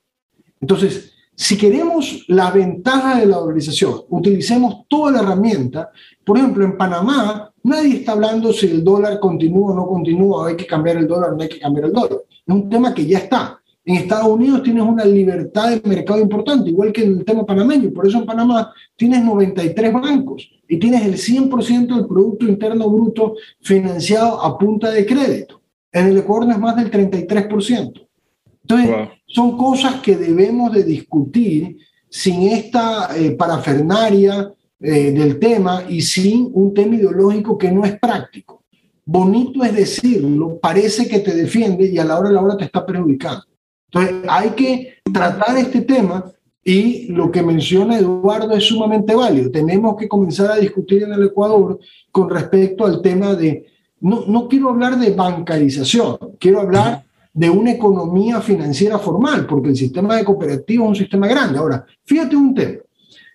Entonces, 0.60 1.12
si 1.34 1.58
queremos 1.58 2.24
la 2.28 2.52
ventaja 2.52 3.18
de 3.18 3.26
la 3.26 3.38
dolarización, 3.38 4.02
utilicemos 4.10 4.86
toda 4.88 5.10
la 5.10 5.22
herramienta. 5.22 5.90
Por 6.24 6.38
ejemplo, 6.38 6.64
en 6.64 6.76
Panamá, 6.76 7.52
nadie 7.64 7.96
está 7.96 8.12
hablando 8.12 8.52
si 8.52 8.66
el 8.66 8.84
dólar 8.84 9.18
continúa 9.18 9.72
o 9.72 9.74
no 9.74 9.88
continúa, 9.88 10.48
hay 10.48 10.56
que 10.56 10.66
cambiar 10.68 10.98
el 10.98 11.08
dólar 11.08 11.32
no 11.32 11.42
hay 11.42 11.48
que 11.48 11.58
cambiar 11.58 11.86
el 11.86 11.92
dólar. 11.92 12.18
Es 12.46 12.54
un 12.54 12.68
tema 12.68 12.94
que 12.94 13.04
ya 13.04 13.18
está. 13.18 13.60
En 13.84 13.96
Estados 13.96 14.28
Unidos 14.28 14.62
tienes 14.62 14.84
una 14.84 15.04
libertad 15.04 15.70
de 15.70 15.88
mercado 15.88 16.20
importante, 16.20 16.70
igual 16.70 16.92
que 16.92 17.02
en 17.02 17.18
el 17.18 17.24
tema 17.24 17.44
panameño. 17.44 17.92
Por 17.92 18.06
eso 18.06 18.18
en 18.18 18.26
Panamá 18.26 18.72
tienes 18.96 19.24
93 19.24 19.92
bancos 19.92 20.48
y 20.68 20.78
tienes 20.78 21.04
el 21.04 21.14
100% 21.16 21.96
del 21.96 22.06
Producto 22.06 22.46
Interno 22.46 22.88
Bruto 22.88 23.34
financiado 23.60 24.40
a 24.40 24.56
punta 24.56 24.90
de 24.90 25.04
crédito. 25.04 25.60
En 25.90 26.06
el 26.06 26.18
Ecuador 26.18 26.46
no 26.46 26.52
es 26.52 26.60
más 26.60 26.76
del 26.76 26.90
33%. 26.90 28.06
Entonces, 28.62 28.88
Wow. 28.88 29.08
son 29.26 29.56
cosas 29.56 29.96
que 29.96 30.16
debemos 30.16 30.72
de 30.72 30.84
discutir 30.84 31.76
sin 32.08 32.42
esta 32.42 33.10
eh, 33.16 33.32
parafernaria 33.32 34.52
eh, 34.80 35.10
del 35.12 35.38
tema 35.38 35.84
y 35.88 36.00
sin 36.02 36.50
un 36.52 36.72
tema 36.72 36.94
ideológico 36.94 37.58
que 37.58 37.70
no 37.72 37.84
es 37.84 37.98
práctico. 37.98 38.62
Bonito 39.04 39.64
es 39.64 39.74
decirlo, 39.74 40.58
parece 40.60 41.08
que 41.08 41.18
te 41.18 41.34
defiende 41.34 41.86
y 41.88 41.98
a 41.98 42.04
la 42.04 42.18
hora 42.18 42.28
de 42.28 42.34
la 42.36 42.42
hora 42.42 42.56
te 42.56 42.64
está 42.64 42.86
perjudicando. 42.86 43.44
Entonces, 43.92 44.24
hay 44.28 44.50
que 44.50 44.94
tratar 45.12 45.56
este 45.58 45.82
tema 45.82 46.24
y 46.64 47.12
lo 47.12 47.30
que 47.30 47.42
menciona 47.42 47.98
Eduardo 47.98 48.52
es 48.52 48.64
sumamente 48.64 49.14
válido. 49.14 49.50
Tenemos 49.50 49.96
que 49.96 50.08
comenzar 50.08 50.50
a 50.50 50.56
discutir 50.56 51.02
en 51.02 51.12
el 51.12 51.24
Ecuador 51.24 51.78
con 52.10 52.30
respecto 52.30 52.86
al 52.86 53.02
tema 53.02 53.34
de, 53.34 53.66
no, 54.00 54.24
no 54.26 54.48
quiero 54.48 54.70
hablar 54.70 54.98
de 54.98 55.10
bancarización, 55.10 56.16
quiero 56.38 56.60
hablar 56.60 57.04
de 57.34 57.50
una 57.50 57.72
economía 57.72 58.40
financiera 58.40 58.98
formal, 58.98 59.46
porque 59.46 59.70
el 59.70 59.76
sistema 59.76 60.16
de 60.16 60.24
cooperativas 60.24 60.84
es 60.84 60.88
un 60.88 60.96
sistema 60.96 61.26
grande. 61.26 61.58
Ahora, 61.58 61.84
fíjate 62.04 62.36
un 62.36 62.54
tema. 62.54 62.78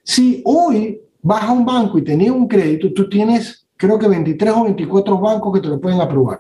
Si 0.04 0.42
hoy 0.46 1.02
vas 1.22 1.44
a 1.44 1.52
un 1.52 1.66
banco 1.66 1.98
y 1.98 2.04
tenías 2.04 2.32
un 2.32 2.48
crédito, 2.48 2.94
tú 2.94 3.10
tienes, 3.10 3.68
creo 3.76 4.00
que 4.00 4.08
23 4.08 4.54
o 4.56 4.64
24 4.64 5.20
bancos 5.20 5.54
que 5.54 5.60
te 5.60 5.68
lo 5.68 5.82
pueden 5.82 6.00
aprobar. 6.00 6.40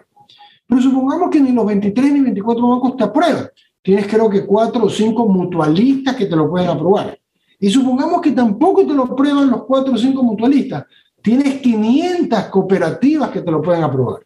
Pero 0.67 0.81
supongamos 0.81 1.29
que 1.29 1.39
ni 1.39 1.51
los 1.51 1.65
23 1.65 2.13
ni 2.13 2.21
24 2.21 2.67
bancos 2.67 2.97
te 2.97 3.03
aprueban. 3.03 3.47
Tienes 3.87 4.07
creo 4.07 4.29
que 4.29 4.45
4 4.45 4.83
o 4.83 4.89
5 4.89 5.29
mutualistas 5.29 6.13
que 6.17 6.25
te 6.25 6.35
lo 6.35 6.49
pueden 6.49 6.67
aprobar. 6.67 7.17
Y 7.57 7.69
supongamos 7.69 8.19
que 8.19 8.33
tampoco 8.33 8.85
te 8.85 8.93
lo 8.93 9.03
aprueban 9.03 9.49
los 9.49 9.63
4 9.63 9.93
o 9.93 9.97
5 9.97 10.23
mutualistas. 10.23 10.83
Tienes 11.21 11.61
500 11.61 12.37
cooperativas 12.47 13.29
que 13.29 13.41
te 13.41 13.49
lo 13.49 13.61
pueden 13.61 13.85
aprobar. 13.85 14.25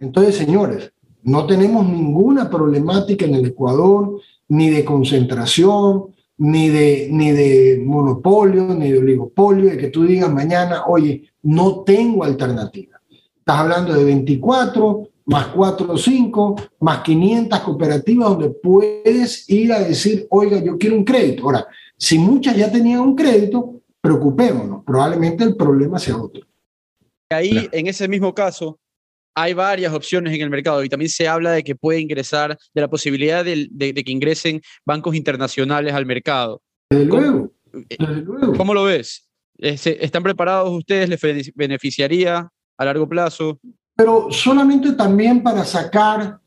Entonces, 0.00 0.34
señores, 0.34 0.92
no 1.22 1.46
tenemos 1.46 1.86
ninguna 1.86 2.50
problemática 2.50 3.26
en 3.26 3.36
el 3.36 3.46
Ecuador, 3.46 4.20
ni 4.48 4.70
de 4.70 4.84
concentración, 4.84 6.06
ni 6.38 6.68
de, 6.68 7.10
ni 7.12 7.30
de 7.30 7.80
monopolio, 7.86 8.74
ni 8.74 8.90
de 8.90 8.98
oligopolio, 8.98 9.70
de 9.70 9.78
que 9.78 9.90
tú 9.90 10.02
digas 10.02 10.32
mañana, 10.32 10.86
oye, 10.88 11.30
no 11.44 11.84
tengo 11.84 12.24
alternativa. 12.24 13.00
Estás 13.38 13.56
hablando 13.56 13.92
de 13.92 14.02
24, 14.02 15.09
más 15.30 15.46
4 15.48 15.92
o 15.92 15.96
5, 15.96 16.56
más 16.80 17.02
500 17.02 17.60
cooperativas 17.60 18.30
donde 18.30 18.50
puedes 18.50 19.48
ir 19.48 19.72
a 19.72 19.78
decir, 19.78 20.26
oiga, 20.28 20.62
yo 20.62 20.76
quiero 20.76 20.96
un 20.96 21.04
crédito. 21.04 21.44
Ahora, 21.44 21.66
si 21.96 22.18
muchas 22.18 22.56
ya 22.56 22.70
tenían 22.70 23.00
un 23.00 23.14
crédito, 23.14 23.80
preocupémonos, 24.00 24.82
probablemente 24.84 25.44
el 25.44 25.54
problema 25.54 26.00
sea 26.00 26.16
otro. 26.16 26.42
Ahí, 27.30 27.68
en 27.70 27.86
ese 27.86 28.08
mismo 28.08 28.34
caso, 28.34 28.80
hay 29.36 29.52
varias 29.54 29.92
opciones 29.94 30.34
en 30.34 30.40
el 30.40 30.50
mercado 30.50 30.82
y 30.82 30.88
también 30.88 31.08
se 31.10 31.28
habla 31.28 31.52
de 31.52 31.62
que 31.62 31.76
puede 31.76 32.00
ingresar, 32.00 32.58
de 32.74 32.80
la 32.80 32.88
posibilidad 32.88 33.44
de, 33.44 33.68
de- 33.70 33.92
de 33.92 34.02
que 34.04 34.10
ingresen 34.10 34.60
bancos 34.84 35.14
internacionales 35.14 35.94
al 35.94 36.06
mercado. 36.06 36.60
Desde 36.90 37.08
¿Cómo- 37.08 37.22
luego, 37.22 37.52
desde 37.88 38.22
luego. 38.22 38.52
¿Cómo 38.56 38.74
lo 38.74 38.82
ves? 38.82 39.28
Eh, 39.58 39.76
se- 39.76 40.04
¿Están 40.04 40.24
preparados 40.24 40.70
ustedes? 40.76 41.08
¿Les 41.08 41.20
bene- 41.20 41.52
beneficiaría 41.54 42.48
a 42.76 42.84
largo 42.84 43.08
plazo? 43.08 43.60
Pero 44.00 44.28
solamente 44.30 44.92
también 44.92 45.42
para 45.42 45.62
sacar 45.62 46.40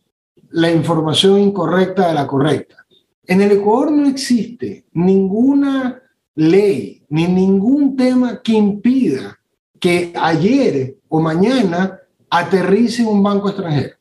la 0.50 0.72
información 0.72 1.40
incorrecta 1.40 2.08
de 2.08 2.16
la 2.16 2.26
correcta. 2.26 2.84
En 3.28 3.42
el 3.42 3.52
Ecuador 3.52 3.92
no 3.92 4.08
existe 4.08 4.88
ninguna 4.94 6.02
ley 6.34 7.04
ni 7.10 7.28
ningún 7.28 7.96
tema 7.96 8.42
que 8.42 8.54
impida 8.54 9.38
que 9.80 10.12
ayer 10.20 10.98
o 11.08 11.20
mañana 11.20 12.00
aterrice 12.28 13.06
un 13.06 13.22
banco 13.22 13.50
extranjero. 13.50 13.98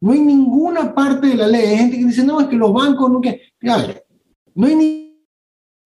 No 0.00 0.10
hay 0.10 0.20
ninguna 0.22 0.92
parte 0.92 1.28
de 1.28 1.36
la 1.36 1.46
ley. 1.46 1.64
Hay 1.64 1.76
gente 1.76 1.98
que 1.98 2.06
dice, 2.06 2.24
no, 2.24 2.40
es 2.40 2.48
que 2.48 2.56
los 2.56 2.72
bancos 2.72 3.08
no 3.08 3.20
que... 3.20 3.40
A 3.68 3.76
ver, 3.76 4.04
no 4.52 4.66
hay 4.66 4.74
ni- 4.74 5.16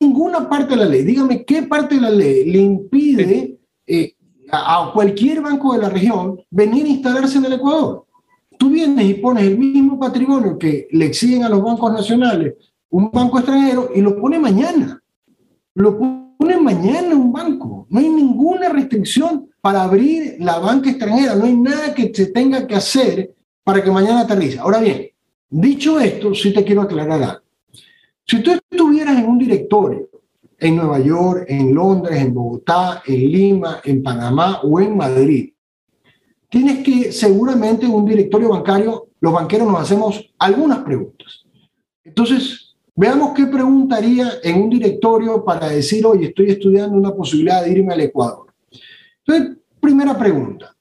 ninguna 0.01 0.49
parte 0.49 0.71
de 0.71 0.77
la 0.77 0.87
ley. 0.87 1.05
Dígame 1.05 1.45
qué 1.45 1.65
parte 1.65 1.97
de 1.97 2.01
la 2.01 2.11
ley 2.11 2.51
le 2.51 2.61
impide 2.61 3.59
eh, 3.87 4.15
a, 4.51 4.91
cualquier 4.93 5.41
banco 5.41 5.73
de 5.73 5.81
la 5.81 5.89
región 5.89 6.41
venir 6.51 6.85
a 6.85 6.89
instalarse 6.89 7.39
en 7.39 7.47
el 7.47 7.55
Ecuador. 7.55 8.07
Tú 8.59 8.71
vienes 8.71 9.09
y 9.09 9.15
pones 9.15 9.45
el 9.45 9.59
mismo 9.59 9.99
patrimonio 9.99 10.59
que 10.59 10.87
le 10.91 11.07
exigen 11.07 11.45
a 11.45 11.49
los 11.49 11.63
bancos 11.63 11.93
nacionales 11.93 12.55
un 12.91 13.11
banco 13.11 13.39
extranjero 13.39 13.91
y 13.95 14.01
lo 14.01 14.21
pone 14.21 14.39
mañana. 14.39 15.01
Lo 15.75 15.97
pone 15.97 16.57
mañana 16.59 17.15
un 17.15 17.33
banco. 17.33 17.87
No 17.89 18.01
hay 18.01 18.09
ninguna 18.09 18.69
restricción 18.69 19.49
para 19.61 19.85
abrir 19.85 20.37
la 20.41 20.59
banca 20.59 20.91
extranjera. 20.91 21.37
No 21.37 21.45
hay 21.45 21.57
nada 21.57 21.95
que 21.95 22.13
se 22.13 22.27
tenga 22.27 22.67
que 22.67 22.75
hacer 22.75 23.35
para 23.63 23.83
que 23.83 23.91
mañana 23.91 24.21
aterrice. 24.21 24.59
Ahora 24.59 24.81
bien, 24.81 25.07
dicho 25.49 26.01
esto, 26.01 26.35
sí 26.35 26.53
te 26.53 26.65
quiero 26.65 26.83
aclarar 26.83 27.23
algo. 27.23 27.41
Si 28.27 28.43
tú 28.43 28.53
estuvieras 28.53 29.19
en 29.19 29.27
un 29.27 29.39
directorio 29.39 30.10
en 30.61 30.77
Nueva 30.77 31.01
York, 31.01 31.47
en 31.49 31.75
Londres, 31.75 32.21
en 32.21 32.35
Bogotá, 32.35 33.03
en 33.07 33.33
Lima, 33.33 33.81
en 33.83 34.03
Panamá 34.03 34.61
o 34.63 34.79
en 34.79 34.97
Madrid, 34.97 35.53
tienes 36.51 36.85
que 36.85 37.13
seguramente 37.13 37.87
un 37.87 38.05
directorio 38.05 38.51
bancario, 38.51 39.09
los 39.21 39.33
banqueros 39.33 39.69
nos 39.69 39.81
hacemos 39.81 40.31
algunas 40.39 40.81
preguntas. 40.81 41.45
Entonces, 42.05 42.75
veamos 42.95 43.33
qué 43.35 43.47
preguntaría 43.47 44.33
en 44.43 44.63
un 44.63 44.71
directorio 44.71 45.45
para 45.45 45.69
decir, 45.69 46.05
oye, 46.05 46.27
estoy 46.27 46.51
estudiando 46.51 46.97
una 46.97 47.15
posibilidad 47.15 47.65
de 47.65 47.73
irme 47.73 47.95
al 47.95 48.01
Ecuador. 48.01 48.47
Entonces, 49.25 49.57
primera 49.81 50.19
pregunta, 50.19 50.75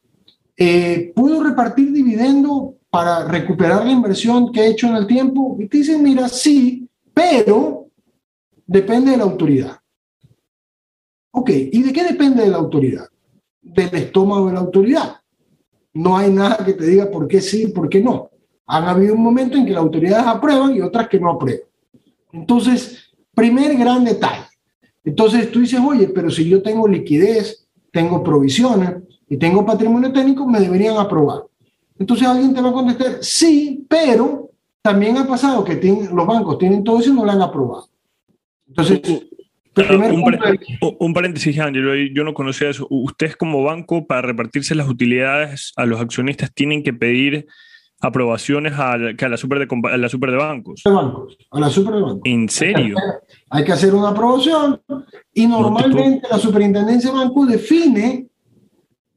eh, 0.57 1.13
¿puedo 1.15 1.41
repartir 1.41 1.91
dividendo 1.93 2.75
para 2.89 3.25
recuperar 3.25 3.85
la 3.85 3.91
inversión 3.91 4.51
que 4.51 4.61
he 4.61 4.69
hecho 4.71 4.87
en 4.87 4.95
el 4.95 5.07
tiempo? 5.07 5.55
Y 5.59 5.67
te 5.67 5.77
dicen, 5.77 6.03
mira, 6.03 6.27
sí, 6.27 6.87
pero 7.13 7.78
depende 8.69 9.11
de 9.11 9.17
la 9.17 9.23
autoridad. 9.23 9.79
Ok, 11.31 11.49
¿y 11.49 11.81
de 11.81 11.91
qué 11.91 12.03
depende 12.03 12.43
de 12.43 12.51
la 12.51 12.57
autoridad? 12.57 13.07
Del 13.61 13.93
estómago 13.95 14.47
de 14.47 14.53
la 14.53 14.59
autoridad. 14.59 15.15
No 15.93 16.15
hay 16.15 16.31
nada 16.31 16.63
que 16.63 16.73
te 16.73 16.85
diga 16.85 17.09
por 17.09 17.27
qué 17.27 17.41
sí 17.41 17.63
y 17.63 17.67
por 17.71 17.89
qué 17.89 17.99
no. 17.99 18.29
Han 18.67 18.85
habido 18.85 19.15
un 19.15 19.23
momento 19.23 19.57
en 19.57 19.65
que 19.65 19.71
las 19.71 19.81
autoridades 19.81 20.27
aprueban 20.27 20.75
y 20.75 20.81
otras 20.81 21.07
que 21.07 21.19
no 21.19 21.31
aprueban. 21.31 21.67
Entonces, 22.31 23.11
primer 23.33 23.75
gran 23.75 24.05
detalle. 24.05 24.45
Entonces 25.03 25.51
tú 25.51 25.61
dices, 25.61 25.79
oye, 25.83 26.07
pero 26.09 26.29
si 26.29 26.47
yo 26.47 26.61
tengo 26.61 26.87
liquidez, 26.87 27.67
tengo 27.91 28.23
provisiones 28.23 29.01
y 29.27 29.37
tengo 29.37 29.65
patrimonio 29.65 30.13
técnico, 30.13 30.45
me 30.45 30.59
deberían 30.59 30.97
aprobar. 30.97 31.43
Entonces 31.97 32.27
alguien 32.27 32.53
te 32.53 32.61
va 32.61 32.69
a 32.69 32.73
contestar, 32.73 33.17
sí, 33.21 33.83
pero 33.89 34.51
también 34.83 35.17
ha 35.17 35.27
pasado 35.27 35.63
que 35.63 35.77
tienen, 35.77 36.15
los 36.15 36.27
bancos 36.27 36.59
tienen 36.59 36.83
todo 36.83 36.99
eso 36.99 37.09
y 37.09 37.13
no 37.13 37.25
lo 37.25 37.31
han 37.31 37.41
aprobado. 37.41 37.89
Entonces, 38.69 39.01
un, 40.99 41.13
paréntesis, 41.13 41.59
Angelo, 41.59 41.95
yo 41.95 42.23
no 42.23 42.33
conocía 42.33 42.69
eso. 42.69 42.87
Ustedes 42.89 43.35
como 43.35 43.63
banco, 43.63 44.07
para 44.07 44.21
repartirse 44.21 44.75
las 44.75 44.87
utilidades 44.89 45.73
a 45.75 45.85
los 45.85 45.99
accionistas, 45.99 46.53
tienen 46.53 46.83
que 46.83 46.93
pedir 46.93 47.47
aprobaciones 48.01 48.73
a 48.73 48.97
la, 48.97 49.13
que 49.13 49.25
a 49.25 49.29
la, 49.29 49.37
super 49.37 49.59
de, 49.59 49.67
compa- 49.67 49.91
a 49.91 49.97
la 49.97 50.07
super 50.07 50.31
de 50.31 50.37
bancos. 50.37 50.81
de 50.83 50.91
bancos, 50.91 51.37
a 51.51 51.59
la 51.59 51.69
super 51.69 51.93
de 51.95 52.01
bancos. 52.01 52.21
¿En 52.23 52.47
serio? 52.47 52.95
Hay 53.49 53.63
que 53.63 53.71
hacer 53.73 53.93
una 53.93 54.09
aprobación 54.09 54.81
y 55.33 55.47
normalmente 55.47 56.27
la 56.29 56.37
superintendencia 56.39 57.11
de 57.11 57.17
banco 57.17 57.45
define 57.45 58.27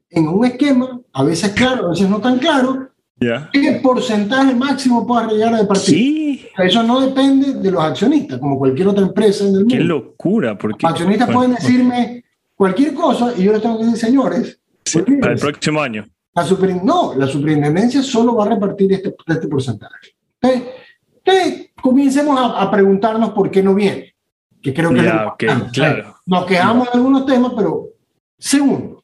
en 0.09 0.27
un 0.27 0.45
esquema, 0.45 0.99
a 1.13 1.23
veces 1.23 1.51
claro, 1.53 1.87
a 1.87 1.89
veces 1.91 2.09
no 2.09 2.19
tan 2.19 2.39
claro, 2.39 2.89
¿Ya? 3.19 3.49
qué 3.53 3.79
porcentaje 3.81 4.53
máximo 4.55 5.05
pueda 5.07 5.27
llegar 5.27 5.53
a 5.55 5.67
partir. 5.67 5.85
Sí, 5.95 6.47
Eso 6.57 6.83
no 6.83 6.99
depende 7.01 7.53
de 7.53 7.71
los 7.71 7.83
accionistas, 7.83 8.39
como 8.39 8.57
cualquier 8.57 8.87
otra 8.87 9.03
empresa 9.03 9.47
en 9.47 9.55
el 9.55 9.67
qué 9.67 9.79
mundo. 9.79 9.95
locura. 9.95 10.57
Porque, 10.57 10.79
Los 10.83 10.91
accionistas 10.91 11.27
bueno, 11.27 11.39
pueden 11.39 11.55
decirme 11.55 12.23
cualquier 12.55 12.93
cosa 12.93 13.33
y 13.37 13.43
yo 13.43 13.51
les 13.53 13.61
tengo 13.61 13.77
que 13.77 13.85
decir, 13.85 13.99
señores, 13.99 14.59
sí, 14.83 14.99
para 15.21 15.33
el 15.33 15.39
próximo 15.39 15.81
año. 15.81 16.05
La 16.35 16.43
no, 16.83 17.13
la 17.15 17.27
superintendencia 17.27 18.01
solo 18.01 18.35
va 18.35 18.45
a 18.45 18.49
repartir 18.49 18.91
este, 18.91 19.15
este 19.27 19.47
porcentaje. 19.47 20.15
Entonces, 20.41 20.73
entonces, 21.23 21.69
comencemos 21.81 22.37
a, 22.39 22.61
a 22.63 22.71
preguntarnos 22.71 23.29
por 23.31 23.51
qué 23.51 23.61
no 23.61 23.75
viene, 23.75 24.15
que 24.61 24.73
creo 24.73 24.89
que 24.91 24.97
es 24.97 25.03
lo 25.03 25.09
Ya, 25.11 25.27
ok, 25.27 25.43
importante. 25.43 25.71
claro. 25.71 26.15
Nos 26.25 26.45
quejamos 26.45 26.87
de 26.91 26.97
algunos 26.97 27.25
temas, 27.27 27.53
pero 27.55 27.89
segundo, 28.37 29.03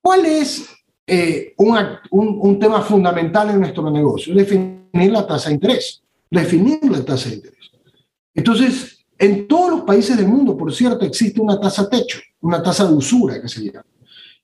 ¿cuál 0.00 0.24
es 0.26 0.68
eh, 1.06 1.54
un, 1.58 1.76
un- 2.10 2.38
un 2.40 2.58
tema 2.58 2.80
fundamental 2.82 3.50
en 3.50 3.60
nuestro 3.60 3.90
negocio? 3.90 4.34
Definir 4.34 5.10
la 5.12 5.26
tasa 5.26 5.48
de 5.48 5.54
interés. 5.56 6.02
Definir 6.30 6.78
la 6.90 7.04
tasa 7.04 7.28
de 7.28 7.36
interés. 7.36 7.58
Entonces, 8.34 9.04
en 9.18 9.46
todos 9.46 9.70
los 9.70 9.80
países 9.82 10.16
del 10.16 10.26
mundo, 10.28 10.56
por 10.56 10.72
cierto, 10.72 11.04
existe 11.04 11.40
una 11.40 11.60
tasa 11.60 11.88
techo, 11.88 12.18
una 12.40 12.62
tasa 12.62 12.86
de 12.86 12.94
usura 12.94 13.40
que 13.40 13.48
se 13.48 13.64
llama. 13.64 13.84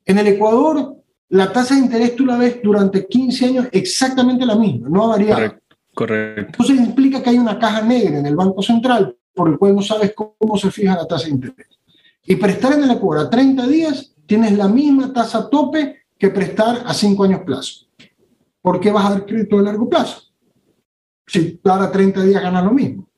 En 0.05 0.19
el 0.19 0.27
Ecuador, 0.29 0.97
la 1.31 1.53
tasa 1.53 1.75
de 1.75 1.81
interés 1.81 2.15
tú 2.17 2.25
la 2.27 2.37
ves 2.37 2.61
durante 2.63 3.07
15 3.07 3.45
años 3.47 3.67
exactamente 3.73 4.45
la 4.47 4.57
misma, 4.57 4.89
no 4.89 5.05
ha 5.05 5.09
variado. 5.09 5.37
Correcto. 5.41 5.77
Correcto. 5.95 6.43
Entonces 6.53 6.77
implica 6.87 7.23
que 7.23 7.31
hay 7.31 7.39
una 7.39 7.59
caja 7.59 7.83
negra 7.83 8.19
en 8.19 8.27
el 8.27 8.37
Banco 8.37 8.63
Central 8.63 9.17
por 9.35 9.49
el 9.49 9.59
cual 9.59 9.75
no 9.75 9.83
sabes 9.83 10.15
cómo 10.15 10.57
se 10.57 10.71
fija 10.71 10.95
la 10.97 11.07
tasa 11.07 11.25
de 11.27 11.33
interés. 11.33 11.67
Y 12.25 12.37
prestar 12.37 12.75
en 12.75 12.85
el 12.85 12.91
Ecuador 12.93 13.27
a 13.27 13.31
30 13.31 13.67
días 13.67 14.15
tienes 14.27 14.53
la 14.57 14.69
misma 14.69 15.13
tasa 15.13 15.49
tope 15.51 15.98
que 16.19 16.31
prestar 16.31 16.83
a 16.87 16.93
5 16.95 17.25
años 17.25 17.41
plazo. 17.47 17.87
¿Por 18.61 18.81
qué 18.81 18.91
vas 18.91 19.07
a 19.07 19.11
dar 19.11 19.27
crédito 19.27 19.57
de 19.59 19.63
largo 19.65 19.89
plazo? 19.89 20.23
Si 21.27 21.61
dar 21.63 21.81
a 21.83 21.91
30 21.93 22.23
días 22.25 22.43
ganas 22.43 22.65
lo 22.65 22.73
mismo. 22.73 23.09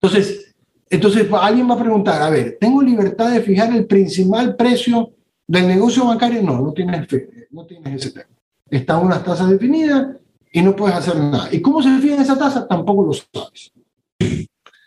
Entonces, 0.00 0.54
entonces 0.90 1.28
alguien 1.40 1.68
va 1.70 1.74
a 1.74 1.78
preguntar, 1.78 2.22
a 2.22 2.30
ver, 2.30 2.56
¿tengo 2.60 2.82
libertad 2.82 3.30
de 3.30 3.40
fijar 3.42 3.72
el 3.74 3.86
principal 3.86 4.56
precio 4.56 5.12
del 5.46 5.66
negocio 5.68 6.04
bancario? 6.06 6.42
No, 6.42 6.60
no 6.60 6.72
tienes, 6.72 7.06
fe- 7.08 7.48
no 7.50 7.66
tienes 7.66 7.94
ese 7.94 8.10
tema. 8.12 8.30
Están 8.70 9.04
unas 9.04 9.24
tasas 9.24 9.50
definidas 9.50 10.16
y 10.52 10.62
no 10.62 10.74
puedes 10.74 10.96
hacer 10.96 11.16
nada. 11.16 11.48
¿Y 11.52 11.60
cómo 11.60 11.82
se 11.82 11.90
define 11.90 12.22
esa 12.22 12.38
tasa? 12.38 12.66
Tampoco 12.66 13.04
lo 13.04 13.12
sabes. 13.12 13.72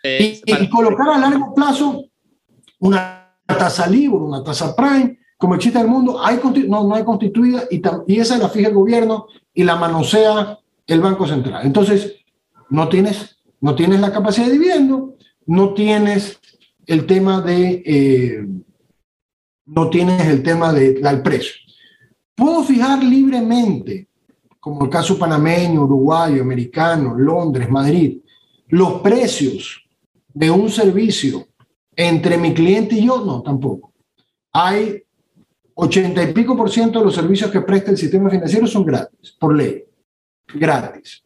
Eh, 0.04 0.40
Y, 0.44 0.62
y 0.64 0.68
colocar 0.70 1.08
a 1.08 1.18
largo 1.18 1.54
plazo 1.54 2.04
una 2.80 3.36
tasa 3.46 3.86
LIBOR, 3.86 4.22
una 4.22 4.42
tasa 4.42 4.74
Prime, 4.74 5.18
como 5.42 5.56
existe 5.56 5.76
en 5.80 5.86
el 5.86 5.90
mundo, 5.90 6.20
no, 6.68 6.86
no 6.86 6.94
hay 6.94 7.02
constituida 7.02 7.64
y, 7.68 7.82
y 8.06 8.20
esa 8.20 8.38
la 8.38 8.48
fija 8.48 8.68
el 8.68 8.74
gobierno 8.74 9.26
y 9.52 9.64
la 9.64 9.74
manosea 9.74 10.56
el 10.86 11.00
Banco 11.00 11.26
Central. 11.26 11.66
Entonces, 11.66 12.14
no 12.70 12.88
tienes, 12.88 13.42
no 13.60 13.74
tienes 13.74 13.98
la 13.98 14.12
capacidad 14.12 14.46
de 14.46 14.52
dividendo, 14.52 15.16
no 15.46 15.74
tienes 15.74 16.38
el 16.86 17.06
tema 17.06 17.40
de, 17.40 17.82
eh, 17.84 18.46
no 19.66 19.90
tienes 19.90 20.24
el 20.28 20.44
tema 20.44 20.72
de- 20.72 20.92
del 20.92 21.22
precio. 21.22 21.54
Puedo 22.36 22.62
fijar 22.62 23.02
libremente, 23.02 24.06
como 24.60 24.84
el 24.84 24.90
caso 24.90 25.18
panameño, 25.18 25.82
uruguayo, 25.82 26.40
americano, 26.40 27.16
Londres, 27.18 27.68
Madrid, 27.68 28.18
los 28.68 29.00
precios 29.00 29.82
de 30.32 30.52
un 30.52 30.70
servicio 30.70 31.48
entre 31.96 32.38
mi 32.38 32.54
cliente 32.54 32.94
y 32.94 33.06
yo, 33.06 33.24
no, 33.24 33.42
tampoco. 33.42 33.92
Hay 34.52 35.02
80 35.74 36.22
y 36.22 36.32
pico 36.32 36.56
por 36.56 36.70
ciento 36.70 36.98
de 36.98 37.06
los 37.06 37.14
servicios 37.14 37.50
que 37.50 37.60
presta 37.60 37.90
el 37.90 37.96
sistema 37.96 38.30
financiero 38.30 38.66
son 38.66 38.84
gratis, 38.84 39.36
por 39.38 39.56
ley, 39.56 39.84
gratis. 40.54 41.24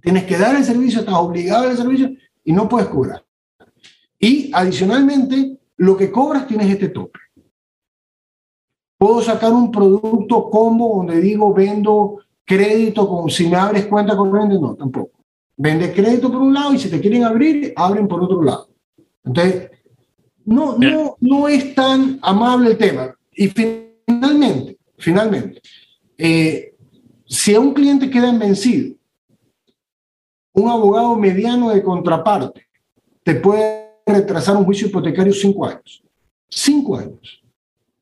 Tienes 0.00 0.24
que 0.24 0.38
dar 0.38 0.56
el 0.56 0.64
servicio, 0.64 1.00
estás 1.00 1.14
obligado 1.14 1.60
a 1.60 1.62
dar 1.64 1.72
el 1.72 1.78
servicio 1.78 2.10
y 2.44 2.52
no 2.52 2.68
puedes 2.68 2.88
cobrar. 2.88 3.24
Y 4.18 4.50
adicionalmente, 4.52 5.58
lo 5.76 5.96
que 5.96 6.10
cobras 6.10 6.46
tienes 6.46 6.70
este 6.70 6.88
tope. 6.88 7.18
Puedo 8.96 9.20
sacar 9.20 9.52
un 9.52 9.70
producto 9.70 10.48
combo 10.48 10.96
donde 10.96 11.20
digo 11.20 11.52
vendo 11.52 12.18
crédito 12.44 13.08
con 13.08 13.28
si 13.28 13.48
me 13.48 13.56
abres 13.56 13.86
cuenta 13.86 14.16
corriente, 14.16 14.58
no, 14.58 14.74
tampoco. 14.74 15.12
Vende 15.56 15.92
crédito 15.92 16.30
por 16.32 16.42
un 16.42 16.54
lado 16.54 16.74
y 16.74 16.78
si 16.78 16.90
te 16.90 17.00
quieren 17.00 17.24
abrir, 17.24 17.72
abren 17.76 18.08
por 18.08 18.22
otro 18.22 18.42
lado. 18.42 18.68
Entonces, 19.24 19.70
no, 20.44 20.76
no, 20.78 21.16
no 21.20 21.48
es 21.48 21.74
tan 21.74 22.18
amable 22.22 22.70
el 22.70 22.78
tema. 22.78 23.14
Y 23.36 23.48
finalmente, 23.48 24.78
finalmente, 24.98 25.60
eh, 26.16 26.74
si 27.26 27.54
a 27.54 27.60
un 27.60 27.74
cliente 27.74 28.10
queda 28.10 28.28
en 28.30 28.38
vencido, 28.38 28.94
un 30.52 30.68
abogado 30.70 31.16
mediano 31.16 31.70
de 31.70 31.82
contraparte 31.82 32.66
te 33.24 33.34
puede 33.36 33.90
retrasar 34.06 34.56
un 34.56 34.64
juicio 34.64 34.86
hipotecario 34.88 35.32
cinco 35.32 35.66
años. 35.66 36.02
Cinco 36.48 36.96
años. 36.98 37.42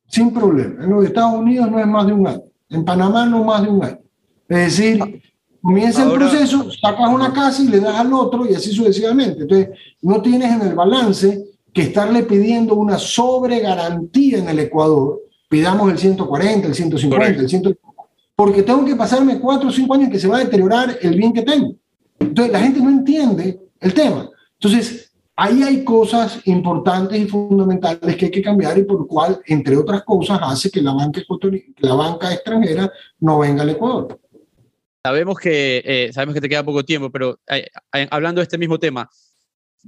Sin 0.08 0.32
problema. 0.32 0.84
En 0.84 0.90
los 0.90 1.04
Estados 1.04 1.34
Unidos 1.38 1.70
no 1.70 1.78
es 1.78 1.86
más 1.86 2.06
de 2.06 2.12
un 2.12 2.26
año. 2.26 2.42
En 2.68 2.84
Panamá 2.84 3.24
no 3.24 3.44
más 3.44 3.62
de 3.62 3.68
un 3.70 3.84
año. 3.84 4.00
Es 4.48 4.76
decir, 4.76 5.22
comienza 5.62 6.02
el 6.02 6.08
Ahora- 6.10 6.28
proceso, 6.28 6.70
sacas 6.72 7.08
una 7.08 7.32
casa 7.32 7.62
y 7.62 7.68
le 7.68 7.80
das 7.80 7.94
al 7.94 8.12
otro 8.12 8.44
y 8.46 8.54
así 8.54 8.72
sucesivamente. 8.72 9.42
Entonces, 9.42 9.70
no 10.02 10.20
tienes 10.20 10.52
en 10.52 10.62
el 10.62 10.74
balance 10.74 11.42
que 11.72 11.82
estarle 11.82 12.22
pidiendo 12.24 12.74
una 12.74 12.98
sobregarantía 12.98 14.38
en 14.38 14.48
el 14.48 14.58
Ecuador. 14.60 15.20
Pidamos 15.48 15.90
el 15.90 15.98
140, 15.98 16.68
el 16.68 16.74
150, 16.74 17.16
Correcto. 17.16 17.42
el 17.42 17.48
100, 17.48 17.78
porque 18.34 18.62
tengo 18.62 18.84
que 18.84 18.96
pasarme 18.96 19.38
cuatro 19.38 19.68
o 19.68 19.72
cinco 19.72 19.94
años 19.94 20.10
que 20.10 20.18
se 20.18 20.28
va 20.28 20.38
a 20.38 20.44
deteriorar 20.44 20.98
el 21.00 21.14
bien 21.14 21.32
que 21.32 21.42
tengo. 21.42 21.74
Entonces, 22.18 22.52
la 22.52 22.60
gente 22.60 22.80
no 22.80 22.90
entiende 22.90 23.60
el 23.80 23.94
tema. 23.94 24.28
Entonces, 24.54 25.12
ahí 25.36 25.62
hay 25.62 25.84
cosas 25.84 26.40
importantes 26.46 27.18
y 27.18 27.26
fundamentales 27.26 28.16
que 28.16 28.26
hay 28.26 28.30
que 28.30 28.42
cambiar 28.42 28.78
y 28.78 28.84
por 28.84 29.00
lo 29.00 29.06
cual, 29.06 29.40
entre 29.46 29.76
otras 29.76 30.02
cosas, 30.02 30.38
hace 30.42 30.70
que 30.70 30.80
la 30.80 30.92
banca, 30.92 31.20
la 31.78 31.94
banca 31.94 32.32
extranjera 32.32 32.90
no 33.20 33.38
venga 33.38 33.62
al 33.62 33.70
Ecuador. 33.70 34.18
Sabemos 35.04 35.38
que, 35.38 35.82
eh, 35.84 36.12
sabemos 36.12 36.34
que 36.34 36.40
te 36.40 36.48
queda 36.48 36.64
poco 36.64 36.84
tiempo, 36.84 37.10
pero 37.10 37.40
eh, 37.48 37.66
eh, 37.94 38.06
hablando 38.10 38.40
de 38.40 38.44
este 38.44 38.58
mismo 38.58 38.78
tema, 38.78 39.10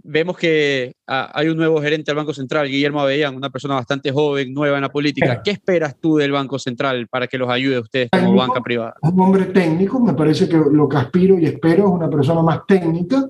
vemos 0.03 0.37
que 0.37 0.95
ah, 1.07 1.31
hay 1.35 1.49
un 1.49 1.57
nuevo 1.57 1.81
gerente 1.81 2.11
del 2.11 2.17
Banco 2.17 2.35
Central, 2.35 2.69
Guillermo 2.69 3.01
Avellán, 3.01 3.37
una 3.37 3.51
persona 3.51 3.75
bastante 3.75 4.11
joven, 4.11 4.53
nueva 4.53 4.77
en 4.77 4.83
la 4.83 4.91
política. 4.91 5.43
¿Qué 5.43 5.53
esperas 5.53 5.97
tú 6.01 6.17
del 6.17 6.33
Banco 6.33 6.59
Central 6.59 7.07
para 7.09 7.27
que 7.27 7.39
los 7.39 7.49
ayude 7.49 7.77
a 7.77 7.81
ustedes 7.81 8.09
como 8.11 8.23
Técnico. 8.23 8.47
banca 8.47 8.61
privada? 8.61 8.95
un 9.03 9.21
hombre 9.21 9.45
técnico, 9.47 10.01
me 10.01 10.15
parece 10.15 10.49
que 10.49 10.57
lo 10.57 10.89
que 10.89 10.97
aspiro 10.97 11.39
y 11.39 11.47
espero 11.47 11.87
es 11.87 11.91
una 11.91 12.11
persona 12.11 12.43
más 12.43 12.61
técnica 12.67 13.29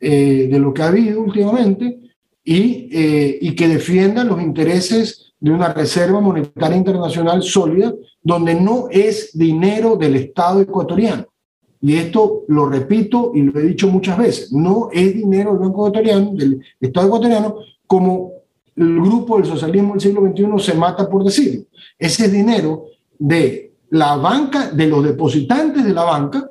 eh, 0.00 0.48
de 0.50 0.58
lo 0.58 0.74
que 0.74 0.82
ha 0.82 0.88
habido 0.88 1.20
últimamente 1.20 1.98
y, 2.44 2.88
eh, 2.92 3.38
y 3.40 3.54
que 3.54 3.68
defienda 3.68 4.24
los 4.24 4.40
intereses 4.40 5.32
de 5.38 5.50
una 5.50 5.72
reserva 5.72 6.20
monetaria 6.20 6.76
internacional 6.76 7.42
sólida, 7.42 7.92
donde 8.22 8.54
no 8.54 8.86
es 8.90 9.36
dinero 9.36 9.96
del 9.96 10.14
Estado 10.14 10.60
ecuatoriano. 10.60 11.26
Y 11.82 11.96
esto 11.96 12.44
lo 12.46 12.66
repito 12.66 13.32
y 13.34 13.42
lo 13.42 13.58
he 13.58 13.64
dicho 13.64 13.88
muchas 13.88 14.16
veces, 14.16 14.52
no 14.52 14.88
es 14.92 15.14
dinero 15.14 15.50
del 15.50 15.58
Banco 15.58 15.88
Ecuatoriano, 15.88 16.30
del 16.32 16.62
Estado 16.80 17.08
ecuatoriano, 17.08 17.56
como 17.88 18.30
el 18.76 19.00
grupo 19.00 19.36
del 19.36 19.46
socialismo 19.46 19.94
del 19.94 20.00
siglo 20.00 20.22
XXI 20.22 20.64
se 20.64 20.78
mata 20.78 21.10
por 21.10 21.24
decirlo. 21.24 21.64
Ese 21.98 22.26
es 22.26 22.32
dinero 22.32 22.86
de 23.18 23.72
la 23.90 24.16
banca, 24.16 24.70
de 24.70 24.86
los 24.86 25.04
depositantes 25.04 25.84
de 25.84 25.92
la 25.92 26.04
banca, 26.04 26.48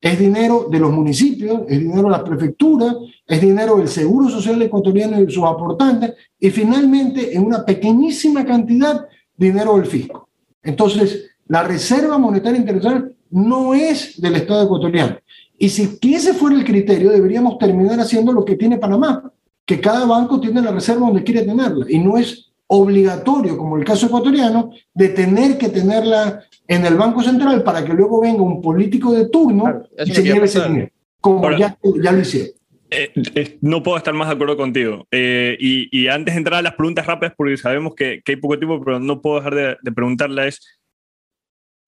es 0.00 0.18
dinero 0.18 0.66
de 0.68 0.80
los 0.80 0.92
municipios, 0.92 1.62
es 1.68 1.78
dinero 1.78 2.02
de 2.02 2.10
la 2.10 2.24
prefectura, 2.24 2.94
es 3.26 3.40
dinero 3.40 3.76
del 3.76 3.88
Seguro 3.88 4.28
Social 4.28 4.60
Ecuatoriano 4.60 5.20
y 5.20 5.26
de 5.26 5.32
sus 5.32 5.44
aportantes, 5.44 6.14
y 6.38 6.50
finalmente, 6.50 7.34
en 7.34 7.46
una 7.46 7.64
pequeñísima 7.64 8.44
cantidad, 8.44 9.06
dinero 9.36 9.76
del 9.76 9.86
fisco. 9.86 10.28
Entonces, 10.62 11.30
la 11.46 11.62
Reserva 11.62 12.18
Monetaria 12.18 12.58
Internacional 12.58 13.13
no 13.34 13.74
es 13.74 14.20
del 14.20 14.36
Estado 14.36 14.64
ecuatoriano. 14.64 15.18
Y 15.58 15.68
si 15.68 15.98
ese 16.02 16.34
fuera 16.34 16.56
el 16.56 16.64
criterio, 16.64 17.10
deberíamos 17.10 17.58
terminar 17.58 17.98
haciendo 18.00 18.32
lo 18.32 18.44
que 18.44 18.56
tiene 18.56 18.78
Panamá. 18.78 19.30
que 19.66 19.80
cada 19.80 20.04
banco 20.04 20.38
tiene 20.40 20.60
la 20.60 20.72
reserva 20.72 21.06
donde 21.06 21.24
quiere 21.24 21.42
tenerla 21.42 21.86
y 21.88 21.98
no 21.98 22.16
es 22.18 22.52
obligatorio, 22.66 23.56
como 23.56 23.76
el 23.78 23.84
caso 23.84 24.06
ecuatoriano, 24.06 24.70
de 24.92 25.08
tener 25.08 25.56
que 25.56 25.68
tenerla 25.70 26.44
en 26.68 26.84
el 26.84 26.96
Banco 26.96 27.22
Central 27.22 27.62
para 27.62 27.84
que 27.84 27.94
luego 27.94 28.20
venga 28.20 28.42
un 28.42 28.60
político 28.60 29.12
de 29.12 29.28
turno 29.28 29.64
Claro, 29.64 29.88
y 30.04 30.10
se 30.12 30.22
lleve 30.22 30.44
ese 30.46 30.66
dinero, 30.68 30.90
como 31.20 31.44
Ahora- 31.44 31.58
ya, 31.58 31.78
ya 32.02 32.12
lo 32.12 32.20
hicieron. 32.20 32.50
Eh, 32.90 33.10
eh, 33.34 33.58
no 33.62 33.82
puedo 33.82 33.96
estar 33.96 34.12
más 34.14 34.28
de 34.28 34.34
acuerdo 34.34 34.56
contigo. 34.56 35.06
Eh, 35.10 35.56
y, 35.58 35.88
y 35.90 36.08
antes 36.08 36.34
de 36.34 36.38
entrar 36.38 36.58
a 36.60 36.62
las 36.62 36.74
preguntas 36.74 37.06
rápidas, 37.06 37.34
porque 37.36 37.56
sabemos 37.56 37.94
que, 37.94 38.20
que 38.24 38.32
hay 38.32 38.36
poco 38.36 38.58
tiempo, 38.58 38.80
pero 38.84 39.00
no 39.00 39.20
puedo 39.22 39.36
dejar 39.36 39.54
de, 39.54 39.76
de 39.82 39.92
preguntarla, 39.92 40.46
es, 40.46 40.60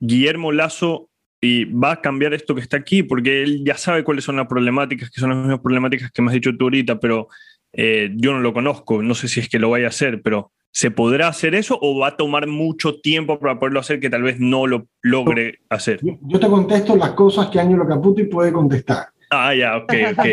Guillermo 0.00 0.50
Lazo, 0.52 1.08
¿y 1.40 1.64
va 1.66 1.92
a 1.92 2.00
cambiar 2.00 2.34
esto 2.34 2.54
que 2.54 2.60
está 2.60 2.76
aquí? 2.76 3.02
Porque 3.02 3.42
él 3.42 3.62
ya 3.64 3.76
sabe 3.76 4.04
cuáles 4.04 4.24
son 4.24 4.36
las 4.36 4.46
problemáticas, 4.46 5.10
que 5.10 5.20
son 5.20 5.30
las 5.30 5.38
mismas 5.38 5.60
problemáticas 5.60 6.10
que 6.10 6.22
me 6.22 6.28
has 6.28 6.34
dicho 6.34 6.56
tú 6.56 6.64
ahorita, 6.66 6.98
pero 7.00 7.28
eh, 7.72 8.10
yo 8.16 8.32
no 8.32 8.40
lo 8.40 8.52
conozco, 8.52 9.02
no 9.02 9.14
sé 9.14 9.28
si 9.28 9.40
es 9.40 9.48
que 9.48 9.58
lo 9.58 9.70
vaya 9.70 9.86
a 9.86 9.90
hacer, 9.90 10.22
pero 10.22 10.50
¿se 10.72 10.90
podrá 10.90 11.28
hacer 11.28 11.54
eso 11.54 11.78
o 11.80 11.98
va 11.98 12.08
a 12.08 12.16
tomar 12.16 12.46
mucho 12.46 13.00
tiempo 13.00 13.38
para 13.38 13.58
poderlo 13.58 13.80
hacer 13.80 14.00
que 14.00 14.10
tal 14.10 14.22
vez 14.22 14.40
no 14.40 14.66
lo 14.66 14.86
logre 15.02 15.58
hacer? 15.70 16.00
Yo, 16.02 16.18
yo 16.22 16.40
te 16.40 16.48
contesto 16.48 16.96
las 16.96 17.10
cosas 17.10 17.48
que 17.48 17.60
Ángelo 17.60 17.86
Caputi 17.86 18.24
puede 18.24 18.52
contestar. 18.52 19.08
Ah, 19.30 19.54
ya, 19.54 19.76
ok, 19.78 19.92
ok. 20.12 20.26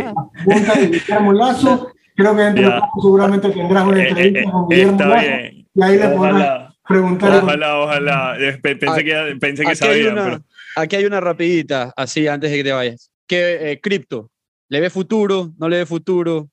Lazo, 1.34 1.92
creo 2.16 2.36
que 2.36 2.42
dentro 2.42 2.64
de 2.70 2.80
poco 2.80 3.02
seguramente 3.02 3.50
tendrás 3.50 3.86
una 3.86 4.04
Eh, 4.04 4.08
entrevista 4.10 4.40
eh, 4.40 4.44
con 4.52 4.70
Guillermo 4.70 4.92
está 4.92 5.06
Lazo 5.08 5.22
bien. 5.28 5.68
y 5.74 5.84
ahí 5.84 5.98
le 5.98 6.10
podrás 6.10 6.74
preguntar. 6.88 7.44
Ojalá, 7.44 7.80
ojalá. 7.80 8.36
Eh, 8.40 8.60
pe- 8.62 8.76
Pensé 8.76 9.00
Aquí- 9.02 9.10
que, 9.10 9.36
pensé 9.40 9.66
que 9.66 9.76
sabía, 9.76 10.12
una, 10.12 10.24
pero 10.24 10.42
aquí 10.76 10.96
hay 10.96 11.06
una 11.06 11.20
rapidita, 11.20 11.94
así 11.96 12.28
antes 12.28 12.52
de 12.52 12.58
que 12.58 12.64
te 12.64 12.72
vayas. 12.72 13.12
¿Qué 13.28 13.72
eh, 13.72 13.80
cripto? 13.82 14.30
¿Le 14.70 14.80
ve 14.80 14.90
futuro? 14.90 15.54
¿No 15.58 15.70
le 15.70 15.78
ve 15.78 15.86
futuro? 15.86 16.50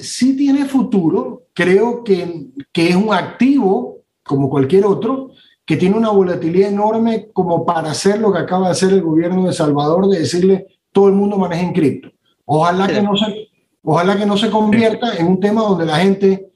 sí 0.00 0.36
tiene 0.36 0.64
futuro, 0.64 1.44
creo 1.54 2.02
que, 2.02 2.46
que 2.72 2.88
es 2.88 2.96
un 2.96 3.14
activo 3.14 3.98
como 4.24 4.50
cualquier 4.50 4.84
otro, 4.84 5.30
que 5.64 5.76
tiene 5.76 5.96
una 5.96 6.10
volatilidad 6.10 6.68
enorme 6.70 7.28
como 7.32 7.64
para 7.64 7.92
hacer 7.92 8.18
lo 8.18 8.32
que 8.32 8.40
acaba 8.40 8.66
de 8.66 8.72
hacer 8.72 8.92
el 8.92 9.02
gobierno 9.02 9.46
de 9.46 9.52
Salvador, 9.52 10.08
de 10.08 10.18
decirle 10.18 10.66
todo 10.92 11.06
el 11.06 11.14
mundo 11.14 11.38
maneja 11.38 11.62
en 11.62 11.72
cripto. 11.72 12.10
Ojalá 12.44 12.88
que 12.88 13.02
no 13.02 13.16
se, 13.16 13.48
ojalá 13.82 14.16
que 14.18 14.26
no 14.26 14.36
se 14.36 14.50
convierta 14.50 15.16
en 15.16 15.26
un 15.28 15.38
tema 15.40 15.62
donde 15.62 15.86
la 15.86 15.98
gente 15.98 16.48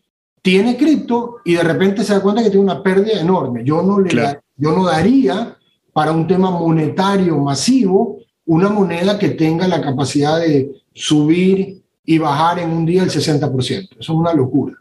tiene 0.42 0.76
cripto 0.76 1.36
y 1.44 1.54
de 1.54 1.62
repente 1.62 2.02
se 2.02 2.12
da 2.14 2.20
cuenta 2.20 2.42
que 2.42 2.50
tiene 2.50 2.64
una 2.64 2.82
pérdida 2.82 3.20
enorme. 3.20 3.62
Yo 3.64 3.82
no, 3.82 4.00
le 4.00 4.10
Claro. 4.10 4.28
da- 4.38 4.42
yo 4.56 4.72
no 4.72 4.84
daría 4.84 5.55
para 5.96 6.12
un 6.12 6.26
tema 6.26 6.50
monetario 6.50 7.38
masivo 7.38 8.18
una 8.44 8.68
moneda 8.68 9.18
que 9.18 9.30
tenga 9.30 9.66
la 9.66 9.80
capacidad 9.80 10.38
de 10.38 10.70
subir 10.92 11.82
y 12.04 12.18
bajar 12.18 12.58
en 12.58 12.68
un 12.68 12.84
día 12.84 13.02
el 13.02 13.08
60%. 13.08 13.92
Eso 13.92 13.98
es 13.98 14.08
una 14.10 14.34
locura. 14.34 14.74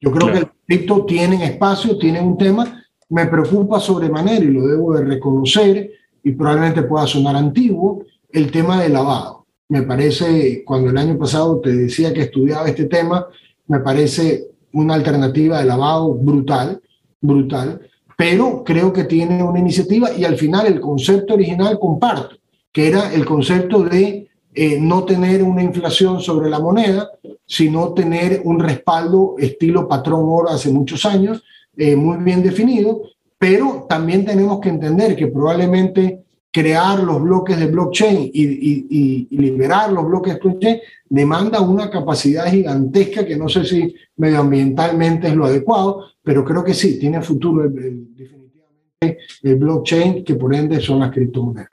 Yo 0.00 0.10
creo 0.10 0.26
Claro. 0.26 0.32
que 0.32 0.38
el 0.38 0.50
cripto 0.66 1.04
tienen 1.04 1.42
espacio, 1.42 1.96
tienen 1.98 2.24
un 2.24 2.36
tema. 2.36 2.82
Me 3.08 3.26
preocupa 3.26 3.78
sobremanera 3.78 4.44
y 4.44 4.50
lo 4.50 4.66
debo 4.66 4.94
de 4.94 5.04
reconocer 5.04 5.88
y 6.24 6.32
probablemente 6.32 6.82
pueda 6.82 7.06
sonar 7.06 7.36
antiguo, 7.36 8.04
el 8.32 8.50
tema 8.50 8.82
del 8.82 8.94
lavado. 8.94 9.46
Me 9.68 9.82
parece, 9.82 10.64
cuando 10.64 10.90
el 10.90 10.98
año 10.98 11.16
pasado 11.16 11.60
te 11.60 11.72
decía 11.72 12.12
que 12.12 12.22
estudiaba 12.22 12.66
este 12.66 12.86
tema, 12.86 13.28
me 13.68 13.78
parece 13.78 14.48
una 14.72 14.94
alternativa 14.94 15.60
de 15.60 15.64
lavado 15.66 16.12
brutal, 16.12 16.82
brutal, 17.20 17.82
pero 18.16 18.64
creo 18.64 18.92
que 18.92 19.04
tiene 19.04 19.42
una 19.42 19.58
iniciativa 19.58 20.12
y 20.12 20.24
al 20.24 20.36
final 20.36 20.66
el 20.66 20.80
concepto 20.80 21.34
original 21.34 21.78
comparto, 21.78 22.36
que 22.72 22.88
era 22.88 23.12
el 23.12 23.24
concepto 23.24 23.82
de 23.82 24.28
eh, 24.54 24.78
no 24.80 25.04
tener 25.04 25.42
una 25.42 25.62
inflación 25.62 26.20
sobre 26.20 26.48
la 26.48 26.58
moneda, 26.58 27.10
sino 27.44 27.92
tener 27.92 28.40
un 28.44 28.58
respaldo 28.58 29.34
estilo 29.38 29.86
patrón 29.86 30.24
oro 30.24 30.48
hace 30.48 30.70
muchos 30.70 31.04
años, 31.04 31.44
eh, 31.76 31.94
muy 31.94 32.16
bien 32.24 32.42
definido, 32.42 33.02
pero 33.38 33.86
también 33.86 34.24
tenemos 34.24 34.60
que 34.60 34.70
entender 34.70 35.14
que 35.14 35.26
probablemente 35.26 36.24
crear 36.52 37.00
los 37.00 37.20
bloques 37.22 37.58
de 37.58 37.66
blockchain 37.66 38.30
y, 38.32 38.42
y- 38.44 38.86
y- 39.30 39.36
liberar 39.36 39.92
los 39.92 40.06
bloques 40.06 40.34
de 40.34 40.40
blockchain 40.40 40.78
demanda 41.08 41.60
una 41.60 41.90
capacidad 41.90 42.46
gigantesca 42.50 43.26
que 43.26 43.36
no 43.36 43.48
sé 43.48 43.64
si 43.64 43.94
medioambientalmente 44.16 45.28
es 45.28 45.34
lo 45.36 45.44
adecuado, 45.44 46.06
pero 46.22 46.44
creo 46.44 46.64
que 46.64 46.72
sí, 46.74 46.98
tiene 46.98 47.20
futuro 47.22 47.64
el- 47.64 47.76
el- 47.78 48.14
definitivamente 48.16 49.18
el 49.42 49.56
blockchain, 49.56 50.24
que 50.24 50.34
por 50.36 50.54
ende 50.54 50.80
son 50.80 51.00
las 51.00 51.10
criptomonedas. 51.12 51.70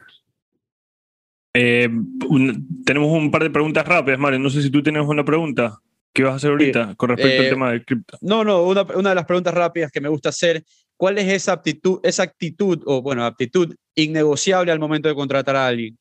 eh, 1.56 1.88
un- 1.88 2.84
tenemos 2.84 3.12
un 3.12 3.30
par 3.30 3.44
de 3.44 3.52
preguntas 3.52 3.88
rápidas, 3.88 4.20
Mario. 4.20 4.40
No 4.40 4.50
sé 4.50 4.62
si 4.64 4.72
tú 4.72 4.82
tienes 4.82 5.06
una 5.06 5.24
pregunta. 5.24 5.78
¿Qué 6.12 6.24
vas 6.24 6.34
a 6.34 6.36
hacer 6.38 6.50
ahorita 6.52 6.96
con 6.96 7.10
respecto 7.10 7.42
Eh, 7.42 7.46
al 7.46 7.50
tema 7.54 7.72
del 7.72 7.86
cripto? 7.86 8.18
No, 8.22 8.44
no, 8.44 8.64
una, 8.64 8.82
una 8.96 9.10
de 9.10 9.16
las 9.16 9.26
preguntas 9.26 9.54
rápidas 9.54 9.92
que 9.92 10.02
me 10.02 10.10
gusta 10.10 10.30
hacer, 10.30 10.64
¿cuál 11.04 11.18
es 11.18 11.28
esa 11.28 11.52
aptitud, 11.52 12.00
esa 12.02 12.24
actitud, 12.24 12.82
o 12.86 13.02
bueno, 13.02 13.26
aptitud 13.26 13.76
innegociable 13.94 14.72
al 14.72 14.80
momento 14.80 15.10
de 15.10 15.16
contratar 15.16 15.54
a 15.58 15.68
alguien? 15.68 15.98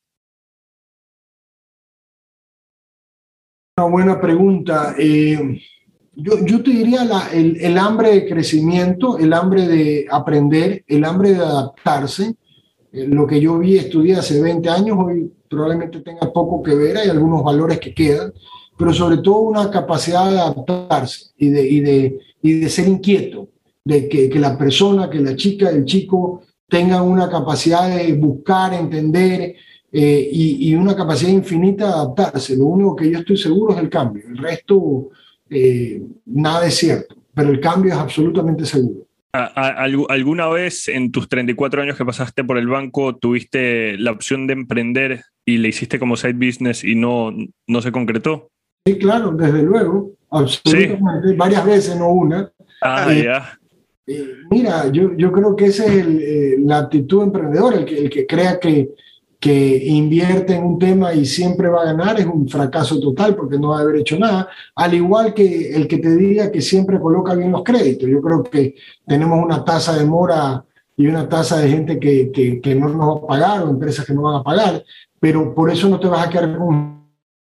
Una 3.77 3.87
buena 3.89 4.21
pregunta. 4.21 4.95
Eh, 4.97 5.59
yo, 6.13 6.45
yo 6.45 6.63
te 6.63 6.71
diría 6.71 7.03
la- 7.03 7.27
el, 7.33 7.57
el 7.59 7.77
hambre 7.77 8.11
de 8.11 8.29
crecimiento, 8.29 9.17
el 9.17 9.33
hambre 9.33 9.67
de 9.67 10.05
aprender, 10.09 10.85
el 10.87 11.03
hambre 11.03 11.31
de 11.33 11.39
adaptarse. 11.39 12.35
Eh, 12.93 13.05
lo 13.05 13.27
que 13.27 13.41
yo 13.41 13.59
vi, 13.59 13.75
estudié 13.77 14.15
hace 14.15 14.41
20 14.41 14.69
años, 14.69 14.97
hoy 14.97 15.29
probablemente 15.49 15.99
tenga 15.99 16.31
poco 16.31 16.63
que 16.63 16.75
ver, 16.75 16.95
hay 16.95 17.09
algunos 17.09 17.43
valores 17.43 17.77
que 17.81 17.93
quedan, 17.93 18.31
pero 18.77 18.93
sobre 18.93 19.17
todo 19.17 19.39
una 19.41 19.69
capacidad 19.69 20.31
de 20.31 20.39
adaptarse 20.39 21.31
y 21.35 21.49
de, 21.49 21.69
y 21.69 21.79
de, 21.81 22.19
y 22.41 22.53
de 22.53 22.69
ser 22.69 22.87
inquieto, 22.87 23.49
de 23.85 24.07
que, 24.07 24.29
que 24.29 24.39
la 24.39 24.57
persona, 24.57 25.09
que 25.09 25.19
la 25.19 25.35
chica, 25.35 25.69
el 25.69 25.85
chico 25.85 26.41
tengan 26.69 27.03
una 27.03 27.29
capacidad 27.29 27.93
de 27.95 28.13
buscar, 28.13 28.73
entender, 28.73 29.55
eh, 29.91 30.29
y, 30.31 30.69
y 30.69 30.75
una 30.75 30.95
capacidad 30.95 31.31
infinita 31.31 31.85
de 31.87 31.93
adaptarse. 31.93 32.55
Lo 32.55 32.65
único 32.65 32.95
que 32.95 33.11
yo 33.11 33.19
estoy 33.19 33.37
seguro 33.37 33.73
es 33.73 33.79
el 33.79 33.89
cambio. 33.89 34.23
El 34.27 34.37
resto, 34.37 35.09
eh, 35.49 36.01
nada 36.25 36.65
es 36.65 36.75
cierto, 36.75 37.15
pero 37.33 37.49
el 37.49 37.59
cambio 37.59 37.91
es 37.93 37.99
absolutamente 37.99 38.65
seguro. 38.65 39.05
¿A- 39.35 39.51
a- 39.55 39.87
algu- 39.87 40.05
¿Alguna 40.09 40.47
vez 40.47 40.87
en 40.87 41.11
tus 41.11 41.27
34 41.27 41.81
años 41.81 41.97
que 41.97 42.05
pasaste 42.05 42.43
por 42.43 42.57
el 42.57 42.67
banco 42.67 43.15
tuviste 43.15 43.97
la 43.97 44.11
opción 44.11 44.47
de 44.47 44.53
emprender 44.53 45.23
y 45.45 45.57
le 45.57 45.69
hiciste 45.69 45.99
como 45.99 46.15
side 46.15 46.33
business 46.33 46.83
y 46.83 46.95
no, 46.95 47.31
no 47.67 47.81
se 47.81 47.91
concretó? 47.91 48.47
Sí, 48.87 48.97
claro, 48.97 49.31
desde 49.31 49.63
luego, 49.63 50.11
absolutamente, 50.31 51.35
varias 51.35 51.65
veces, 51.65 51.95
no 51.97 52.09
una. 52.09 52.51
Ah, 52.81 53.07
Sí. 53.09 53.23
ya. 53.23 53.59
Eh, 54.05 54.33
mira, 54.49 54.89
yo, 54.91 55.15
yo 55.15 55.31
creo 55.31 55.55
que 55.55 55.65
esa 55.67 55.85
es 55.85 55.91
el, 55.91 56.19
eh, 56.19 56.55
la 56.59 56.79
actitud 56.79 57.23
emprendedora, 57.23 57.77
el 57.77 57.85
que, 57.85 57.97
el 57.97 58.09
que 58.09 58.27
crea 58.27 58.59
que, 58.59 58.89
que 59.39 59.85
invierte 59.87 60.55
en 60.55 60.63
un 60.63 60.79
tema 60.79 61.13
y 61.13 61.25
siempre 61.25 61.67
va 61.67 61.81
a 61.81 61.85
ganar 61.85 62.19
es 62.19 62.25
un 62.25 62.47
fracaso 62.47 62.99
total 62.99 63.35
porque 63.35 63.57
no 63.57 63.69
va 63.69 63.79
a 63.79 63.81
haber 63.81 63.97
hecho 63.97 64.17
nada, 64.17 64.47
al 64.75 64.93
igual 64.93 65.33
que 65.33 65.75
el 65.75 65.87
que 65.87 65.97
te 65.97 66.15
diga 66.15 66.51
que 66.51 66.61
siempre 66.61 66.99
coloca 66.99 67.35
bien 67.35 67.51
los 67.51 67.63
créditos. 67.63 68.09
Yo 68.09 68.21
creo 68.21 68.43
que 68.43 68.75
tenemos 69.05 69.43
una 69.43 69.65
tasa 69.65 69.97
de 69.97 70.05
mora 70.05 70.63
y 70.95 71.07
una 71.07 71.27
tasa 71.27 71.59
de 71.59 71.69
gente 71.69 71.99
que, 71.99 72.31
que, 72.31 72.61
que 72.61 72.75
no 72.75 72.87
nos 72.87 73.07
va 73.07 73.17
a 73.17 73.27
pagar 73.27 73.63
o 73.63 73.69
empresas 73.69 74.05
que 74.05 74.13
no 74.13 74.23
van 74.23 74.35
a 74.35 74.43
pagar, 74.43 74.83
pero 75.19 75.53
por 75.53 75.69
eso 75.69 75.89
no 75.89 75.99
te 75.99 76.07
vas 76.07 76.27
a 76.27 76.29
quedar 76.29 76.57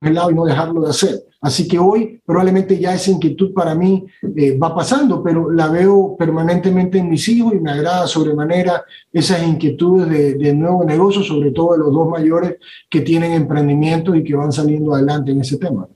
congelado 0.05 0.31
y 0.31 0.35
no 0.35 0.45
dejarlo 0.45 0.83
de 0.83 0.91
hacer. 0.91 1.21
Así 1.41 1.67
que 1.67 1.79
hoy 1.79 2.21
probablemente 2.25 2.79
ya 2.79 2.95
esa 2.95 3.11
inquietud 3.11 3.53
para 3.53 3.75
mí 3.75 4.05
eh, 4.37 4.57
va 4.57 4.75
pasando, 4.75 5.23
pero 5.23 5.51
la 5.51 5.69
veo 5.69 6.17
permanentemente 6.19 6.99
en 6.99 7.11
mis 7.11 7.29
hijos 7.29 7.55
y 7.55 7.61
me 7.61 7.71
agrada 7.71 8.07
sobremanera 8.07 8.85
esas 9.13 9.43
inquietudes 9.43 10.09
de, 10.09 10.35
de 10.35 10.55
nuevo 10.55 10.85
negocio, 10.85 11.23
sobre 11.23 11.51
todo 11.51 11.73
de 11.73 11.79
los 11.79 11.93
dos 11.93 12.09
mayores 12.09 12.57
que 12.89 13.01
tienen 13.01 13.33
emprendimientos 13.33 14.17
y 14.17 14.25
que 14.25 14.35
van 14.35 14.53
saliendo 14.53 14.95
adelante 14.95 15.33
en 15.33 15.41
ese 15.41 15.59
tema. 15.59 15.87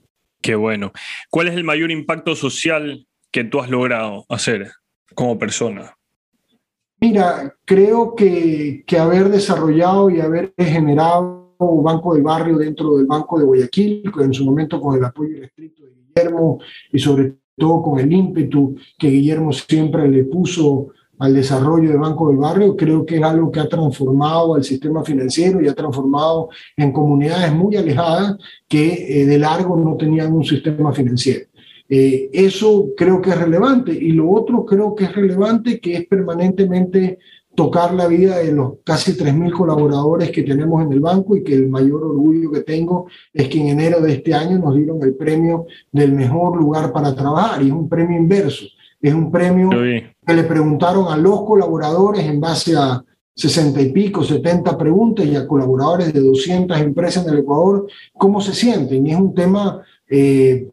Qué 0.41 0.55
bueno. 0.55 0.91
¿Cuál 1.29 1.49
es 1.49 1.55
el 1.55 1.63
mayor 1.63 1.91
impacto 1.91 2.35
social 2.35 3.07
que 3.31 3.43
tú 3.43 3.59
has 3.59 3.69
logrado 3.69 4.25
hacer 4.29 4.71
como 5.15 5.37
persona? 5.37 5.95
Mira, 7.01 7.55
creo 7.65 8.13
que, 8.15 8.83
que 8.85 8.99
haber 8.99 9.29
desarrollado 9.29 10.09
y 10.09 10.19
haber 10.19 10.53
generado 10.57 11.38
un 11.59 11.83
Banco 11.83 12.13
del 12.13 12.23
Barrio 12.23 12.57
dentro 12.57 12.97
del 12.97 13.05
Banco 13.05 13.37
de 13.37 13.45
Guayaquil, 13.45 14.11
en 14.19 14.33
su 14.33 14.45
momento 14.45 14.79
con 14.79 14.97
el 14.97 15.03
apoyo 15.03 15.41
restricto 15.41 15.83
de 15.83 15.91
Guillermo 15.93 16.59
y 16.91 16.99
sobre 16.99 17.35
todo 17.57 17.81
con 17.81 17.99
el 17.99 18.11
ímpetu 18.11 18.75
que 18.97 19.09
Guillermo 19.09 19.51
siempre 19.51 20.07
le 20.07 20.23
puso 20.23 20.87
al 21.19 21.33
desarrollo 21.33 21.89
del 21.89 21.99
Banco 21.99 22.29
del 22.29 22.37
Barrio, 22.37 22.77
creo 22.77 23.05
que 23.05 23.17
es 23.17 23.23
algo 23.23 23.51
que 23.51 23.59
ha 23.59 23.67
transformado 23.67 24.55
al 24.55 24.63
sistema 24.63 25.03
financiero 25.03 25.61
y 25.61 25.67
ha 25.67 25.75
transformado 25.75 26.47
en 26.77 26.93
comunidades 26.93 27.53
muy 27.53 27.75
alejadas 27.75 28.37
que 28.69 29.21
eh, 29.21 29.25
de 29.25 29.37
largo 29.37 29.75
no 29.75 29.97
tenían 29.97 30.31
un 30.31 30.45
sistema 30.45 30.93
financiero. 30.93 31.45
Eh, 31.89 32.29
eso 32.31 32.89
creo 32.95 33.19
que 33.19 33.31
es 33.31 33.37
relevante 33.37 33.91
y 33.91 34.11
lo 34.11 34.29
otro 34.29 34.63
creo 34.63 34.95
que 34.95 35.05
es 35.05 35.15
relevante 35.15 35.81
que 35.81 35.97
es 35.97 36.07
permanentemente 36.07 37.17
tocar 37.59 37.93
la 37.93 38.07
vida 38.07 38.37
de 38.37 38.53
los 38.53 38.75
casi 38.85 39.17
3.000 39.17 39.51
colaboradores 39.51 40.31
que 40.31 40.43
tenemos 40.43 40.81
en 40.81 40.93
el 40.93 41.01
banco 41.01 41.35
y 41.35 41.43
que 41.43 41.53
el 41.53 41.67
mayor 41.67 42.05
orgullo 42.05 42.51
que 42.51 42.61
tengo 42.61 43.07
es 43.33 43.49
que 43.49 43.59
en 43.59 43.67
enero 43.67 43.99
de 43.99 44.13
este 44.13 44.33
año 44.33 44.57
nos 44.57 44.77
dieron 44.77 45.03
el 45.03 45.13
premio 45.13 45.65
del 45.91 46.13
mejor 46.13 46.55
lugar 46.55 46.93
para 46.93 47.13
trabajar. 47.13 47.61
Y 47.61 47.65
es 47.65 47.73
un 47.73 47.89
premio 47.89 48.17
inverso, 48.17 48.63
es 49.01 49.13
un 49.13 49.29
premio 49.29 49.71
que 49.71 50.33
le 50.33 50.43
preguntaron 50.43 51.11
a 51.11 51.17
los 51.17 51.43
colaboradores 51.43 52.23
en 52.23 52.39
base 52.39 52.77
a 52.77 53.03
60 53.35 53.81
y 53.81 53.91
pico, 53.91 54.23
70 54.23 54.77
preguntas 54.77 55.25
y 55.25 55.35
a 55.35 55.45
colaboradores 55.45 56.13
de 56.13 56.21
200 56.21 56.79
empresas 56.79 57.25
en 57.27 57.33
el 57.33 57.39
Ecuador, 57.39 57.87
cómo 58.13 58.39
se 58.39 58.53
sienten. 58.53 59.05
Y 59.05 59.11
es 59.11 59.19
un 59.19 59.35
tema 59.35 59.81
eh, 60.07 60.65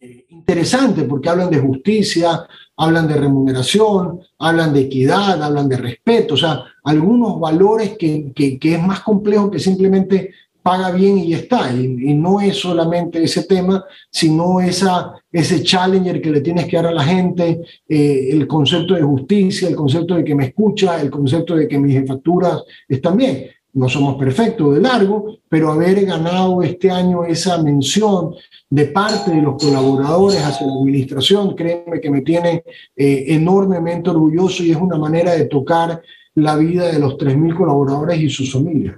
eh, 0.00 0.24
interesante 0.30 1.02
porque 1.02 1.28
hablan 1.28 1.50
de 1.50 1.58
justicia, 1.58 2.48
hablan 2.76 3.08
de 3.08 3.14
remuneración, 3.16 4.20
hablan 4.38 4.72
de 4.74 4.80
equidad, 4.80 5.42
hablan 5.42 5.68
de 5.68 5.76
respeto, 5.78 6.34
o 6.34 6.36
sea, 6.36 6.62
algunos 6.84 7.40
valores 7.40 7.96
que, 7.98 8.32
que- 8.34 8.58
que 8.58 8.74
es 8.74 8.82
más 8.82 9.00
complejo 9.00 9.50
que 9.50 9.58
simplemente 9.58 10.30
paga 10.62 10.90
bien 10.90 11.18
y 11.18 11.32
está. 11.32 11.72
Y, 11.72 11.86
no 12.14 12.40
es 12.40 12.56
solamente 12.58 13.22
ese 13.22 13.44
tema, 13.44 13.84
sino 14.10 14.60
esa, 14.60 15.12
ese 15.30 15.62
challenger 15.62 16.20
que 16.20 16.30
le 16.30 16.40
tienes 16.40 16.66
que 16.66 16.76
dar 16.76 16.86
a 16.88 16.92
la 16.92 17.04
gente, 17.04 17.60
eh, 17.88 18.28
el 18.32 18.48
concepto 18.48 18.94
de 18.94 19.02
justicia, 19.02 19.68
el 19.68 19.76
concepto 19.76 20.16
de 20.16 20.24
que 20.24 20.34
me 20.34 20.46
escucha, 20.46 21.00
el 21.00 21.08
concepto 21.08 21.54
de 21.54 21.68
que 21.68 21.78
mis 21.78 22.06
facturas 22.06 22.62
están 22.88 23.16
bien. 23.16 23.46
No 23.76 23.90
somos 23.90 24.16
perfectos 24.16 24.74
de 24.74 24.80
largo, 24.80 25.36
pero 25.50 25.70
haber 25.70 26.06
ganado 26.06 26.62
este 26.62 26.90
año 26.90 27.26
esa 27.26 27.62
mención 27.62 28.34
de 28.70 28.86
parte 28.86 29.32
de 29.32 29.42
los 29.42 29.62
colaboradores 29.62 30.40
hacia 30.40 30.66
la 30.66 30.72
administración, 30.72 31.54
créeme 31.54 32.00
que 32.00 32.10
me 32.10 32.22
tiene 32.22 32.64
eh, 32.96 33.24
enormemente 33.28 34.08
orgulloso 34.08 34.62
y 34.64 34.70
es 34.70 34.78
una 34.78 34.96
manera 34.96 35.32
de 35.32 35.44
tocar 35.44 36.00
la 36.36 36.56
vida 36.56 36.90
de 36.90 36.98
los 36.98 37.18
3.000 37.18 37.54
colaboradores 37.54 38.18
y 38.18 38.30
sus 38.30 38.50
familias. 38.50 38.96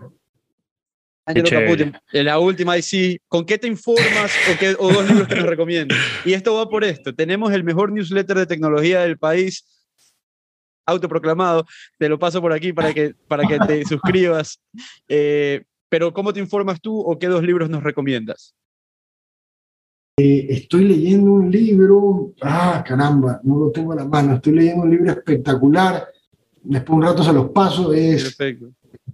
en 2.13 2.25
la 2.25 2.39
última, 2.39 2.79
y 2.79 2.83
sí, 2.83 3.21
¿con 3.27 3.45
qué 3.45 3.59
te 3.59 3.67
informas 3.67 4.31
o, 4.49 4.59
qué, 4.61 4.77
o 4.79 4.93
dos 4.93 5.09
libros 5.09 5.27
que 5.27 5.35
nos 5.35 5.47
recomiendas? 5.47 5.99
Y 6.25 6.35
esto 6.35 6.55
va 6.55 6.69
por 6.69 6.85
esto. 6.85 7.13
Tenemos 7.13 7.53
el 7.53 7.65
mejor 7.65 7.91
newsletter 7.91 8.39
de 8.39 8.47
tecnología 8.47 9.01
del 9.01 9.19
país, 9.19 9.65
autoproclamado. 10.89 11.67
Te 11.99 12.09
lo 12.09 12.19
paso 12.19 12.41
por 12.41 12.53
aquí 12.53 12.73
para 12.73 12.93
que, 12.93 13.15
para 13.29 13.45
que 13.47 13.59
te 13.59 13.85
suscribas. 13.87 14.61
Eh, 15.09 15.65
pero 15.89 16.13
¿cómo 16.13 16.33
te 16.33 16.41
informas 16.41 16.81
tú 16.81 16.99
o 17.01 17.19
qué 17.19 17.29
dos 17.29 17.43
libros 17.43 17.71
nos 17.71 17.83
recomiendas? 17.83 18.55
Eh, 20.21 20.47
estoy 20.51 20.85
leyendo 20.85 21.33
un 21.33 21.51
libro, 21.51 22.33
ah, 22.43 22.83
caramba, 22.87 23.41
no 23.45 23.57
lo 23.57 23.71
tengo 23.71 23.93
a 23.93 23.97
la 23.97 24.05
mano, 24.05 24.35
estoy 24.35 24.53
leyendo 24.55 24.83
un 24.83 24.91
libro 24.91 25.13
espectacular, 25.13 26.09
después 26.61 26.97
un 26.97 27.03
rato 27.05 27.23
se 27.23 27.33
los 27.33 27.51
paso, 27.51 27.93
es 27.93 28.25
Perfecto. 28.25 28.73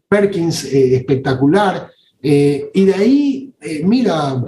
Perkins, 0.08 0.64
eh, 0.64 0.96
espectacular. 0.96 1.90
Eh, 2.22 2.70
y 2.72 2.84
de 2.86 2.94
ahí, 2.94 3.54
mira, 3.84 4.42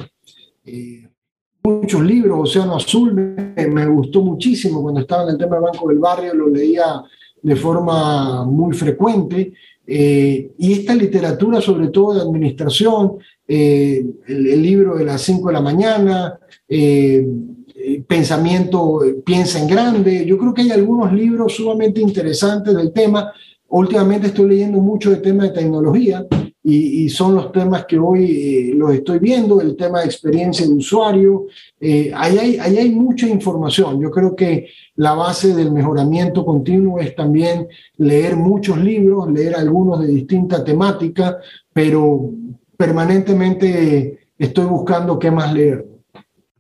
muchos 1.67 2.03
libros, 2.03 2.49
Océano 2.49 2.77
Azul 2.77 3.13
me, 3.13 3.87
gustó 3.87 4.23
muchísimo 4.23 4.83
cuando 4.83 5.01
estaba 5.01 5.25
en 5.25 5.31
el 5.31 5.39
tema 5.39 5.57
del 5.57 5.65
Banco 5.65 5.89
del 5.89 5.99
Barrio, 5.99 6.35
lo 6.35 6.49
leía 6.49 7.03
de 7.43 7.57
forma 7.57 8.45
muy 8.45 8.73
frecuente. 8.75 9.53
Eh, 9.87 10.53
y 10.59 10.73
esta 10.73 10.95
literatura, 10.95 11.61
sobre 11.61 11.89
todo 11.89 12.15
de 12.15 12.23
administración, 12.23 13.19
eh, 13.47 14.05
el, 14.27 14.63
libro 14.63 14.97
de 14.97 15.05
las 15.05 15.23
5 15.23 15.49
de 15.49 15.53
la 15.53 15.61
mañana, 15.61 16.39
eh, 16.69 17.27
Pensamiento, 18.09 19.01
piensa 19.25 19.61
en 19.61 19.69
grande, 19.69 20.27
yo 20.27 20.37
creo 20.39 20.53
que 20.53 20.63
hay 20.63 20.73
algunos 20.73 21.13
libros 21.13 21.55
sumamente 21.55 22.01
interesantes 22.01 22.75
del 22.75 22.93
tema. 22.93 23.33
Últimamente 23.69 24.29
estoy 24.29 24.49
leyendo 24.49 24.79
mucho 24.79 25.11
de 25.11 25.19
tema 25.19 25.45
de 25.45 25.51
tecnología 25.51 26.27
y, 26.69 27.05
y 27.05 27.09
son 27.11 27.37
los 27.37 27.53
temas 27.53 27.87
que 27.87 27.97
hoy 27.97 28.25
eh, 28.25 28.75
los 28.75 28.93
estoy 28.93 29.21
viendo, 29.21 29.61
el 29.61 29.77
tema 29.77 30.01
de 30.01 30.07
experiencia 30.07 30.67
de 30.67 30.73
usuario. 30.73 31.47
Eh, 31.79 32.11
ahí, 32.13 32.37
hay, 32.39 32.57
ahí 32.59 32.79
hay 32.79 32.91
mucha 32.91 33.29
información. 33.29 34.01
Yo 34.03 34.11
creo 34.11 34.35
que 34.35 34.69
la 34.97 35.15
base 35.15 35.55
del 35.55 35.71
mejoramiento 35.71 36.45
continuo 36.45 36.99
es 36.99 37.15
también 37.15 37.69
leer 37.99 38.35
muchos 38.35 38.79
libros, 38.79 39.31
leer 39.31 39.55
algunos 39.55 40.01
de 40.01 40.09
distinta 40.09 40.65
temática, 40.65 41.39
pero 41.73 42.33
permanentemente 42.77 44.31
estoy 44.37 44.65
buscando 44.65 45.21
qué 45.21 45.31
más 45.31 45.55
leer. 45.55 45.87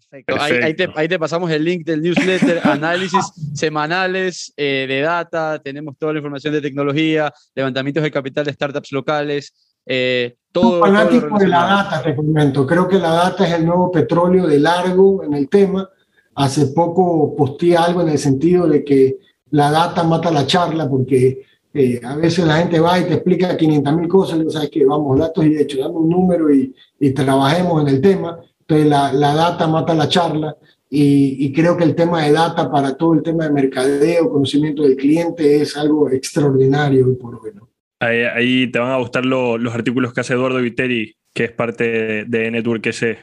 Perfecto. 0.08 0.40
Ahí, 0.40 0.52
ahí 0.62 0.74
te, 0.74 0.88
ahí 0.94 1.08
te 1.08 1.18
pasamos 1.18 1.50
el 1.50 1.64
link 1.64 1.84
del 1.84 2.00
newsletter, 2.00 2.60
análisis 2.64 3.24
semanales 3.54 4.52
eh, 4.56 4.86
de 4.88 5.00
data, 5.00 5.60
tenemos 5.60 5.98
toda 5.98 6.12
la 6.12 6.20
información 6.20 6.54
de 6.54 6.60
tecnología, 6.60 7.32
levantamientos 7.56 8.04
de 8.04 8.12
capital 8.12 8.44
de 8.44 8.52
startups 8.52 8.92
locales, 8.92 9.52
eh, 9.86 10.36
todo. 10.52 10.64
Un 10.64 10.70
todo 10.72 10.80
fanático 10.80 11.38
de 11.38 11.48
la 11.48 11.64
data, 11.64 12.02
te 12.02 12.14
comento. 12.14 12.66
Creo 12.66 12.88
que 12.88 12.98
la 12.98 13.10
data 13.10 13.46
es 13.46 13.54
el 13.54 13.64
nuevo 13.64 13.90
petróleo 13.90 14.46
de 14.46 14.58
largo 14.58 15.22
en 15.22 15.34
el 15.34 15.48
tema. 15.48 15.88
Hace 16.34 16.66
poco 16.66 17.34
posteé 17.36 17.76
algo 17.76 18.02
en 18.02 18.08
el 18.08 18.18
sentido 18.18 18.66
de 18.66 18.84
que 18.84 19.18
la 19.50 19.70
data 19.70 20.02
mata 20.02 20.30
la 20.30 20.46
charla 20.46 20.88
porque 20.88 21.42
eh, 21.72 22.00
a 22.02 22.16
veces 22.16 22.46
la 22.46 22.56
gente 22.56 22.80
va 22.80 22.98
y 22.98 23.04
te 23.04 23.14
explica 23.14 23.56
500 23.56 23.96
mil 23.96 24.08
cosas 24.08 24.40
y 24.40 24.50
sabes 24.50 24.70
que 24.70 24.84
vamos, 24.84 25.18
datos 25.18 25.44
y 25.44 25.56
hechos, 25.56 25.80
dame 25.80 25.94
un 25.94 26.08
número 26.08 26.52
y, 26.52 26.74
y 26.98 27.10
trabajemos 27.10 27.82
en 27.82 27.88
el 27.88 28.00
tema. 28.00 28.38
Entonces 28.60 28.86
la, 28.86 29.12
la 29.12 29.34
data 29.34 29.66
mata 29.68 29.94
la 29.94 30.08
charla 30.08 30.56
y, 30.90 31.44
y 31.44 31.52
creo 31.52 31.76
que 31.76 31.84
el 31.84 31.94
tema 31.94 32.22
de 32.22 32.32
data 32.32 32.70
para 32.70 32.96
todo 32.96 33.14
el 33.14 33.22
tema 33.22 33.44
de 33.44 33.50
mercadeo, 33.50 34.30
conocimiento 34.30 34.82
del 34.82 34.96
cliente 34.96 35.60
es 35.60 35.76
algo 35.76 36.10
extraordinario 36.10 37.06
hoy 37.06 37.14
por 37.14 37.34
hoy. 37.36 37.50
¿no? 37.54 37.68
Ahí, 38.00 38.20
ahí 38.22 38.70
te 38.70 38.78
van 38.78 38.90
a 38.92 38.96
gustar 38.98 39.24
lo- 39.24 39.56
los 39.58 39.74
artículos 39.74 40.12
que 40.12 40.20
hace 40.20 40.34
Eduardo 40.34 40.58
Viteri, 40.60 41.14
que 41.34 41.44
es 41.44 41.52
parte 41.52 41.84
de, 41.84 42.24
de 42.26 42.50
Network 42.50 42.84
S. 42.86 43.18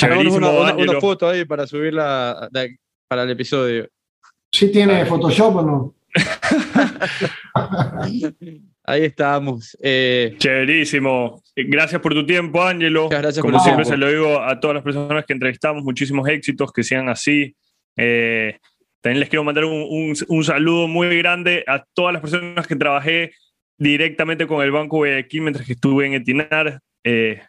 Hagámonos 0.00 0.34
una, 0.34 0.50
una- 0.50 0.74
una 0.76 1.00
foto 1.00 1.28
ahí 1.28 1.44
para 1.44 1.66
subirla 1.66 2.48
de- 2.52 2.76
para 3.08 3.24
el 3.24 3.30
episodio. 3.30 3.88
¿Sí 4.52 4.70
tiene 4.70 5.04
Photoshop 5.06 5.56
o 5.56 5.62
no? 5.62 5.94
Ahí 8.84 9.04
estamos. 9.04 9.76
Eh, 9.82 10.34
Chéverísimo. 10.38 11.42
Gracias 11.54 12.00
por 12.00 12.14
tu 12.14 12.24
tiempo, 12.24 12.62
Ángelo. 12.62 13.04
Muchas 13.04 13.20
gracias 13.20 13.42
por 13.42 13.50
Como 13.52 13.62
tu 13.62 13.64
siempre 13.64 13.84
tiempo. 13.84 14.06
se 14.06 14.12
lo 14.14 14.18
digo 14.18 14.40
a 14.42 14.58
todas 14.58 14.74
las 14.76 14.82
personas 14.84 15.24
que 15.26 15.34
entrevistamos, 15.34 15.84
muchísimos 15.84 16.26
éxitos, 16.28 16.72
que 16.72 16.82
sean 16.82 17.08
así. 17.10 17.54
Eh, 17.96 18.56
también 19.02 19.20
les 19.20 19.28
quiero 19.28 19.44
mandar 19.44 19.64
un, 19.66 19.86
un- 19.90 20.14
un 20.28 20.44
saludo 20.44 20.88
muy 20.88 21.18
grande 21.18 21.64
a 21.66 21.84
todas 21.92 22.14
las 22.14 22.22
personas 22.22 22.66
que 22.66 22.76
trabajé 22.76 23.32
directamente 23.78 24.46
con 24.46 24.62
el 24.62 24.70
Banco 24.70 24.96
Guayaquil 24.98 25.42
mientras 25.42 25.66
que 25.66 25.72
estuve 25.74 26.06
en 26.06 26.14
Etinar. 26.14 26.80
Eh, 27.04 27.40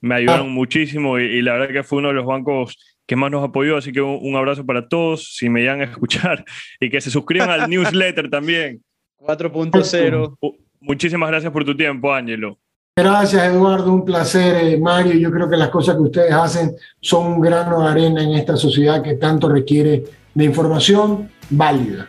me 0.00 0.14
ayudaron 0.14 0.46
Ah. 0.46 0.50
muchísimo 0.50 1.18
y, 1.18 1.24
y 1.24 1.42
la 1.42 1.54
verdad 1.54 1.72
que 1.72 1.82
fue 1.82 1.98
uno 1.98 2.08
de 2.08 2.14
los 2.14 2.26
bancos 2.26 2.76
que 3.06 3.16
más 3.16 3.30
nos 3.30 3.42
apoyó, 3.42 3.76
así 3.76 3.90
que 3.92 4.00
un, 4.00 4.18
un 4.22 4.36
abrazo 4.36 4.64
para 4.64 4.86
todos, 4.88 5.34
si 5.34 5.48
me 5.48 5.60
llegan 5.60 5.80
a 5.80 5.84
escuchar, 5.84 6.44
y 6.80 6.88
que 6.90 7.00
se 7.00 7.10
suscriban 7.10 7.50
al 7.50 7.68
newsletter 7.68 8.30
también. 8.30 8.82
4.0. 9.18 10.36
Uh, 10.40 10.52
Muchísimas 10.80 11.28
gracias 11.28 11.52
por 11.52 11.64
tu 11.64 11.76
tiempo, 11.76 12.12
Ángelo. 12.12 12.58
Gracias, 12.96 13.42
Eduardo. 13.44 13.92
Un 13.92 14.04
placer, 14.04 14.64
eh, 14.64 14.78
Mario. 14.78 15.14
Yo 15.14 15.30
creo 15.30 15.48
que 15.48 15.56
las 15.56 15.68
cosas 15.68 15.96
que 15.96 16.02
ustedes 16.02 16.32
hacen 16.32 16.72
son 17.00 17.26
un 17.34 17.40
grano 17.40 17.82
de 17.82 17.88
arena 17.90 18.22
en 18.22 18.30
esta 18.32 18.56
sociedad 18.56 19.02
que 19.02 19.14
tanto 19.14 19.48
requiere 19.48 20.04
de 20.34 20.44
información 20.44 21.30
válida. 21.50 22.06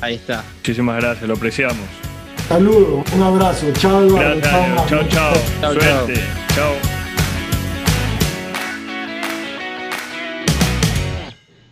Ahí 0.00 0.16
está. 0.16 0.44
Muchísimas 0.56 1.00
gracias, 1.00 1.26
lo 1.28 1.34
apreciamos. 1.34 2.13
Saludos, 2.48 3.04
un 3.14 3.22
abrazo. 3.22 3.66
Chao, 3.72 4.02
Eduardo. 4.02 4.40
Chao, 4.42 4.86
chao. 5.08 5.32
Chao, 5.60 5.72
Suerte. 5.72 6.14
Chao. 6.54 6.72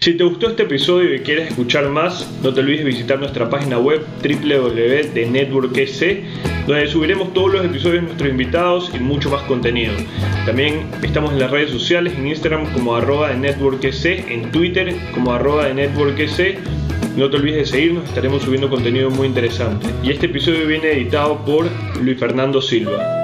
Si 0.00 0.14
te 0.14 0.24
gustó 0.24 0.48
este 0.48 0.64
episodio 0.64 1.14
y 1.14 1.20
quieres 1.20 1.50
escuchar 1.50 1.88
más, 1.88 2.28
no 2.42 2.52
te 2.52 2.58
olvides 2.60 2.84
visitar 2.84 3.20
nuestra 3.20 3.48
página 3.48 3.78
web 3.78 4.04
www.networkec, 4.20 6.24
donde 6.66 6.88
subiremos 6.88 7.32
todos 7.34 7.52
los 7.52 7.64
episodios 7.64 8.00
de 8.00 8.08
nuestros 8.08 8.30
invitados 8.30 8.90
y 8.94 8.98
mucho 8.98 9.30
más 9.30 9.42
contenido. 9.42 9.92
También 10.46 10.86
estamos 11.02 11.32
en 11.32 11.38
las 11.38 11.52
redes 11.52 11.70
sociales, 11.70 12.14
en 12.16 12.26
Instagram 12.26 12.72
como 12.72 12.96
arroba 12.96 13.28
de 13.28 13.36
networkec, 13.36 13.94
en 14.28 14.50
Twitter 14.50 14.96
como 15.14 15.34
arroba 15.34 15.66
de 15.66 15.74
networkec. 15.74 16.58
No 17.16 17.28
te 17.28 17.36
olvides 17.36 17.58
de 17.58 17.66
seguirnos, 17.66 18.04
estaremos 18.06 18.42
subiendo 18.42 18.70
contenido 18.70 19.10
muy 19.10 19.26
interesante. 19.28 19.86
Y 20.02 20.10
este 20.10 20.26
episodio 20.26 20.66
viene 20.66 20.92
editado 20.92 21.44
por 21.44 21.68
Luis 22.00 22.18
Fernando 22.18 22.62
Silva. 22.62 23.22